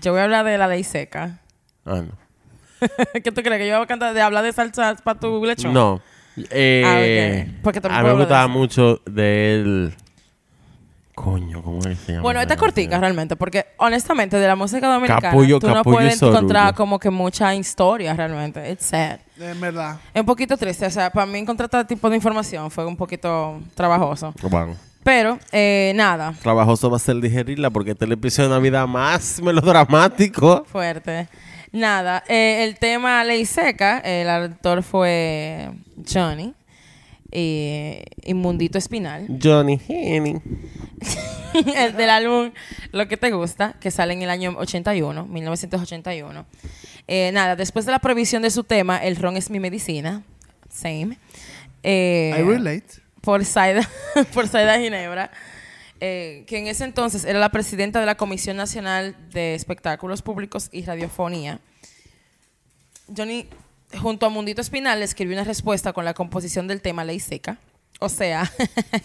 Yo 0.00 0.12
voy 0.12 0.20
a 0.20 0.24
hablar 0.24 0.44
de 0.44 0.58
la 0.58 0.68
ley 0.68 0.84
seca. 0.84 1.40
Ah, 1.86 2.02
no. 2.02 2.12
¿Qué 3.22 3.32
tú 3.32 3.42
crees? 3.42 3.58
¿Que 3.58 3.66
yo 3.68 3.74
voy 3.76 3.84
a 3.84 3.86
cantar 3.86 4.14
de 4.14 4.20
hablar 4.20 4.44
de 4.44 4.52
salsa 4.52 4.94
para 5.02 5.18
tu 5.18 5.44
lechón? 5.44 5.72
No. 5.72 6.00
Eh, 6.50 7.46
Ah. 7.50 7.58
Porque 7.62 7.80
también 7.80 8.00
a 8.00 8.02
mí 8.04 8.08
me 8.10 8.20
gustaba 8.20 8.46
de 9.06 9.86
eso. 9.86 9.96
Coño, 11.24 11.62
¿cómo 11.62 11.78
es 11.80 11.86
que 11.86 11.94
se 11.96 12.12
llama? 12.12 12.22
Bueno, 12.22 12.40
esta 12.40 12.54
es 12.54 12.60
cortica 12.60 12.98
realmente, 12.98 13.36
porque 13.36 13.66
honestamente 13.78 14.36
de 14.36 14.46
la 14.46 14.56
música 14.56 14.86
dominicana 14.88 15.20
Capullo, 15.20 15.58
tú 15.58 15.68
no 15.68 15.74
capullo 15.74 15.96
y 15.96 16.02
puedes 16.02 16.18
sorullo. 16.18 16.36
encontrar 16.38 16.74
como 16.74 16.98
que 16.98 17.10
mucha 17.10 17.54
historia 17.54 18.14
realmente. 18.14 18.70
It's 18.70 18.86
sad. 18.86 19.18
En 19.38 19.60
verdad. 19.60 19.96
Es 20.14 20.20
un 20.20 20.26
poquito 20.26 20.56
triste. 20.56 20.86
O 20.86 20.90
sea, 20.90 21.10
para 21.10 21.26
mí 21.26 21.38
encontrar 21.38 21.68
este 21.72 21.84
tipo 21.84 22.08
de 22.08 22.16
información 22.16 22.70
fue 22.70 22.86
un 22.86 22.96
poquito 22.96 23.60
trabajoso. 23.74 24.32
Bueno, 24.42 24.76
Pero, 25.04 25.38
eh, 25.52 25.92
nada, 25.94 26.34
trabajoso 26.42 26.90
va 26.90 26.96
a 26.96 27.00
ser 27.00 27.16
digerirla 27.16 27.70
porque 27.70 27.92
este 27.92 28.04
es 28.04 28.08
el 28.08 28.12
episodio 28.12 28.48
de 28.50 28.54
Navidad 28.56 28.86
más 28.86 29.40
melodramático. 29.42 30.64
fuerte. 30.70 31.28
Nada, 31.72 32.24
eh, 32.28 32.64
el 32.64 32.78
tema 32.78 33.22
Ley 33.24 33.44
Seca, 33.44 33.98
el 33.98 34.28
actor 34.30 34.82
fue 34.82 35.70
Johnny 36.10 36.54
y 37.32 38.02
Inmundito 38.24 38.78
Espinal. 38.78 39.26
Johnny 39.42 39.80
Henny. 39.88 40.40
el 41.76 41.96
del 41.96 42.10
álbum 42.10 42.52
Lo 42.92 43.08
que 43.08 43.16
te 43.16 43.30
gusta, 43.30 43.74
que 43.80 43.90
sale 43.90 44.14
en 44.14 44.22
el 44.22 44.30
año 44.30 44.54
81, 44.58 45.26
1981. 45.26 46.46
Eh, 47.06 47.30
nada, 47.32 47.56
después 47.56 47.86
de 47.86 47.92
la 47.92 47.98
prohibición 47.98 48.42
de 48.42 48.50
su 48.50 48.64
tema, 48.64 48.98
El 48.98 49.16
ron 49.16 49.36
es 49.36 49.50
mi 49.50 49.60
medicina, 49.60 50.22
same, 50.70 51.18
eh, 51.82 52.34
I 52.38 52.42
relate. 52.42 52.86
por 53.22 53.44
Saida, 53.44 53.88
por 54.34 54.46
Saida 54.46 54.78
Ginebra, 54.78 55.30
eh, 56.00 56.44
que 56.46 56.58
en 56.58 56.66
ese 56.66 56.84
entonces 56.84 57.24
era 57.24 57.38
la 57.38 57.48
presidenta 57.48 57.98
de 57.98 58.06
la 58.06 58.16
Comisión 58.16 58.58
Nacional 58.58 59.16
de 59.32 59.54
Espectáculos 59.54 60.20
Públicos 60.20 60.68
y 60.70 60.84
Radiofonía. 60.84 61.60
Johnny, 63.16 63.48
junto 64.00 64.26
a 64.26 64.28
Mundito 64.28 64.60
Espinal, 64.60 64.98
le 64.98 65.04
escribió 65.04 65.34
una 65.36 65.44
respuesta 65.44 65.92
con 65.92 66.04
la 66.04 66.14
composición 66.14 66.66
del 66.68 66.80
tema 66.82 67.04
Ley 67.04 67.20
Seca. 67.20 67.58
O 68.00 68.08
sea, 68.08 68.50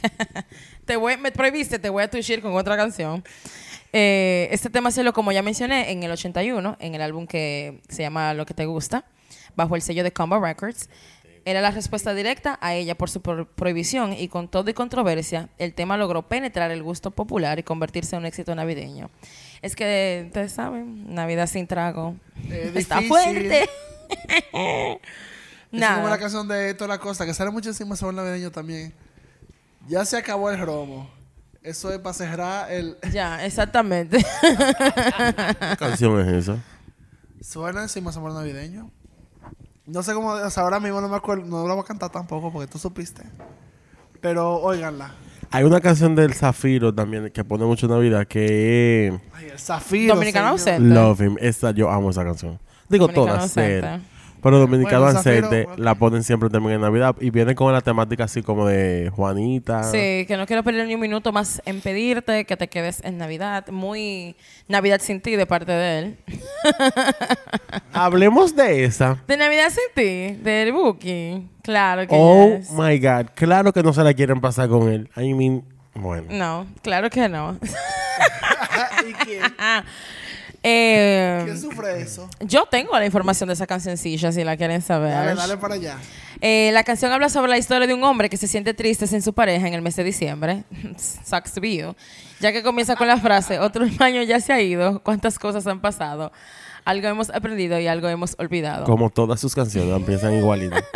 te 0.86 0.96
voy, 0.98 1.18
me 1.18 1.32
prohibiste, 1.32 1.80
te 1.80 1.90
voy 1.90 2.04
a 2.04 2.10
tushir 2.10 2.42
con 2.42 2.56
otra 2.56 2.78
canción. 2.78 3.24
Eh, 3.92 4.48
este 4.52 4.70
tema 4.70 4.92
se 4.92 5.04
lo, 5.04 5.14
como 5.14 5.32
ya 5.32 5.42
mencioné, 5.42 5.92
en 5.92 6.04
el 6.04 6.12
81, 6.12 6.78
en 6.80 6.96
el 6.96 7.02
álbum 7.02 7.28
que 7.28 7.82
se 7.90 8.02
llama 8.04 8.34
Lo 8.34 8.46
que 8.46 8.54
te 8.54 8.66
gusta, 8.66 9.06
bajo 9.56 9.76
el 9.76 9.82
sello 9.82 10.04
de 10.04 10.12
Combo 10.12 10.40
Records. 10.40 10.90
Era 11.46 11.60
la 11.60 11.72
respuesta 11.72 12.14
directa 12.14 12.58
a 12.62 12.74
ella 12.74 12.96
por 12.96 13.10
su 13.10 13.22
pro- 13.22 13.48
prohibición 13.48 14.14
y 14.14 14.30
con 14.30 14.48
todo 14.48 14.70
y 14.70 14.74
controversia, 14.74 15.50
el 15.58 15.74
tema 15.74 15.98
logró 15.98 16.22
penetrar 16.30 16.72
el 16.72 16.82
gusto 16.84 17.12
popular 17.12 17.60
y 17.60 17.64
convertirse 17.64 18.16
en 18.16 18.22
un 18.22 18.26
éxito 18.28 18.56
navideño. 18.56 19.10
Es 19.62 19.76
que, 19.76 20.24
ustedes 20.28 20.54
saben, 20.54 21.14
Navidad 21.14 21.48
sin 21.48 21.68
trago. 21.68 22.16
Es 22.50 22.74
Está 22.76 23.00
difícil. 23.00 23.52
Es 25.72 25.90
como 25.90 26.08
la 26.08 26.20
canción 26.20 26.48
de 26.48 26.74
Toda 26.76 26.88
la 26.88 27.00
Costa, 27.00 27.26
que 27.26 27.34
sale 27.34 27.50
muchísimo 27.50 27.96
sobre 27.96 28.16
navideño 28.16 28.52
también. 28.52 28.94
Ya 29.88 30.06
se 30.06 30.18
acabó 30.18 30.52
el 30.52 30.60
romo. 30.60 31.10
Eso 31.64 31.92
es 31.92 31.98
para 31.98 32.14
cerrar 32.14 32.72
el... 32.72 32.98
Ya, 33.12 33.44
exactamente. 33.44 34.24
¿Qué 34.42 35.78
canción 35.80 36.20
es 36.20 36.28
esa? 36.28 36.58
Suena 37.42 37.82
encima 37.82 38.12
sabor 38.12 38.34
navideño. 38.34 38.92
No 39.86 40.04
sé 40.04 40.14
cómo... 40.14 40.30
O 40.30 40.50
sea, 40.50 40.64
ahora 40.64 40.80
mismo 40.80 41.02
no 41.02 41.10
me 41.10 41.16
acuerdo... 41.16 41.44
No 41.46 41.68
la 41.68 41.74
voy 41.74 41.84
a 41.84 41.88
cantar 41.88 42.12
tampoco 42.12 42.52
porque 42.52 42.72
tú 42.72 42.78
supiste. 42.78 43.24
Pero 44.22 44.58
óiganla. 44.58 45.16
Hay 45.50 45.64
una 45.64 45.82
canción 45.82 46.16
del 46.16 46.34
Zafiro 46.34 46.94
también 46.94 47.32
que 47.32 47.44
pone 47.44 47.66
mucho 47.66 47.88
Navidad 47.88 48.26
que 48.28 49.08
es 49.08 49.14
Ay, 49.34 49.50
el 49.50 49.60
Zafiro, 49.60 50.16
Dominicano 50.16 50.58
señor. 50.58 50.76
ausente. 50.82 50.94
Love 50.94 51.22
Him. 51.22 51.38
Esa, 51.40 51.72
yo 51.72 51.90
amo 51.90 52.10
esa 52.10 52.24
canción. 52.24 52.60
Digo 52.94 53.08
Dominicano 53.08 53.48
todas. 53.48 54.02
Pero 54.44 54.60
Dominicano 54.60 55.06
Bueno, 55.06 55.22
Zafiro, 55.22 55.76
la 55.78 55.96
ponen 55.96 56.22
siempre 56.22 56.50
también 56.50 56.76
en 56.76 56.82
Navidad 56.82 57.16
y 57.22 57.30
viene 57.30 57.56
con 57.56 57.72
la 57.72 57.80
temática 57.80 58.26
así 58.26 58.44
como 58.44 58.68
de 58.68 59.10
Juanita. 59.16 59.84
Sí, 59.86 60.26
que 60.28 60.36
no 60.38 60.46
quiero 60.46 60.64
perder 60.64 60.86
ni 60.86 60.96
un 60.96 61.00
minuto 61.00 61.32
más 61.32 61.62
en 61.66 61.80
pedirte 61.80 62.44
que 62.44 62.58
te 62.58 62.68
quedes 62.68 63.02
en 63.06 63.18
Navidad. 63.18 63.66
Muy 63.70 64.36
Navidad 64.68 65.00
sin 65.00 65.22
ti 65.22 65.38
de 65.38 65.46
parte 65.46 65.72
de 65.72 66.00
él. 66.00 66.18
Hablemos 67.94 68.54
de 68.54 68.84
esa. 68.84 69.18
De 69.28 69.38
Navidad 69.38 69.70
sin 69.70 69.96
ti, 69.96 70.36
del 70.44 70.74
Buki. 70.74 71.48
Claro 71.62 72.06
que 72.06 72.10
Oh 72.12 72.58
yes. 72.58 72.70
my 72.72 73.00
God. 73.00 73.28
Claro 73.36 73.72
que 73.72 73.82
no 73.82 73.94
se 73.94 74.04
la 74.04 74.14
quieren 74.14 74.42
pasar 74.42 74.68
con 74.68 74.90
él. 74.90 75.10
I 75.16 75.34
mean, 75.34 75.64
bueno. 75.94 76.28
No, 76.30 76.68
claro 76.82 77.10
que 77.10 77.30
no. 77.30 77.58
¿Y 79.08 79.14
quién? 79.14 79.42
Eh, 80.64 81.42
¿Quién 81.44 81.60
sufre 81.60 82.02
eso? 82.02 82.30
yo 82.40 82.66
tengo 82.66 82.98
la 82.98 83.06
información 83.06 83.48
de 83.48 83.54
esa 83.54 83.68
cancioncilla 83.68 84.32
si 84.32 84.44
la 84.44 84.56
quieren 84.56 84.82
saber. 84.82 85.12
Dale, 85.12 85.36
dale 85.36 85.58
para 85.58 85.76
allá. 85.76 85.98
Eh, 86.40 86.72
la 86.74 86.84
canción 86.84 87.12
habla 87.12 87.30
sobre 87.30 87.50
la 87.50 87.58
historia 87.58 87.88
de 87.88 87.94
un 87.94 88.04
hombre 88.04 88.30
que 88.30 88.38
se 88.38 88.48
siente 88.48 88.74
triste 88.74 89.08
sin 89.08 89.22
su 89.22 89.34
pareja 89.34 89.68
en 89.68 89.74
el 89.74 89.82
mes 89.82 89.96
de 89.96 90.04
diciembre. 90.04 90.64
Sucks 90.98 91.54
to 91.54 91.62
be 91.62 91.78
you. 91.78 91.96
Ya 92.40 92.52
que 92.52 92.64
comienza 92.64 92.96
con 92.96 93.08
la 93.08 93.18
frase, 93.18 93.60
otro 93.60 93.86
año 94.00 94.24
ya 94.24 94.40
se 94.40 94.54
ha 94.54 94.62
ido, 94.62 95.02
cuántas 95.04 95.40
cosas 95.40 95.66
han 95.68 95.80
pasado. 95.80 96.32
Algo 96.86 97.08
hemos 97.08 97.30
aprendido 97.30 97.80
y 97.80 97.88
algo 97.88 98.10
hemos 98.10 98.36
olvidado. 98.38 98.86
Como 98.86 99.10
todas 99.10 99.40
sus 99.40 99.56
canciones 99.56 99.96
empiezan 99.96 100.34
igualitas. 100.34 100.84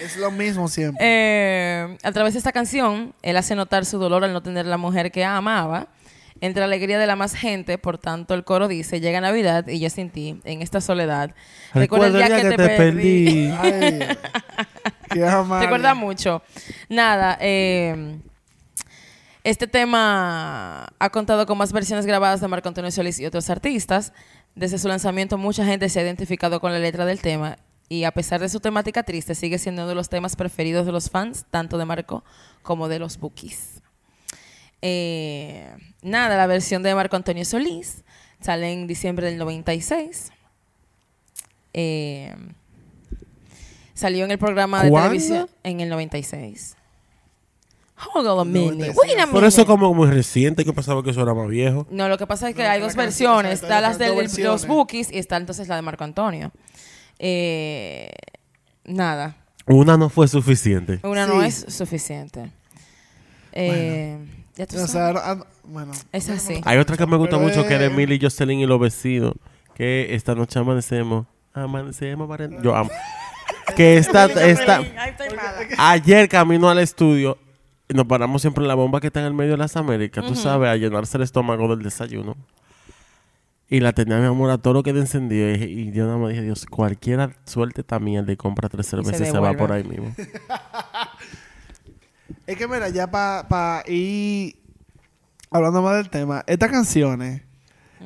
Es 0.00 0.18
lo 0.18 0.30
mismo 0.30 0.68
siempre. 0.68 0.98
Eh, 1.00 1.96
a 2.02 2.12
través 2.12 2.34
de 2.34 2.38
esta 2.38 2.52
canción, 2.52 3.14
él 3.22 3.36
hace 3.38 3.54
notar 3.54 3.86
su 3.86 3.98
dolor 3.98 4.22
al 4.22 4.34
no 4.34 4.42
tener 4.42 4.66
la 4.66 4.76
mujer 4.76 5.10
que 5.10 5.24
amaba. 5.24 5.86
Entre 6.40 6.60
la 6.60 6.66
alegría 6.66 6.98
de 6.98 7.06
la 7.06 7.16
más 7.16 7.34
gente, 7.34 7.78
por 7.78 7.98
tanto, 7.98 8.34
el 8.34 8.44
coro 8.44 8.68
dice, 8.68 9.00
llega 9.00 9.20
Navidad 9.20 9.66
y 9.66 9.80
yo 9.80 9.90
sin 9.90 10.10
ti, 10.10 10.40
en 10.44 10.62
esta 10.62 10.80
soledad. 10.80 11.34
Recuerda 11.74 12.06
el 12.06 12.12
día 12.12 12.28
que, 12.28 12.50
te, 12.50 12.56
perdí. 12.56 13.50
Ay, 13.58 14.00
qué 15.10 15.26
amable. 15.26 15.66
Recuerda 15.66 15.94
mucho. 15.94 16.42
Nada, 16.88 17.38
eh, 17.40 18.20
este 19.42 19.66
tema 19.66 20.86
ha 20.98 21.10
contado 21.10 21.46
con 21.46 21.58
más 21.58 21.72
versiones 21.72 22.06
grabadas 22.06 22.40
de 22.40 22.48
Marco 22.48 22.68
Antonio 22.68 22.90
Solís 22.90 23.18
y 23.18 23.26
otros 23.26 23.48
artistas. 23.50 24.12
Desde 24.54 24.78
su 24.78 24.88
lanzamiento, 24.88 25.38
mucha 25.38 25.64
gente 25.64 25.88
se 25.88 26.00
ha 26.00 26.02
identificado 26.02 26.60
con 26.60 26.72
la 26.72 26.78
letra 26.78 27.06
del 27.06 27.20
tema 27.20 27.56
y 27.88 28.04
a 28.04 28.12
pesar 28.12 28.40
de 28.40 28.48
su 28.48 28.60
temática 28.60 29.02
triste, 29.02 29.34
sigue 29.34 29.58
siendo 29.58 29.82
uno 29.82 29.88
de 29.88 29.94
los 29.94 30.08
temas 30.08 30.36
preferidos 30.36 30.84
de 30.84 30.92
los 30.92 31.08
fans, 31.08 31.46
tanto 31.50 31.78
de 31.78 31.86
Marco 31.86 32.22
como 32.62 32.88
de 32.88 32.98
los 32.98 33.18
Bookies. 33.18 33.80
Eh, 34.82 35.70
nada, 36.02 36.36
la 36.36 36.46
versión 36.46 36.82
de 36.82 36.94
Marco 36.94 37.16
Antonio 37.16 37.44
Solís 37.44 38.04
sale 38.40 38.72
en 38.72 38.86
diciembre 38.86 39.26
del 39.26 39.38
96. 39.38 40.30
Eh, 41.74 42.34
salió 43.94 44.24
en 44.24 44.30
el 44.30 44.38
programa 44.38 44.82
de 44.82 44.90
¿Cuándo? 44.90 45.10
televisión 45.10 45.48
en 45.62 45.80
el 45.80 45.88
96. 45.88 46.76
Hold 48.14 48.28
on 48.28 48.38
a 48.40 48.44
minute. 48.44 48.92
96. 48.92 48.96
Wait 48.96 49.18
a 49.18 49.26
Por 49.26 49.44
eso 49.44 49.66
como 49.66 49.92
muy 49.92 50.08
reciente 50.08 50.64
que 50.64 50.72
pasaba 50.72 51.02
que 51.02 51.10
eso 51.10 51.22
era 51.22 51.34
más 51.34 51.48
viejo. 51.48 51.86
No, 51.90 52.08
lo 52.08 52.16
que 52.16 52.26
pasa 52.26 52.48
es 52.48 52.54
que 52.54 52.62
No, 52.62 52.70
hay 52.70 52.80
dos 52.80 52.94
versiones. 52.94 53.62
Está 53.62 53.80
las 53.80 53.98
de 53.98 54.14
los. 54.44 54.66
Bookies 54.66 55.10
y 55.10 55.18
está 55.18 55.36
entonces 55.36 55.66
la 55.66 55.76
de 55.76 55.82
Marco 55.82 56.04
Antonio. 56.04 56.52
Eh, 57.18 58.10
nada. 58.84 59.36
Una 59.66 59.96
no 59.96 60.08
fue 60.08 60.28
suficiente. 60.28 61.00
Una 61.02 61.26
no 61.26 61.42
es 61.42 61.66
suficiente. 61.68 62.52
Eh, 63.52 64.16
Ya 64.58 64.66
tú 64.66 64.76
O 64.76 64.86
sabes. 64.88 65.22
sea, 65.22 65.32
ah, 65.32 65.46
bueno. 65.62 65.92
Es 66.10 66.28
así. 66.28 66.60
Hay 66.64 66.78
otra 66.78 66.96
que 66.96 67.06
me 67.06 67.16
gusta 67.16 67.36
Pero 67.36 67.48
mucho 67.48 67.64
que 67.66 67.74
es 67.74 67.80
de 67.80 67.86
Emily 67.86 68.18
Jocelyn 68.20 68.58
y 68.58 68.66
los 68.66 68.80
vecinos. 68.80 69.34
Que 69.74 70.14
esta 70.16 70.34
noche 70.34 70.58
amanecemos. 70.58 71.26
Amanecemos 71.54 72.28
para... 72.28 72.48
Yo 72.60 72.74
amo. 72.74 72.90
que 73.76 73.96
esta... 73.96 74.24
esta 74.26 74.78
Ay, 74.78 75.10
estoy 75.10 75.28
mala. 75.28 75.60
ayer 75.78 76.28
camino 76.28 76.68
al 76.68 76.80
estudio. 76.80 77.38
Nos 77.88 78.04
paramos 78.06 78.42
siempre 78.42 78.64
en 78.64 78.68
la 78.68 78.74
bomba 78.74 79.00
que 79.00 79.06
está 79.06 79.20
en 79.20 79.26
el 79.26 79.32
medio 79.34 79.52
de 79.52 79.58
las 79.58 79.76
Américas. 79.76 80.26
Tú 80.26 80.34
sabes, 80.34 80.68
a 80.68 80.76
llenarse 80.76 81.16
el 81.16 81.22
estómago 81.22 81.68
del 81.68 81.84
desayuno. 81.84 82.36
Y 83.70 83.80
la 83.80 83.92
tenía 83.92 84.18
mi 84.18 84.26
amor 84.26 84.50
a 84.50 84.58
todo 84.58 84.74
lo 84.74 84.82
que 84.82 84.92
le 84.92 85.00
encendió. 85.00 85.54
Y, 85.54 85.62
y 85.62 85.92
yo 85.92 86.04
nada 86.06 86.16
más 86.18 86.30
dije, 86.30 86.42
Dios, 86.42 86.66
cualquiera 86.66 87.30
suelte 87.44 87.82
esta 87.82 87.98
mierda 88.00 88.32
y 88.32 88.36
compra 88.36 88.68
tres 88.68 88.86
cervezas 88.88 89.20
y 89.20 89.30
se, 89.30 89.38
va 89.38 89.52
devuelve. 89.52 89.58
por 89.58 89.72
ahí 89.72 89.84
mismo. 89.84 90.12
Es 92.48 92.56
que 92.56 92.66
mira, 92.66 92.88
ya 92.88 93.10
para 93.10 93.84
ir 93.86 94.56
hablando 95.50 95.82
más 95.82 95.96
del 95.96 96.08
tema, 96.08 96.42
estas 96.46 96.70
canciones, 96.70 97.42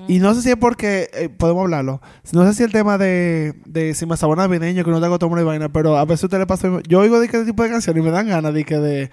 y 0.08 0.18
no 0.18 0.34
sé 0.34 0.42
si 0.42 0.50
es 0.50 0.56
porque, 0.56 1.08
eh, 1.12 1.28
podemos 1.28 1.62
hablarlo, 1.62 2.00
no 2.32 2.46
sé 2.46 2.54
si 2.54 2.62
el 2.64 2.72
tema 2.72 2.98
de, 2.98 3.54
de 3.66 3.94
si 3.94 4.04
me 4.06 4.16
sabor 4.16 4.38
navideño, 4.38 4.84
que 4.84 4.90
no 4.90 4.98
te 5.00 5.06
hago 5.06 5.18
tomar 5.18 5.40
y 5.40 5.44
vaina, 5.44 5.68
pero 5.68 5.96
a 5.96 6.04
veces 6.04 6.24
usted 6.24 6.38
le 6.38 6.46
pasa, 6.46 6.68
yo 6.88 7.00
oigo 7.00 7.20
de 7.20 7.28
qué 7.28 7.44
tipo 7.44 7.62
de 7.62 7.70
canciones 7.70 8.02
y 8.02 8.04
me 8.04 8.10
dan 8.10 8.26
ganas 8.26 8.52
de 8.54 8.64
que 8.64 8.78
de 8.78 9.10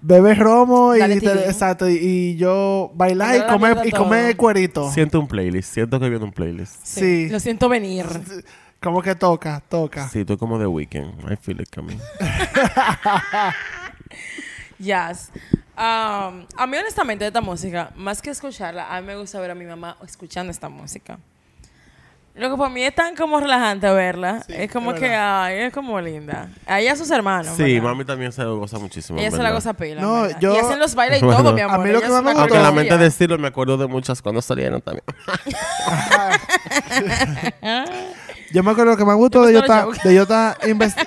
beber 0.00 0.38
romo 0.38 0.96
y, 0.96 0.98
te- 1.20 1.44
exacto, 1.46 1.88
y, 1.88 1.94
y 2.00 2.36
yo 2.36 2.90
bailar 2.96 3.36
y 3.36 3.52
comer, 3.52 3.78
y 3.84 3.90
comer 3.92 4.36
cuerito. 4.36 4.90
Siento 4.90 5.20
un 5.20 5.28
playlist. 5.28 5.72
Siento 5.72 6.00
que 6.00 6.08
viene 6.08 6.24
un 6.24 6.32
playlist. 6.32 6.74
Sí. 6.82 7.28
Lo 7.28 7.38
siento 7.38 7.68
venir. 7.68 8.06
Como 8.82 9.00
que 9.02 9.14
toca, 9.14 9.62
toca. 9.68 10.08
Sí, 10.08 10.20
estoy 10.20 10.36
como 10.38 10.58
de 10.58 10.66
weekend. 10.66 11.12
I 11.30 11.36
feel 11.36 11.60
it 11.60 11.68
coming. 11.72 11.98
Yes. 14.78 15.30
Um, 15.76 16.44
a 16.56 16.66
mí, 16.68 16.76
honestamente, 16.76 17.26
esta 17.26 17.40
música, 17.40 17.90
más 17.96 18.20
que 18.20 18.30
escucharla, 18.30 18.94
a 18.94 19.00
mí 19.00 19.06
me 19.06 19.16
gusta 19.16 19.40
ver 19.40 19.52
a 19.52 19.54
mi 19.54 19.64
mamá 19.64 19.96
escuchando 20.04 20.50
esta 20.50 20.68
música. 20.68 21.18
Lo 22.34 22.50
que 22.50 22.56
para 22.56 22.70
mí 22.70 22.82
es 22.82 22.94
tan 22.94 23.14
como 23.14 23.38
relajante 23.38 23.90
verla. 23.92 24.42
Sí, 24.46 24.54
es 24.56 24.72
como 24.72 24.92
es 24.92 25.00
que, 25.00 25.14
ay, 25.14 25.58
es 25.64 25.72
como 25.72 26.00
linda. 26.00 26.48
A 26.66 26.80
ella 26.80 26.96
sus 26.96 27.10
hermanos. 27.10 27.54
Sí, 27.56 27.74
¿verdad? 27.74 27.90
mami 27.90 28.04
también 28.06 28.32
se 28.32 28.42
lo 28.42 28.56
goza 28.58 28.78
muchísimo. 28.78 29.18
Ella 29.18 29.30
se 29.30 29.42
la 29.42 29.50
goza 29.50 29.74
pila. 29.74 30.00
No, 30.00 30.22
¿verdad? 30.22 30.38
yo- 30.40 30.54
Y 30.54 30.58
hacen 30.58 30.78
los 30.78 30.94
bailes 30.94 31.20
y 31.20 31.24
Bueno. 31.26 31.42
todo, 31.42 31.52
mi 31.52 31.60
amor. 31.60 31.80
A 31.80 31.82
mí 31.82 31.92
lo 31.92 32.00
que 32.00 32.08
más 32.08 32.22
me 32.22 32.30
una 32.32 32.40
Aunque 32.40 32.54
decirlo, 32.96 33.36
me 33.36 33.48
acuerdo 33.48 33.76
de 33.76 33.86
muchas 33.86 34.22
cuando 34.22 34.40
salieron 34.40 34.80
también. 34.80 35.04
Yo 38.52 38.62
me 38.62 38.70
acuerdo 38.70 38.96
que 38.96 39.04
me 39.04 39.14
gustó 39.14 39.44
de 39.44 39.52
yo 39.54 39.58
a 39.60 39.62
estar 39.62 39.84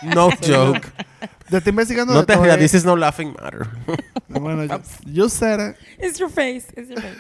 No 0.04 0.30
joke. 0.30 0.88
de 1.50 1.58
estar 1.58 1.72
investigando 1.72 2.14
no 2.14 2.22
de 2.22 2.26
te 2.26 2.34
todo, 2.34 2.44
rías. 2.44 2.58
eh. 2.58 2.60
This 2.62 2.74
is 2.74 2.86
no 2.86 2.96
laughing 2.96 3.34
matter. 3.42 3.68
Bueno, 4.28 4.66
yo, 4.66 4.82
you 5.06 5.30
said 5.30 5.60
it. 5.72 5.76
It's 5.98 6.20
your 6.20 6.30
face. 6.30 6.66
It's 6.76 6.90
your 6.90 7.00
face. 7.02 7.18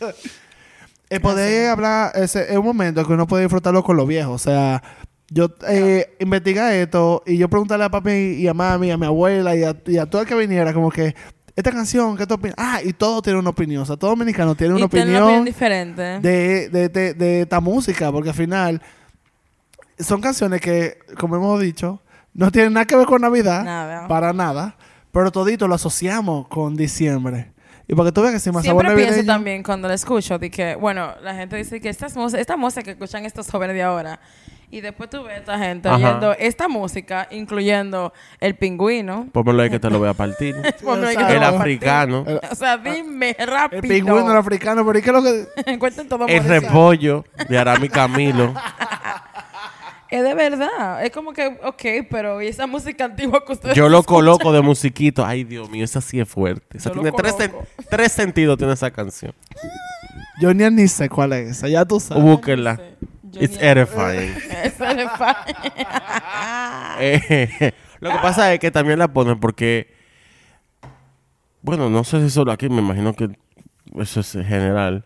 El 1.10 1.20
poder 1.20 1.68
hablar, 1.68 2.12
ese, 2.14 2.50
es 2.50 2.56
un 2.56 2.64
momento 2.64 3.06
que 3.06 3.12
uno 3.12 3.26
puede 3.26 3.42
disfrutarlo 3.44 3.82
con 3.82 3.96
los 3.96 4.08
viejos. 4.08 4.34
O 4.34 4.38
sea, 4.38 4.82
yo 5.28 5.48
eh, 5.68 6.16
esto 6.18 7.22
y 7.26 7.36
yo 7.36 7.48
preguntarle 7.48 7.84
a 7.84 7.90
papi 7.90 8.10
y 8.10 8.48
a 8.48 8.54
mami, 8.54 8.90
a 8.90 8.96
mi 8.96 9.06
abuela 9.06 9.54
y 9.54 9.64
a, 9.64 9.76
y 9.86 9.98
a 9.98 10.06
todo 10.06 10.22
el 10.22 10.28
que 10.28 10.34
viniera, 10.34 10.72
como 10.72 10.90
que, 10.90 11.14
esta 11.54 11.70
canción, 11.70 12.16
¿qué 12.16 12.26
tú 12.26 12.34
opinas? 12.34 12.56
Ah, 12.58 12.80
y 12.82 12.92
todo 12.94 13.22
tiene 13.22 13.38
una 13.38 13.50
opinión. 13.50 13.82
O 13.82 13.86
sea, 13.86 13.96
todo 13.96 14.10
dominicano 14.10 14.54
tiene 14.56 14.74
una 14.74 14.86
y 14.86 14.88
tiene 14.88 15.04
opinión, 15.04 15.22
una 15.22 15.26
opinión 15.26 15.44
diferente. 15.44 16.02
de, 16.20 16.68
de, 16.70 16.88
de, 16.88 17.14
de 17.14 17.40
esta 17.42 17.60
música, 17.60 18.10
porque 18.10 18.30
al 18.30 18.34
final 18.34 18.82
son 19.98 20.20
canciones 20.20 20.60
que, 20.60 20.98
como 21.18 21.36
hemos 21.36 21.60
dicho, 21.60 22.00
No 22.34 22.50
tiene 22.50 22.70
nada 22.70 22.84
que 22.84 22.96
ver 22.96 23.06
con 23.06 23.22
Navidad. 23.22 23.64
Nada. 23.64 24.08
Para 24.08 24.32
nada. 24.32 24.76
Pero 25.12 25.30
todito 25.30 25.68
lo 25.68 25.76
asociamos 25.76 26.48
con 26.48 26.76
diciembre. 26.76 27.52
Y 27.86 27.94
porque 27.94 28.12
tú 28.12 28.22
veas 28.22 28.32
que 28.32 28.40
si 28.40 28.50
más 28.50 28.62
Siempre 28.64 28.88
pienso 28.94 29.10
navideño... 29.12 29.26
también 29.32 29.62
cuando 29.62 29.86
la 29.88 29.94
escucho 29.94 30.38
de 30.38 30.50
que, 30.50 30.74
bueno, 30.74 31.12
la 31.22 31.34
gente 31.34 31.54
dice 31.56 31.80
que 31.80 31.88
esta, 31.90 32.06
es 32.06 32.16
música- 32.16 32.40
esta 32.40 32.56
música 32.56 32.82
que 32.82 32.90
escuchan 32.92 33.24
estos 33.26 33.50
jóvenes 33.50 33.76
de 33.76 33.82
ahora. 33.82 34.18
Y 34.70 34.80
después 34.80 35.08
tú 35.10 35.22
ves 35.22 35.34
a 35.34 35.38
esta 35.38 35.58
gente 35.58 35.88
Ajá. 35.88 35.96
oyendo 35.98 36.32
esta 36.32 36.66
música, 36.66 37.28
incluyendo 37.30 38.12
el 38.40 38.56
pingüino. 38.56 39.28
Pónmelo 39.30 39.62
ahí 39.62 39.70
que 39.70 39.78
te 39.78 39.88
lo 39.90 39.98
voy 40.00 40.08
a 40.08 40.14
partir. 40.14 40.56
Ahí 40.64 41.16
que 41.16 41.24
te 41.24 41.34
el 41.34 41.40
lo 41.40 41.46
voy 41.50 41.56
a 41.56 41.60
africano. 41.60 42.24
partir. 42.24 42.50
O 42.50 42.54
sea, 42.56 42.76
dime 42.78 43.36
El 43.38 43.46
rápido. 43.46 43.82
pingüino, 43.82 44.30
el 44.32 44.36
africano. 44.36 44.84
Pero 44.84 44.98
¿y 44.98 45.02
qué 45.02 45.10
es 45.10 45.14
lo 45.14 45.22
que...? 45.22 45.78
Cuenten 45.78 46.08
todo 46.08 46.26
El 46.26 46.42
repollo 46.42 47.24
de 47.48 47.56
Arami 47.58 47.88
Camilo. 47.88 48.52
Es 50.14 50.22
de 50.22 50.32
verdad. 50.34 51.04
Es 51.04 51.10
como 51.10 51.32
que, 51.32 51.46
ok, 51.64 52.06
pero 52.08 52.40
¿y 52.40 52.46
esa 52.46 52.68
música 52.68 53.04
antigua 53.06 53.44
que 53.44 53.52
ustedes 53.52 53.74
Yo 53.74 53.88
lo 53.88 53.98
escuchan? 53.98 54.14
coloco 54.20 54.52
de 54.52 54.60
musiquito. 54.60 55.26
Ay, 55.26 55.42
Dios 55.42 55.68
mío, 55.68 55.84
esa 55.84 56.00
sí 56.00 56.20
es 56.20 56.28
fuerte. 56.28 56.78
Lo 56.84 56.90
tiene 56.92 57.10
tres, 57.12 57.34
sen- 57.36 57.50
coloco. 57.50 57.66
tres 57.90 58.12
sentidos 58.12 58.56
tiene 58.56 58.74
esa 58.74 58.92
canción. 58.92 59.32
Yo 60.40 60.54
ni, 60.54 60.70
ni 60.70 60.86
sé 60.86 61.08
cuál 61.08 61.32
es 61.32 61.50
esa. 61.50 61.66
Ya 61.68 61.84
tú 61.84 61.98
sabes. 61.98 62.22
Búsquenla. 62.22 62.80
Yo 63.32 63.40
It's 63.40 63.58
ni- 63.60 63.66
edifying. 63.66 64.36
Es 64.62 64.80
edifying. 64.80 65.56
Eh, 67.00 67.72
lo 67.98 68.10
que 68.12 68.18
pasa 68.18 68.52
es 68.54 68.60
que 68.60 68.70
también 68.70 69.00
la 69.00 69.08
ponen 69.08 69.40
porque, 69.40 69.92
bueno, 71.60 71.90
no 71.90 72.04
sé 72.04 72.20
si 72.22 72.30
solo 72.30 72.52
aquí, 72.52 72.68
me 72.68 72.82
imagino 72.82 73.14
que 73.14 73.30
eso 73.98 74.20
es 74.20 74.30
general. 74.32 75.04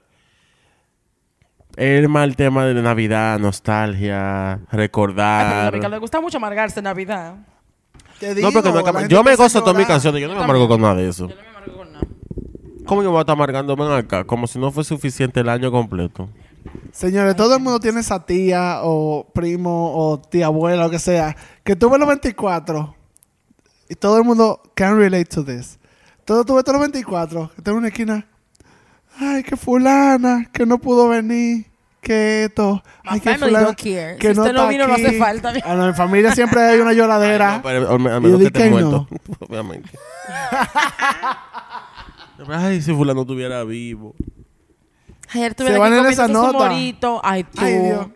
El 1.79 2.09
mal 2.09 2.35
tema 2.35 2.65
de 2.65 2.75
Navidad, 2.83 3.39
nostalgia, 3.39 4.59
pero 4.69 4.73
a 4.73 4.77
recordar. 4.77 5.73
Ricardo 5.73 5.95
le 5.95 6.01
gusta 6.01 6.21
mucho 6.21 6.39
amargarse 6.39 6.81
en 6.81 6.85
Navidad. 6.85 7.37
Te 8.19 8.31
No, 8.31 8.35
digo, 8.35 8.51
porque 8.53 8.69
no 8.71 8.79
es 8.79 8.85
que- 8.85 8.93
la 8.93 8.99
gente 8.99 9.15
yo 9.15 9.23
me 9.23 9.37
gozo 9.37 9.61
todas 9.61 9.77
mis 9.77 9.87
canciones, 9.87 10.21
yo 10.21 10.27
no 10.27 10.35
me 10.35 10.43
amargo 10.43 10.67
con 10.67 10.81
nada 10.81 10.97
de 10.97 11.09
eso. 11.09 11.29
Yo 11.29 11.37
no 11.37 11.41
me 11.43 11.49
amargo 11.49 11.77
con 11.77 11.93
nada. 11.93 12.05
¿Cómo 12.85 13.03
yo 13.05 13.11
voy 13.11 13.19
a 13.19 13.21
estar 13.21 13.35
amargando? 13.35 13.77
Ven 13.77 13.93
acá, 13.93 14.25
como 14.25 14.49
si 14.49 14.59
no 14.59 14.73
fue 14.73 14.83
suficiente 14.83 15.39
el 15.39 15.49
año 15.49 15.71
completo. 15.71 16.29
Señores, 16.91 17.37
todo 17.37 17.55
el 17.55 17.63
mundo 17.63 17.79
tiene 17.79 18.01
esa 18.01 18.27
tía 18.27 18.81
o 18.83 19.29
primo 19.33 19.93
o 19.95 20.19
tía 20.21 20.47
abuela 20.47 20.83
o 20.83 20.87
lo 20.87 20.91
que 20.91 20.99
sea 20.99 21.37
que 21.63 21.77
tuve 21.77 21.97
los 21.97 22.09
24 22.09 22.97
y 23.89 23.95
todo 23.95 24.19
el 24.19 24.25
mundo 24.25 24.61
can 24.75 24.99
relate 24.99 25.27
to 25.27 25.45
this. 25.45 25.79
Todo 26.25 26.45
tuve 26.45 26.65
todos 26.65 26.75
los 26.75 26.81
24 26.81 27.53
que 27.55 27.63
tengo 27.63 27.77
en 27.79 27.83
una 27.83 27.89
esquina. 27.89 28.27
Ay, 29.21 29.43
que 29.43 29.57
fulana, 29.57 30.49
que 30.53 30.65
no 30.67 30.79
pudo 30.79 31.09
venir, 31.09 31.67
que 32.01 32.45
esto. 32.45 32.83
Ay, 33.05 33.15
My 33.19 33.21
que 33.21 33.35
fulana, 33.39 33.61
don't 33.67 33.77
care. 33.79 34.17
que 34.19 34.33
Si 34.35 34.39
usted 34.41 34.53
no 34.53 34.61
está 34.61 34.69
vino, 34.69 34.87
no 34.87 34.95
hace 34.95 35.09
aquí. 35.09 35.17
falta. 35.19 35.53
Ah, 35.65 35.75
no, 35.75 35.87
en 35.89 35.95
familia 35.95 36.35
siempre 36.35 36.61
hay 36.63 36.79
una 36.81 36.93
lloradera. 36.93 37.57
No, 37.57 37.63
pero, 37.63 37.97
Y 37.97 37.99
menos 37.99 38.39
que 38.41 38.47
esté 38.47 38.71
muerto. 38.71 39.09
Obviamente. 39.49 39.91
Ay, 42.49 42.81
si 42.81 42.93
fulano 42.95 43.23
estuviera 43.23 43.65
vivo. 43.65 44.15
Ayer 45.35 45.51
Se 45.51 45.55
tuve 45.57 45.77
van 45.79 45.93
aquí 45.93 46.01
en 46.07 46.13
esa 46.13 46.29
nota. 46.29 46.53
morito. 46.71 47.21
Ay, 47.23 47.45
tú. 47.45 47.61
Ay, 47.61 47.75
Dios. 47.79 48.07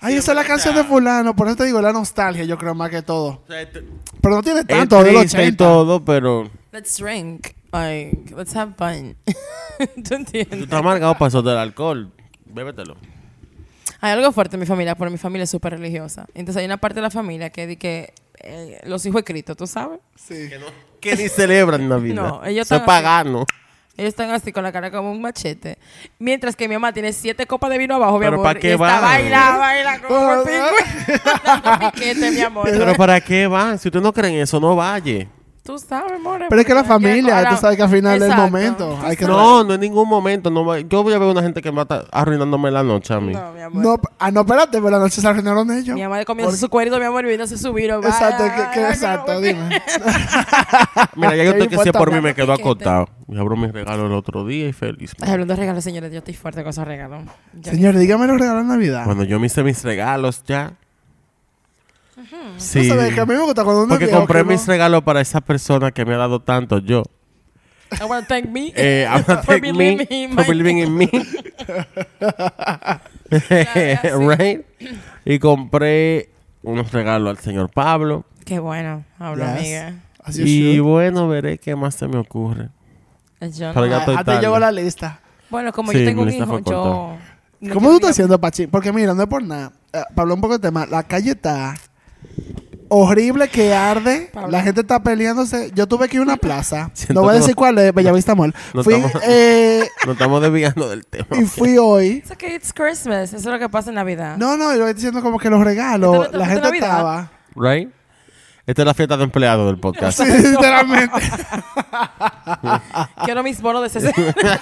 Ay, 0.00 0.14
esa 0.14 0.32
es 0.32 0.36
la 0.36 0.44
canción 0.44 0.74
de 0.74 0.84
fulano. 0.84 1.34
Por 1.34 1.48
eso 1.48 1.56
te 1.56 1.64
digo, 1.64 1.80
la 1.82 1.92
nostalgia, 1.92 2.44
yo 2.44 2.56
creo 2.56 2.74
más 2.74 2.90
que 2.90 3.02
todo. 3.02 3.42
Pero 3.48 4.34
no 4.36 4.42
tiene 4.42 4.60
Es 4.60 4.66
tanto 4.66 5.02
de 5.02 5.12
los 5.12 5.20
triste 5.22 5.38
y 5.38 5.46
80. 5.48 5.56
todo, 5.64 6.04
pero 6.04 6.48
Let's 6.72 6.96
drink. 6.98 7.48
Ay, 7.76 8.10
let's 8.36 8.54
have 8.56 8.72
fun. 8.76 9.16
¿Tú 9.24 10.02
tú 10.08 10.14
entiendes? 10.14 10.60
estás 10.62 10.78
amargado 10.80 11.14
para 11.18 11.28
eso 11.28 11.42
del 11.42 11.58
alcohol. 11.58 12.10
Bébetelo. 12.46 12.96
Hay 14.00 14.12
algo 14.12 14.30
fuerte 14.32 14.56
en 14.56 14.60
mi 14.60 14.66
familia, 14.66 14.94
porque 14.94 15.10
mi 15.12 15.18
familia 15.18 15.44
es 15.44 15.50
súper 15.50 15.72
religiosa. 15.78 16.26
Entonces 16.34 16.60
hay 16.60 16.66
una 16.66 16.76
parte 16.78 16.96
de 16.96 17.02
la 17.02 17.10
familia 17.10 17.50
que 17.50 17.66
di 17.66 17.76
que 17.76 18.12
eh, 18.40 18.80
los 18.84 19.04
hijos 19.06 19.20
de 19.20 19.24
Cristo, 19.24 19.54
¿tú 19.54 19.66
sabes? 19.66 19.98
Sí. 20.14 20.48
Que 21.00 21.16
ni 21.16 21.28
celebran 21.28 21.88
Navidad. 21.88 22.14
No, 22.14 22.44
ellos 22.44 22.66
Eso 22.66 22.76
es 22.76 22.80
están 22.80 22.80
así. 22.80 22.86
pagano. 22.86 23.44
Ellos 23.96 24.08
están 24.10 24.30
así 24.30 24.52
con 24.52 24.62
la 24.62 24.72
cara 24.72 24.90
como 24.90 25.10
un 25.10 25.22
machete. 25.22 25.78
Mientras 26.18 26.54
que 26.54 26.68
mi 26.68 26.74
mamá 26.74 26.92
tiene 26.92 27.12
siete 27.14 27.46
copas 27.46 27.70
de 27.70 27.78
vino 27.78 27.94
abajo, 27.94 28.18
mi 28.18 28.26
Pero 28.26 28.34
amor. 28.40 28.44
¿pa' 28.44 28.54
qué 28.60 28.68
y 28.68 28.72
está 28.72 28.84
van? 28.84 29.02
baila, 29.02 29.56
baila 29.56 30.02
como 30.06 30.32
un 30.32 30.44
piquete, 31.92 32.30
mi 32.30 32.40
amor. 32.40 32.64
Pero 32.70 32.94
¿para 32.94 33.20
qué 33.20 33.46
van? 33.46 33.78
Si 33.78 33.88
usted 33.88 34.00
no 34.00 34.12
cree 34.12 34.30
en 34.34 34.40
eso, 34.42 34.60
no 34.60 34.76
vaya. 34.76 35.26
Tú 35.66 35.78
sabes, 35.78 36.12
amor. 36.12 36.42
Pero 36.48 36.60
es 36.60 36.66
que 36.66 36.74
la 36.74 36.84
porque 36.84 37.06
familia, 37.06 37.48
tú 37.50 37.56
sabes 37.56 37.76
que 37.76 37.82
al 37.82 37.88
final 37.90 38.20
del 38.20 38.30
Exacto. 38.30 38.42
momento 38.50 38.98
hay 39.02 39.16
que... 39.16 39.26
No, 39.26 39.64
no 39.64 39.74
en 39.74 39.80
ningún 39.80 40.08
momento. 40.08 40.48
No 40.48 40.64
va- 40.64 40.78
Yo 40.78 41.02
voy 41.02 41.12
a 41.12 41.18
ver 41.18 41.28
una 41.28 41.42
gente 41.42 41.60
que 41.60 41.72
me 41.72 41.82
está 41.82 42.04
arruinándome 42.12 42.70
la 42.70 42.84
noche 42.84 43.12
a 43.12 43.20
mí. 43.20 43.32
No, 43.32 43.52
mi 43.52 43.60
amor. 43.60 43.82
No, 43.82 43.96
ah, 44.20 44.30
no, 44.30 44.40
espérate, 44.42 44.78
pero 44.78 44.90
la 44.90 44.98
noche 45.00 45.20
se 45.20 45.26
arruinaron 45.26 45.68
ellos. 45.72 45.94
Mi 45.96 46.02
mamá 46.02 46.24
comienza 46.24 46.56
su 46.56 46.68
cuerito, 46.68 46.98
mi 46.98 47.04
amor, 47.04 47.24
y 47.24 47.28
viéndose 47.28 47.58
su 47.58 47.72
vino. 47.72 47.96
Exacto, 47.96 48.44
Vaya, 48.44 48.54
que, 48.70 48.74
que- 48.74 48.80
vaya, 48.84 48.94
exacto, 48.94 49.40
dime. 49.40 49.68
Mira, 51.16 51.36
ya 51.36 51.44
yo 51.44 51.52
¿Qué 51.54 51.58
te 51.60 51.68
que 51.68 51.78
si 51.78 51.90
por 51.90 52.12
mí 52.12 52.20
me 52.20 52.34
quedo 52.34 52.52
acostado. 52.52 53.08
Y 53.28 53.36
abro 53.38 53.56
mi 53.56 53.66
regalo 53.68 54.06
el 54.06 54.12
otro 54.12 54.44
día 54.46 54.68
y 54.68 54.72
feliz. 54.72 55.12
Ay, 55.20 55.32
hablando 55.32 55.54
de 55.54 55.60
regalos, 55.60 55.82
señores, 55.82 56.12
yo 56.12 56.18
estoy 56.18 56.34
fuerte 56.34 56.62
con 56.62 56.70
esos 56.70 56.86
regalos. 56.86 57.22
Ya 57.60 57.72
Señores, 57.72 58.00
dígame 58.00 58.26
los 58.28 58.38
regalos 58.38 58.62
de 58.62 58.68
Navidad. 58.68 59.04
Cuando 59.04 59.24
yo 59.24 59.40
me 59.40 59.46
hice 59.46 59.62
mis 59.64 59.82
regalos 59.82 60.44
ya. 60.46 60.74
Sí. 62.58 62.88
sabes 62.88 63.12
que 63.14 63.20
a 63.20 63.26
mí 63.26 63.34
me 63.34 63.40
gusta 63.42 63.62
cuando 63.64 63.82
uno 63.82 63.88
Porque 63.90 64.06
viejo, 64.06 64.18
compré 64.20 64.38
que 64.40 64.44
mis 64.48 64.66
regalos 64.66 65.02
para 65.02 65.20
esa 65.20 65.40
persona 65.40 65.90
que 65.90 66.04
me 66.04 66.14
ha 66.14 66.18
dado 66.18 66.40
tanto 66.40 66.78
yo. 66.78 67.02
I 68.00 68.04
want 68.04 68.26
to 68.26 68.34
thank 68.34 68.46
me 68.48 68.72
Eh, 68.74 69.06
I'm 69.08 69.22
gonna 69.26 69.42
for 69.44 69.60
believing 69.60 69.98
me, 69.98 70.06
in 70.10 70.30
for 70.32 70.40
my- 70.42 70.48
believing 70.48 70.78
in 70.78 70.94
me. 70.96 71.08
right? 74.36 74.64
Y 75.24 75.38
compré 75.38 76.30
unos 76.62 76.92
regalos 76.92 77.30
al 77.36 77.42
señor 77.42 77.70
Pablo. 77.70 78.24
Qué 78.44 78.58
bueno, 78.58 79.04
hablo, 79.18 79.44
Yes. 79.44 79.52
amiga. 79.58 79.94
As 80.24 80.36
you 80.36 80.44
Y 80.46 80.74
should. 80.76 80.86
bueno, 80.88 81.28
veré 81.28 81.58
qué 81.58 81.76
más 81.76 81.94
se 81.94 82.08
me 82.08 82.18
ocurre. 82.18 82.70
Yo 83.40 83.68
no- 83.68 83.74
Pero 83.74 83.86
ya 83.86 83.98
estoy 83.98 84.16
ah, 84.18 84.24
te 84.24 84.40
llegó 84.40 84.58
la 84.58 84.72
lista. 84.72 85.20
Bueno, 85.50 85.72
como 85.72 85.92
Sí, 85.92 85.98
yo 86.00 86.04
tengo 86.04 86.22
mi 86.22 86.22
un 86.22 86.28
lista 86.30 86.44
hijo, 86.44 86.52
fue 86.52 86.62
yo... 86.72 87.16
no 87.60 87.74
¿Cómo 87.74 87.88
tú 87.90 87.94
estás 87.96 88.10
haciendo, 88.10 88.40
Pachi? 88.40 88.66
Porque 88.66 88.92
mira, 88.92 89.14
no 89.14 89.22
es 89.22 89.28
por 89.28 89.42
nada. 89.42 89.72
Eh, 89.92 90.02
hablar 90.16 90.34
un 90.34 90.40
poco 90.40 90.54
del 90.54 90.60
tema, 90.62 90.86
la 90.86 91.02
calle 91.04 91.30
está 91.32 91.74
horrible 92.88 93.48
que 93.48 93.74
arde. 93.74 94.30
Pablo. 94.32 94.50
La 94.50 94.62
gente 94.62 94.82
está 94.82 95.02
peleándose. 95.02 95.70
Yo 95.74 95.86
tuve 95.86 96.08
que 96.08 96.16
ir 96.16 96.20
a 96.20 96.22
una 96.24 96.36
plaza. 96.36 96.90
Siento 96.94 97.14
no 97.14 97.22
voy 97.22 97.34
a 97.34 97.38
decir 97.38 97.54
cuál 97.54 97.78
es, 97.78 97.92
Bellavista 97.92 98.34
Mall. 98.34 98.54
No 98.74 98.84
fui, 98.84 98.94
estamos- 98.94 99.22
eh, 99.26 99.88
Nos 100.06 100.12
estamos 100.14 100.42
desviando 100.42 100.88
del 100.88 101.04
tema. 101.06 101.26
y 101.38 101.44
fui 101.44 101.76
hoy. 101.78 102.06
It's 102.18 102.30
okay, 102.30 102.54
it's 102.54 102.72
Christmas. 102.72 103.30
Eso 103.32 103.36
es 103.36 103.44
lo 103.46 103.58
que 103.58 103.68
pasa 103.68 103.90
en 103.90 103.96
Navidad. 103.96 104.36
No, 104.36 104.56
no, 104.56 104.70
yo 104.74 104.80
estoy 104.86 104.94
diciendo 104.94 105.22
como 105.22 105.38
que 105.38 105.50
los 105.50 105.58
¿Esto 105.58 105.68
regalos, 105.68 106.30
no 106.32 106.38
la 106.38 106.46
gente 106.46 106.62
Navidad? 106.62 106.88
estaba. 106.90 107.30
Right? 107.56 107.90
Esta 108.66 108.82
es 108.82 108.86
la 108.86 108.94
fiesta 108.94 109.16
de 109.16 109.24
empleado 109.24 109.66
del 109.68 109.78
podcast. 109.78 110.18
Sí, 110.20 110.26
literalmente. 110.26 111.14
Quiero 113.24 113.42
mis 113.42 113.60
bonos 113.60 113.82
de 113.82 113.88
60. 114.00 114.32
Quiero 114.34 114.58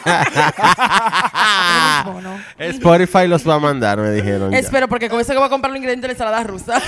mis 2.05 2.15
bonos. 2.15 2.41
Spotify 2.59 3.27
los 3.27 3.49
va 3.49 3.55
a 3.55 3.59
mandar, 3.59 3.99
me 3.99 4.11
dijeron. 4.11 4.51
ya. 4.53 4.59
Espero, 4.59 4.89
porque 4.89 5.09
con 5.09 5.21
eso 5.21 5.33
que 5.33 5.39
voy 5.39 5.47
a 5.47 5.51
comprar 5.51 5.71
los 5.71 5.79
ingredientes 5.79 6.03
de 6.03 6.09
la 6.09 6.13
ensalada 6.13 6.45
rusa. 6.45 6.81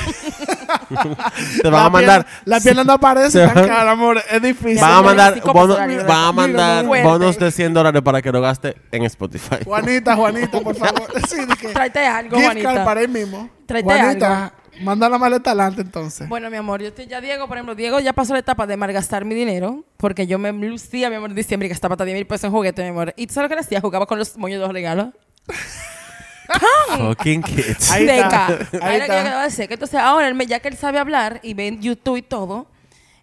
Te 1.62 1.70
van 1.70 1.80
La 1.80 1.84
a 1.86 1.90
mandar. 1.90 2.26
La 2.44 2.60
pierna 2.60 2.84
no 2.84 2.92
aparece 2.94 3.30
Se 3.30 3.46
tan 3.46 3.54
van- 3.54 3.68
cara, 3.68 3.90
amor. 3.92 4.22
Es 4.30 4.42
difícil. 4.42 4.80
Van 4.80 4.92
a 4.92 5.02
mandar, 5.02 5.34
Cinco 5.34 5.52
bonos, 5.52 5.76
pesos 5.76 5.78
la 5.78 5.86
van 6.04 6.18
a 6.18 6.22
libra. 6.22 6.32
mandar 6.32 6.84
Fuerte. 6.84 7.06
bonos 7.08 7.38
de 7.38 7.50
100 7.50 7.74
dólares 7.74 8.02
para 8.02 8.22
que 8.22 8.32
lo 8.32 8.40
gaste 8.40 8.76
en 8.92 9.04
Spotify. 9.04 9.56
Juanita, 9.64 10.16
Juanita, 10.16 10.60
por 10.60 10.74
favor. 10.76 11.02
Sí, 11.28 11.44
de 11.44 11.56
que- 11.56 11.68
Tráete 11.68 12.06
algo, 12.06 12.36
gift 12.36 12.48
card 12.48 12.62
Juanita. 12.62 12.84
para 12.84 13.00
él 13.00 13.08
mismo. 13.08 13.48
Tráete 13.66 13.84
Juanita, 13.88 14.52
manda 14.80 15.08
la 15.08 15.18
maleta 15.18 15.50
adelante 15.50 15.80
entonces. 15.82 16.28
Bueno, 16.28 16.50
mi 16.50 16.56
amor, 16.56 16.80
yo 16.80 16.88
estoy 16.88 17.06
ya 17.06 17.20
Diego, 17.20 17.46
por 17.48 17.56
ejemplo, 17.56 17.74
Diego 17.74 18.00
ya 18.00 18.12
pasó 18.12 18.32
la 18.32 18.40
etapa 18.40 18.66
de 18.66 18.76
malgastar 18.76 19.24
mi 19.24 19.34
dinero, 19.34 19.84
porque 19.96 20.26
yo 20.26 20.38
me 20.38 20.52
lucía, 20.52 21.10
mi 21.10 21.16
amor, 21.16 21.30
en 21.30 21.36
diciembre 21.36 21.66
y 21.66 21.68
gastaba 21.70 21.94
hasta 21.94 22.04
10 22.04 22.14
mil 22.16 22.26
pesos 22.26 22.44
en 22.44 22.50
juguetes, 22.52 22.84
mi 22.84 22.90
amor. 22.90 23.12
¿Y 23.16 23.26
tú 23.26 23.34
sabes 23.34 23.46
lo 23.46 23.48
que 23.50 23.54
le 23.56 23.60
hacía? 23.62 23.80
Jugaba 23.80 24.06
con 24.06 24.18
los 24.18 24.36
moños 24.36 24.58
de 24.60 24.66
los 24.66 24.72
regalos. 24.72 25.08
Fucking 26.96 27.42
kids. 27.42 27.90
Ahí 27.90 28.08
está, 28.08 28.46
ahí 28.46 28.56
Ahí 28.80 28.98
lo 29.00 29.06
que 29.06 29.08
yo 29.08 29.14
está. 29.14 29.24
quedaba 29.24 29.50
seca. 29.50 29.74
Entonces, 29.74 30.00
ahora, 30.00 30.32
ya 30.44 30.60
que 30.60 30.68
él 30.68 30.76
sabe 30.76 30.98
hablar 30.98 31.40
y 31.42 31.54
ve 31.54 31.66
en 31.68 31.82
YouTube 31.82 32.16
y 32.18 32.22
todo, 32.22 32.66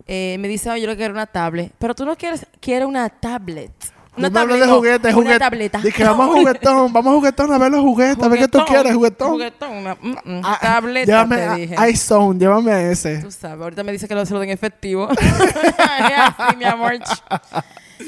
eh, 0.08 0.36
me 0.39 0.47
dice, 0.47 0.70
oye, 0.70 0.82
yo 0.82 0.88
lo 0.88 0.95
quiero 0.95 1.14
una 1.14 1.26
tablet. 1.26 1.72
Pero 1.80 1.95
tú 1.95 2.06
no 2.06 2.18
quieres, 2.18 2.45
quiero 2.60 2.88
una 2.88 3.08
tablet. 3.10 3.72
Una 4.16 4.30
no 4.30 4.34
me 4.34 4.39
hables 4.39 4.59
tablet, 4.59 4.59
de 4.61 4.68
no, 4.68 4.76
juguetes, 4.76 5.05
Una 5.05 5.14
juguetes. 5.14 5.39
tableta. 5.39 5.78
Dije, 5.80 6.03
vamos 6.03 6.28
a 6.30 6.32
juguetón, 6.39 6.93
vamos 6.93 7.11
a 7.11 7.16
juguetón 7.18 7.51
a 7.53 7.57
ver 7.57 7.72
los 7.72 7.82
juguetes, 7.82 8.24
a 8.24 8.28
ver 8.28 8.39
qué 8.39 8.47
tú 8.47 8.59
quieres, 8.66 8.93
juguetón. 8.93 9.30
Juguetón. 9.32 9.84
mm, 10.01 10.09
mm, 10.24 10.41
Ah, 10.43 10.59
tableta, 10.61 11.05
llévame 11.05 11.36
te 11.38 11.43
a 11.43 11.53
dije. 11.55 11.89
iZone, 11.91 12.39
llévame 12.39 12.72
a 12.72 12.91
ese. 12.91 13.18
Tú 13.20 13.32
sabes, 13.32 13.61
ahorita 13.61 13.84
me 13.84 13.91
dice 13.91 14.07
que 14.07 14.16
lo 14.16 14.26
se 14.26 14.34
lo 14.34 14.39
den 14.39 14.49
en 14.49 14.53
efectivo. 14.53 15.07
Así, 15.78 16.55
mi 16.57 16.66
amor. 16.66 16.93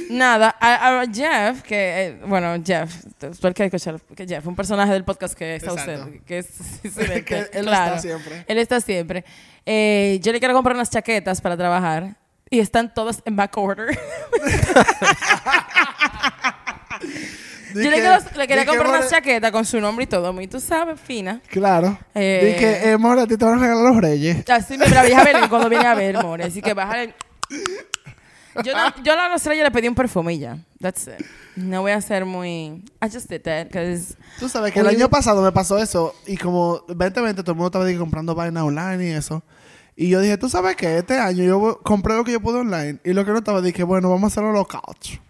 Nada, 0.10 0.56
a, 0.60 1.00
a 1.02 1.06
Jeff, 1.12 1.62
que, 1.64 1.76
eh, 2.08 2.20
bueno, 2.28 2.62
Jeff, 2.66 2.94
tú 3.20 3.48
el 3.48 3.54
que 3.54 3.66
escuchar, 3.66 4.00
que 4.16 4.28
Jeff, 4.28 4.46
un 4.46 4.56
personaje 4.56 4.92
del 4.92 5.04
podcast 5.06 5.34
que 5.36 5.56
está 5.56 5.72
Exacto. 5.72 5.92
usted, 6.06 6.20
que 6.26 6.38
es 6.40 6.48
excelente, 6.84 7.24
Que 7.26 7.40
él 7.54 7.66
claro. 7.66 7.96
está 7.96 8.00
siempre. 8.02 8.46
Él 8.48 8.58
está 8.58 8.82
siempre. 8.82 9.26
Eh, 9.66 10.20
yo 10.22 10.32
le 10.34 10.40
quiero 10.40 10.54
comprar 10.54 10.76
unas 10.76 10.90
chaquetas 10.90 11.40
para 11.40 11.56
trabajar 11.56 12.16
y 12.50 12.60
están 12.60 12.94
todas 12.94 13.22
en 13.26 13.36
back 13.36 13.58
order. 13.58 13.98
Yo 17.74 17.82
le, 17.82 17.90
que- 17.90 17.96
quiero- 17.96 18.18
le 18.38 18.48
quería 18.48 18.66
comprar 18.66 18.88
una 18.90 19.08
chaqueta 19.08 19.52
con 19.52 19.66
su 19.66 19.82
nombre 19.82 20.04
y 20.06 20.08
todo. 20.08 20.40
Y 20.40 20.48
tú 20.48 20.60
sabes, 20.60 21.00
fina. 21.00 21.42
Claro. 21.50 21.98
Eh. 22.14 22.54
Di 22.54 22.60
que, 22.60 22.92
eh, 22.92 22.98
more, 22.98 23.22
a 23.22 23.28
ti 23.28 23.36
te 23.38 23.44
van 23.44 23.58
a 23.58 23.62
regalar 23.62 23.84
los 23.94 24.02
reyes. 24.02 24.50
Así 24.50 24.78
me 24.78 24.88
la 24.88 25.04
vieja 25.04 25.24
Belén 25.24 25.50
cuando 25.50 25.68
viene 25.70 25.86
a 25.86 25.94
ver, 25.96 26.22
more. 26.24 26.44
Así 26.46 26.62
que 26.62 26.74
bájale. 26.74 27.14
Yo, 28.64 28.74
no, 28.74 29.04
yo 29.04 29.12
a 29.14 29.28
la 29.30 29.36
estrella 29.36 29.64
le 29.64 29.72
pedí 29.72 29.88
un 29.90 29.96
perfume 29.96 30.36
y 30.36 30.40
ya. 30.40 30.58
That's 30.80 31.08
it. 31.08 31.26
No 31.58 31.82
voy 31.82 31.92
a 31.92 32.00
ser 32.00 32.24
muy... 32.26 32.84
I 33.04 33.10
just 33.12 33.30
did 33.30 33.42
that 33.42 33.66
because... 33.68 34.16
Tú 34.40 34.48
sabes 34.48 34.72
que 34.74 34.80
el 34.80 34.88
año 34.88 35.10
pasado 35.10 35.42
me 35.42 35.52
pasó 35.52 35.78
eso 35.78 36.16
y 36.26 36.38
como 36.38 36.82
2020 36.88 37.42
todo 37.44 37.52
el 37.52 37.58
mundo 37.58 37.68
estaba 37.68 37.98
comprando 38.00 38.34
vainas 38.34 38.64
online 38.64 39.10
y 39.10 39.12
eso. 39.12 39.44
Y 39.98 40.10
yo 40.10 40.20
dije, 40.20 40.38
tú 40.38 40.50
sabes 40.50 40.76
que 40.76 40.98
este 40.98 41.18
año 41.18 41.44
yo 41.46 41.80
compré 41.82 42.16
lo 42.16 42.26
que 42.26 42.34
yo 42.34 42.42
pude 42.42 42.60
online 42.60 43.00
y 43.06 43.14
lo 43.14 43.24
que 43.24 43.32
no 43.32 43.38
estaba 43.38 43.62
dije, 43.62 43.84
bueno, 43.84 44.10
vamos 44.10 44.24
a 44.24 44.28
hacerlo 44.28 44.52
local. 44.52 44.82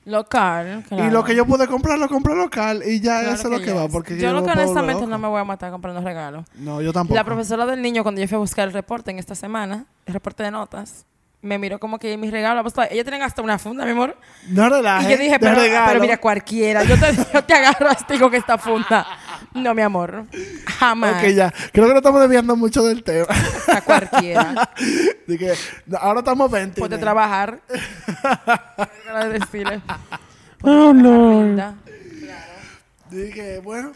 Local. 0.05 0.83
claro. 0.87 1.05
Y 1.05 1.11
lo 1.11 1.23
que 1.23 1.35
yo 1.35 1.45
pude 1.45 1.67
comprar 1.67 1.99
lo 1.99 2.09
compré 2.09 2.35
local 2.35 2.81
y 2.83 2.99
ya 2.99 3.19
Claro 3.19 3.35
eso 3.35 3.47
es 3.47 3.59
lo 3.59 3.63
que 3.63 3.73
va. 3.73 3.87
Porque 3.87 4.17
yo 4.17 4.33
lo 4.33 4.43
que 4.43 4.51
honestamente 4.51 5.05
no 5.05 5.19
me 5.19 5.27
voy 5.27 5.39
a 5.39 5.43
matar 5.43 5.71
comprando 5.71 6.01
regalos. 6.01 6.45
No, 6.55 6.81
yo 6.81 6.91
tampoco. 6.91 7.15
La 7.15 7.23
profesora 7.23 7.67
del 7.67 7.79
niño, 7.81 8.01
cuando 8.01 8.21
yo 8.21 8.27
fui 8.27 8.37
a 8.37 8.39
buscar 8.39 8.67
el 8.67 8.73
reporte 8.73 9.11
en 9.11 9.19
esta 9.19 9.35
semana, 9.35 9.85
el 10.07 10.13
reporte 10.15 10.41
de 10.41 10.49
notas, 10.49 11.05
me 11.45 11.59
miró 11.59 11.79
como 11.79 11.99
que 11.99 12.17
mis 12.17 12.31
regalos, 12.31 12.73
pues, 12.73 12.91
ella 12.91 13.03
tienen 13.03 13.21
hasta 13.21 13.43
una 13.43 13.59
funda, 13.59 13.85
mi 13.85 13.91
amor. 13.91 14.17
No 14.49 14.67
relajes. 14.67 15.07
Y 15.07 15.11
yo 15.11 15.17
dije, 15.17 15.39
pero, 15.39 16.01
mira, 16.01 16.17
cualquiera, 16.17 16.83
yo 16.83 16.99
te, 16.99 17.15
yo 17.33 17.43
te 17.43 17.53
agarro 17.53 17.89
así 17.89 18.17
con 18.17 18.33
esta 18.33 18.57
funda. 18.57 19.05
No, 19.53 19.73
mi 19.73 19.81
amor, 19.81 20.25
jamás. 20.79 21.23
Ok, 21.23 21.29
ya. 21.29 21.53
Creo 21.71 21.87
que 21.87 21.93
no 21.93 21.97
estamos 21.99 22.21
desviando 22.21 22.55
mucho 22.55 22.83
del 22.83 23.03
tema. 23.03 23.27
A 23.73 23.81
cualquiera. 23.81 24.69
Dije, 25.27 25.53
ahora 25.99 26.19
estamos 26.19 26.51
20. 26.51 26.79
Ponte 26.79 26.95
a 26.95 26.97
¿no? 26.97 27.01
trabajar. 27.01 27.61
Para 29.05 29.29
decirle. 29.29 29.81
Oh, 30.67 30.93
no. 30.93 31.43
Linda. 31.43 31.75
Dije, 33.11 33.59
bueno. 33.59 33.91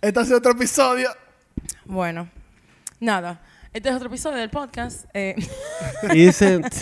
Este 0.00 0.20
ha 0.20 0.24
sido 0.24 0.38
otro 0.38 0.52
episodio. 0.52 1.10
Bueno, 1.84 2.28
nada. 3.00 3.40
Este 3.72 3.88
es 3.88 3.94
otro 3.96 4.06
episodio 4.06 4.36
del 4.36 4.50
podcast. 4.50 5.06
Eh, 5.14 5.34
Isn't. 6.14 6.72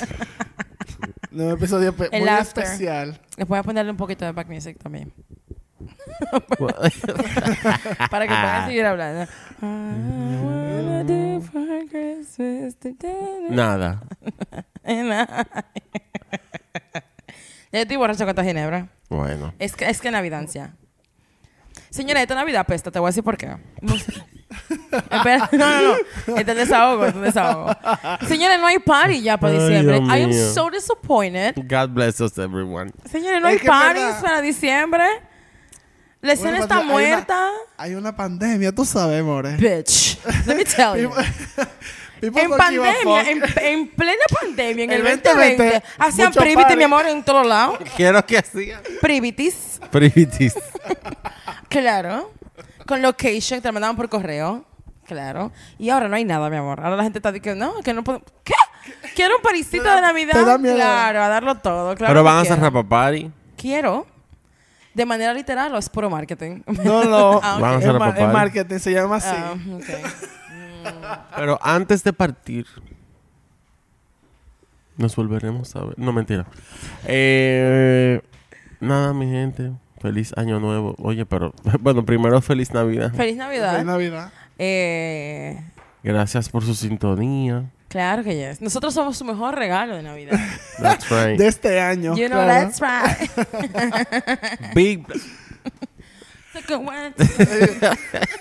Un 1.32 1.50
episodio 1.52 1.94
El 2.10 2.20
muy 2.20 2.28
after. 2.28 2.64
especial. 2.64 3.18
les 3.38 3.48
voy 3.48 3.58
a 3.58 3.62
ponerle 3.62 3.90
un 3.92 3.96
poquito 3.96 4.26
de 4.26 4.32
back 4.32 4.48
music 4.48 4.76
también. 4.82 5.10
Para 8.10 8.26
que 8.26 8.34
puedan 8.34 8.66
seguir 8.66 8.86
hablando. 8.86 9.30
Nada. 13.50 14.02
Ya 17.72 17.82
estoy 17.82 17.96
borracho 17.96 18.20
con 18.20 18.28
esta 18.30 18.44
ginebra. 18.44 18.88
Bueno. 19.10 19.52
Es 19.58 19.74
que, 19.76 19.90
es 19.90 20.00
que 20.00 20.10
Navidancia. 20.10 20.74
Señora, 21.90 22.22
esta 22.22 22.34
Navidad 22.34 22.64
pesta, 22.66 22.90
te 22.90 22.98
voy 22.98 23.08
a 23.08 23.10
decir 23.10 23.22
por 23.24 23.36
qué. 23.36 23.54
Espera, 25.10 25.50
no, 25.52 25.80
no, 25.82 25.94
no. 26.28 26.36
Este 26.36 26.52
es 26.52 26.56
desahogo, 26.58 27.04
este 27.04 27.18
es 27.18 27.24
desahogo. 27.24 27.70
Señores, 28.28 28.58
no 28.60 28.66
hay 28.68 28.78
party 28.78 29.20
ya 29.20 29.36
para 29.36 29.52
Ay, 29.52 29.58
diciembre. 29.60 30.00
Dios 30.00 30.16
I 30.16 30.22
am 30.22 30.30
mío. 30.30 30.54
so 30.54 30.70
disappointed. 30.70 31.54
God 31.68 31.90
bless 31.90 32.18
us, 32.20 32.38
everyone. 32.38 32.92
Señores, 33.10 33.42
no 33.42 33.48
Es 33.48 33.54
hay 33.54 33.58
que 33.58 33.66
es 33.66 33.70
parties 33.70 34.04
verdad. 34.06 34.22
para 34.22 34.40
diciembre. 34.40 35.04
La 36.22 36.32
escena 36.32 36.50
Bueno, 36.58 36.64
está 36.64 36.74
pues, 36.76 36.88
hay 36.88 36.94
una- 37.04 37.10
muerta. 37.16 37.50
Hay 37.76 37.94
una 37.94 38.16
pandemia, 38.16 38.72
tú 38.74 38.84
sabes, 38.84 39.22
more. 39.22 39.56
Bitch. 39.56 40.18
Let 40.46 40.54
me 40.56 40.64
tell 40.64 41.00
you. 41.02 41.10
People 42.20 42.42
En 42.42 42.50
pandemia, 42.50 43.30
en, 43.30 43.42
en 43.58 43.88
plena 43.90 44.22
pandemia, 44.40 44.84
en 44.84 44.90
el, 44.90 45.06
El 45.06 45.20
2020, 45.20 45.28
2020, 45.28 45.82
hacían 45.98 46.32
party. 46.32 46.76
mi 46.76 46.84
amor, 46.84 47.06
en 47.06 47.22
todos 47.22 47.46
lados. 47.46 47.78
Quiero 47.96 48.24
que 48.24 48.38
hacía. 48.38 48.82
Privities. 49.00 49.80
Privitis. 49.90 50.54
Claro. 51.68 52.32
Con 52.86 53.02
location, 53.02 53.60
te 53.60 53.68
lo 53.68 53.72
mandaban 53.72 53.96
por 53.96 54.08
correo. 54.08 54.64
Claro. 55.06 55.52
Y 55.78 55.90
ahora 55.90 56.08
no 56.08 56.16
hay 56.16 56.24
nada, 56.24 56.48
mi 56.48 56.56
amor. 56.56 56.80
Ahora 56.80 56.96
la 56.96 57.02
gente 57.02 57.18
está 57.18 57.32
diciendo, 57.32 57.66
no, 57.74 57.82
que 57.82 57.92
no 57.92 58.02
puedo. 58.04 58.22
¿Qué? 58.44 58.54
Quiero 59.14 59.36
un 59.36 59.42
parisito 59.42 59.82
de 59.82 60.00
Navidad. 60.00 60.32
te 60.32 60.44
da 60.44 60.58
miedo. 60.58 60.76
Claro, 60.76 61.22
a 61.22 61.28
darlo 61.28 61.56
todo. 61.56 61.94
Claro 61.96 62.10
Pero 62.12 62.24
van 62.24 62.36
a 62.36 62.40
hacer 62.42 62.58
rapa 62.60 62.82
party. 62.84 63.30
Quiero. 63.56 64.06
De 64.96 65.04
manera 65.04 65.34
literal 65.34 65.74
o 65.74 65.78
es 65.78 65.90
puro 65.90 66.08
marketing. 66.08 66.62
No, 66.82 67.04
no. 67.04 67.40
Ah. 67.42 67.58
Van 67.60 67.74
a 67.82 67.86
ma- 67.86 67.92
rapa 67.92 68.08
en 68.08 68.14
party. 68.16 68.32
marketing 68.32 68.78
se 68.78 68.92
llama 68.92 69.16
así. 69.16 69.28
Ah, 69.36 69.54
ok. 69.74 69.84
Pero 71.36 71.58
antes 71.62 72.02
de 72.02 72.12
partir, 72.14 72.66
nos 74.96 75.14
volveremos 75.14 75.76
a 75.76 75.84
ver. 75.84 75.98
No, 75.98 76.12
mentira. 76.12 76.46
Eh, 77.06 78.20
nada, 78.80 79.12
mi 79.12 79.26
gente. 79.26 79.72
Feliz 80.00 80.32
año 80.36 80.60
nuevo. 80.60 80.94
Oye, 80.98 81.26
pero 81.26 81.52
bueno, 81.80 82.04
primero 82.04 82.40
feliz 82.40 82.72
Navidad. 82.72 83.12
Feliz 83.14 83.36
Navidad. 83.36 83.72
Feliz 83.72 83.86
Navidad. 83.86 84.32
Eh, 84.58 85.62
Gracias 86.02 86.48
por 86.48 86.64
su 86.64 86.74
sintonía. 86.74 87.64
Claro 87.96 88.22
que 88.22 88.36
yes. 88.36 88.60
Nosotros 88.60 88.92
somos 88.92 89.16
su 89.16 89.24
mejor 89.24 89.54
regalo 89.54 89.96
de 89.96 90.02
Navidad. 90.02 90.38
That's 90.78 91.08
right. 91.08 91.38
De 91.38 91.46
este 91.46 91.80
año. 91.80 92.14
you 92.14 92.28
know 92.28 92.42
claro. 92.42 92.70
that's 92.70 92.80
right. 92.80 93.30
Big. 94.74 95.06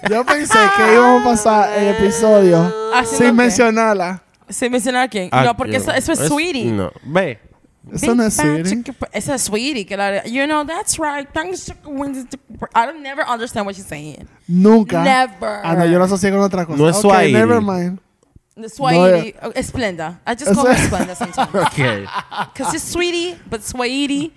Yo 0.10 0.26
pensé 0.26 0.58
que 0.78 0.94
íbamos 0.94 1.22
a 1.22 1.24
pasar 1.24 1.78
el 1.78 1.96
episodio 1.96 2.92
Haciendo 2.94 3.18
sin 3.18 3.28
qué? 3.28 3.34
mencionarla. 3.34 4.22
¿Sin 4.50 4.72
mencionar 4.72 5.04
a 5.04 5.08
quién? 5.08 5.30
Ah, 5.32 5.44
no, 5.44 5.58
porque 5.58 5.78
eso, 5.78 5.92
eso 5.92 6.12
es, 6.12 6.20
sweetie. 6.20 6.72
No, 6.72 6.92
ve. 7.04 7.40
Eso 7.94 8.16
no 8.16 8.24
es 8.24 8.34
sweetie. 8.36 8.84
Esa 9.12 9.36
es 9.36 9.44
sweetie. 9.44 9.86
Que 9.86 9.98
la, 9.98 10.24
you 10.26 10.46
know, 10.46 10.66
that's 10.66 10.98
right. 10.98 11.28
I 11.36 12.86
don't 12.86 13.02
never 13.02 13.24
understand 13.28 13.66
what 13.66 13.76
she's 13.76 13.86
saying. 13.86 14.28
Nunca. 14.48 15.04
Never. 15.04 15.62
Ah, 15.64 15.76
no, 15.76 15.86
yo 15.86 15.98
lo 15.98 16.06
asocié 16.06 16.32
con 16.32 16.40
otra 16.42 16.66
cosa. 16.66 16.78
No 16.78 16.90
es 16.90 16.96
Ok, 16.98 17.02
Swahili. 17.02 17.34
never 17.34 17.62
mind. 17.62 18.00
The 18.58 18.70
sweetie. 18.70 19.36
oh, 19.42 19.52
Splenda. 19.62 20.18
I 20.26 20.34
just 20.36 20.54
call 20.54 20.66
her 20.66 20.74
Splenda 20.90 21.16
sometimes. 21.16 21.54
Ok. 21.54 22.08
Because 22.54 22.72
she's 22.72 22.84
sweetie, 22.84 23.36
but 23.50 23.62
sweetie. 23.64 24.32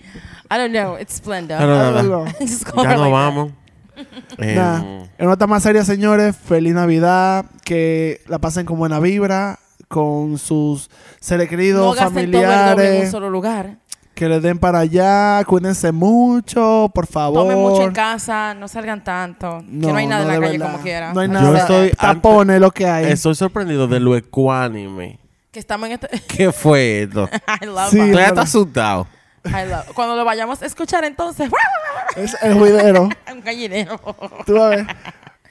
I 0.51 0.59
don't 0.59 0.73
know. 0.73 0.97
It's 0.97 1.21
Splenda. 1.21 1.57
I 1.61 2.33
just 2.47 2.65
call 2.67 2.83
Ya 2.83 2.91
her 2.91 2.97
nos 2.97 3.05
like 3.07 3.13
vamos. 3.13 3.53
Eh, 4.39 4.55
Nah. 4.55 4.81
En 5.19 5.27
nota 5.27 5.47
más 5.47 5.63
seria, 5.63 5.85
señores, 5.85 6.37
feliz 6.37 6.75
Navidad. 6.75 7.45
Que 7.65 8.21
la 8.27 8.39
pasen 8.39 8.67
con 8.67 8.79
buena 8.79 8.99
vibra. 9.01 9.59
Con 9.89 10.37
sus 10.39 10.91
seres 11.21 11.49
queridos, 11.49 11.81
No 11.87 11.93
gasten 11.95 12.31
todo 12.31 12.43
el 12.43 12.45
en 12.45 12.51
un 12.51 12.67
familiares. 12.67 13.11
solo 13.11 13.31
lugar. 13.31 13.77
Que 14.19 14.29
les 14.29 14.43
den 14.43 14.59
para 14.59 14.81
allá. 14.81 15.45
Cuídense 15.45 15.93
mucho, 15.93 16.91
por 16.93 17.07
favor. 17.07 17.45
Tomen 17.45 17.57
mucho 17.57 17.85
en 17.85 17.93
casa. 17.93 18.53
No 18.53 18.67
salgan 18.67 19.05
tanto. 19.05 19.61
que 19.61 19.87
no 19.87 19.95
hay 19.95 20.09
nada 20.09 20.23
en 20.23 20.29
la 20.29 20.41
calle 20.41 20.59
verdad. 20.59 20.73
como 20.73 20.83
quiera. 20.83 21.15
No 21.15 21.21
hay 21.21 21.29
Ay, 21.29 21.33
nada. 21.35 21.51
Yo 21.51 21.57
estoy 21.57 21.91
Tapones 21.93 22.61
lo 22.61 22.73
que 22.73 22.85
hay. 22.85 23.13
Estoy 23.13 23.37
sorprendido 23.37 23.87
de 23.87 24.01
lo 24.01 24.17
ecuánime. 24.17 25.21
Que 25.53 25.61
estamos 25.61 25.87
en 25.87 25.93
este... 25.93 26.09
¿Qué 26.27 26.51
fue 26.51 27.03
esto? 27.03 27.31
I 27.63 27.67
love 27.67 27.91
Sí. 27.91 28.01
Estoy 28.01 28.23
hasta 28.25 28.41
asustado. 28.41 29.07
I 29.45 29.69
love- 29.71 29.93
Cuando 29.95 30.17
lo 30.17 30.25
vayamos 30.25 30.61
a 30.63 30.67
escuchar 30.67 31.05
entonces, 31.05 31.49
Es 32.17 32.37
el 32.43 32.55
juidero. 32.55 33.09
un 33.33 33.41
gallinero. 33.41 34.01
Tú 34.45 34.55
vas 34.55 34.63
a 34.65 34.69
ver. 34.71 34.87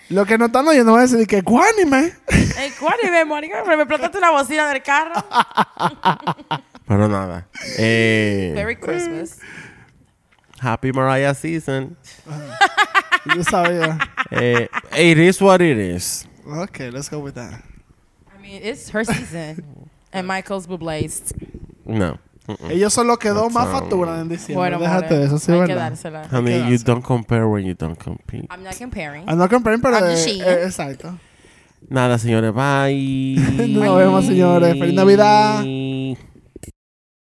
Lo 0.09 0.25
que 0.25 0.37
no 0.37 0.45
están 0.47 0.67
oyendo 0.67 0.91
van 0.91 1.01
a 1.01 1.07
decir 1.07 1.25
que 1.25 1.41
cuánime. 1.41 2.13
Ey, 2.27 2.71
¿Cuál 2.79 2.95
y 3.03 3.09
me 3.11 3.21
explotaste 3.21 4.17
una 4.17 4.31
bocina 4.31 4.67
del 4.67 4.81
carro. 4.81 5.13
Pero 6.87 7.07
nada. 7.07 7.47
Eh, 7.77 8.53
Merry 8.55 8.75
Christmas. 8.75 9.39
happy 10.59 10.91
Mariah 10.91 11.33
season. 11.33 11.97
Yo 13.35 13.43
sabía. 13.43 13.99
Eh, 14.31 14.67
it 14.97 15.17
is 15.17 15.41
what 15.41 15.61
it 15.61 15.77
is. 15.77 16.25
Okay, 16.45 16.89
let's 16.89 17.09
go 17.09 17.19
with 17.19 17.35
that. 17.35 17.61
I 18.33 18.41
mean, 18.41 18.61
it's 18.63 18.89
her 18.89 19.03
season. 19.03 19.89
And 20.13 20.25
Michael's 20.25 20.65
Bublé's. 20.65 21.33
No. 21.85 22.17
Mm-mm. 22.47 22.71
Ellos 22.71 22.93
son 22.93 23.07
los 23.07 23.17
que 23.17 23.29
dos 23.29 23.51
más 23.51 23.67
facturan 23.67 24.21
en 24.21 24.29
diciembre. 24.29 24.55
Bueno, 24.55 24.79
Déjate 24.79 25.21
eso, 25.21 25.37
sí, 25.37 25.51
hay 25.51 25.59
¿verdad? 25.59 25.93
Honey, 26.31 26.63
que 26.63 26.71
you 26.71 26.77
don't 26.77 27.03
compare 27.03 27.45
when 27.45 27.65
you 27.65 27.73
don't 27.73 28.01
compete. 28.01 28.47
I'm 28.49 28.63
not 28.63 28.77
comparing. 28.77 29.27
I'm 29.27 29.37
not 29.37 29.49
comparing, 29.49 29.81
pero... 29.81 29.97
I'm 29.97 30.05
eh, 30.05 30.39
eh, 30.39 30.63
exacto. 30.63 31.19
Nada, 31.89 32.17
señores. 32.17 32.53
Bye. 32.53 33.35
Nos 33.67 33.97
vemos, 33.97 34.25
señores. 34.25 34.79
Feliz 34.79 34.95
Navidad. 34.95 35.63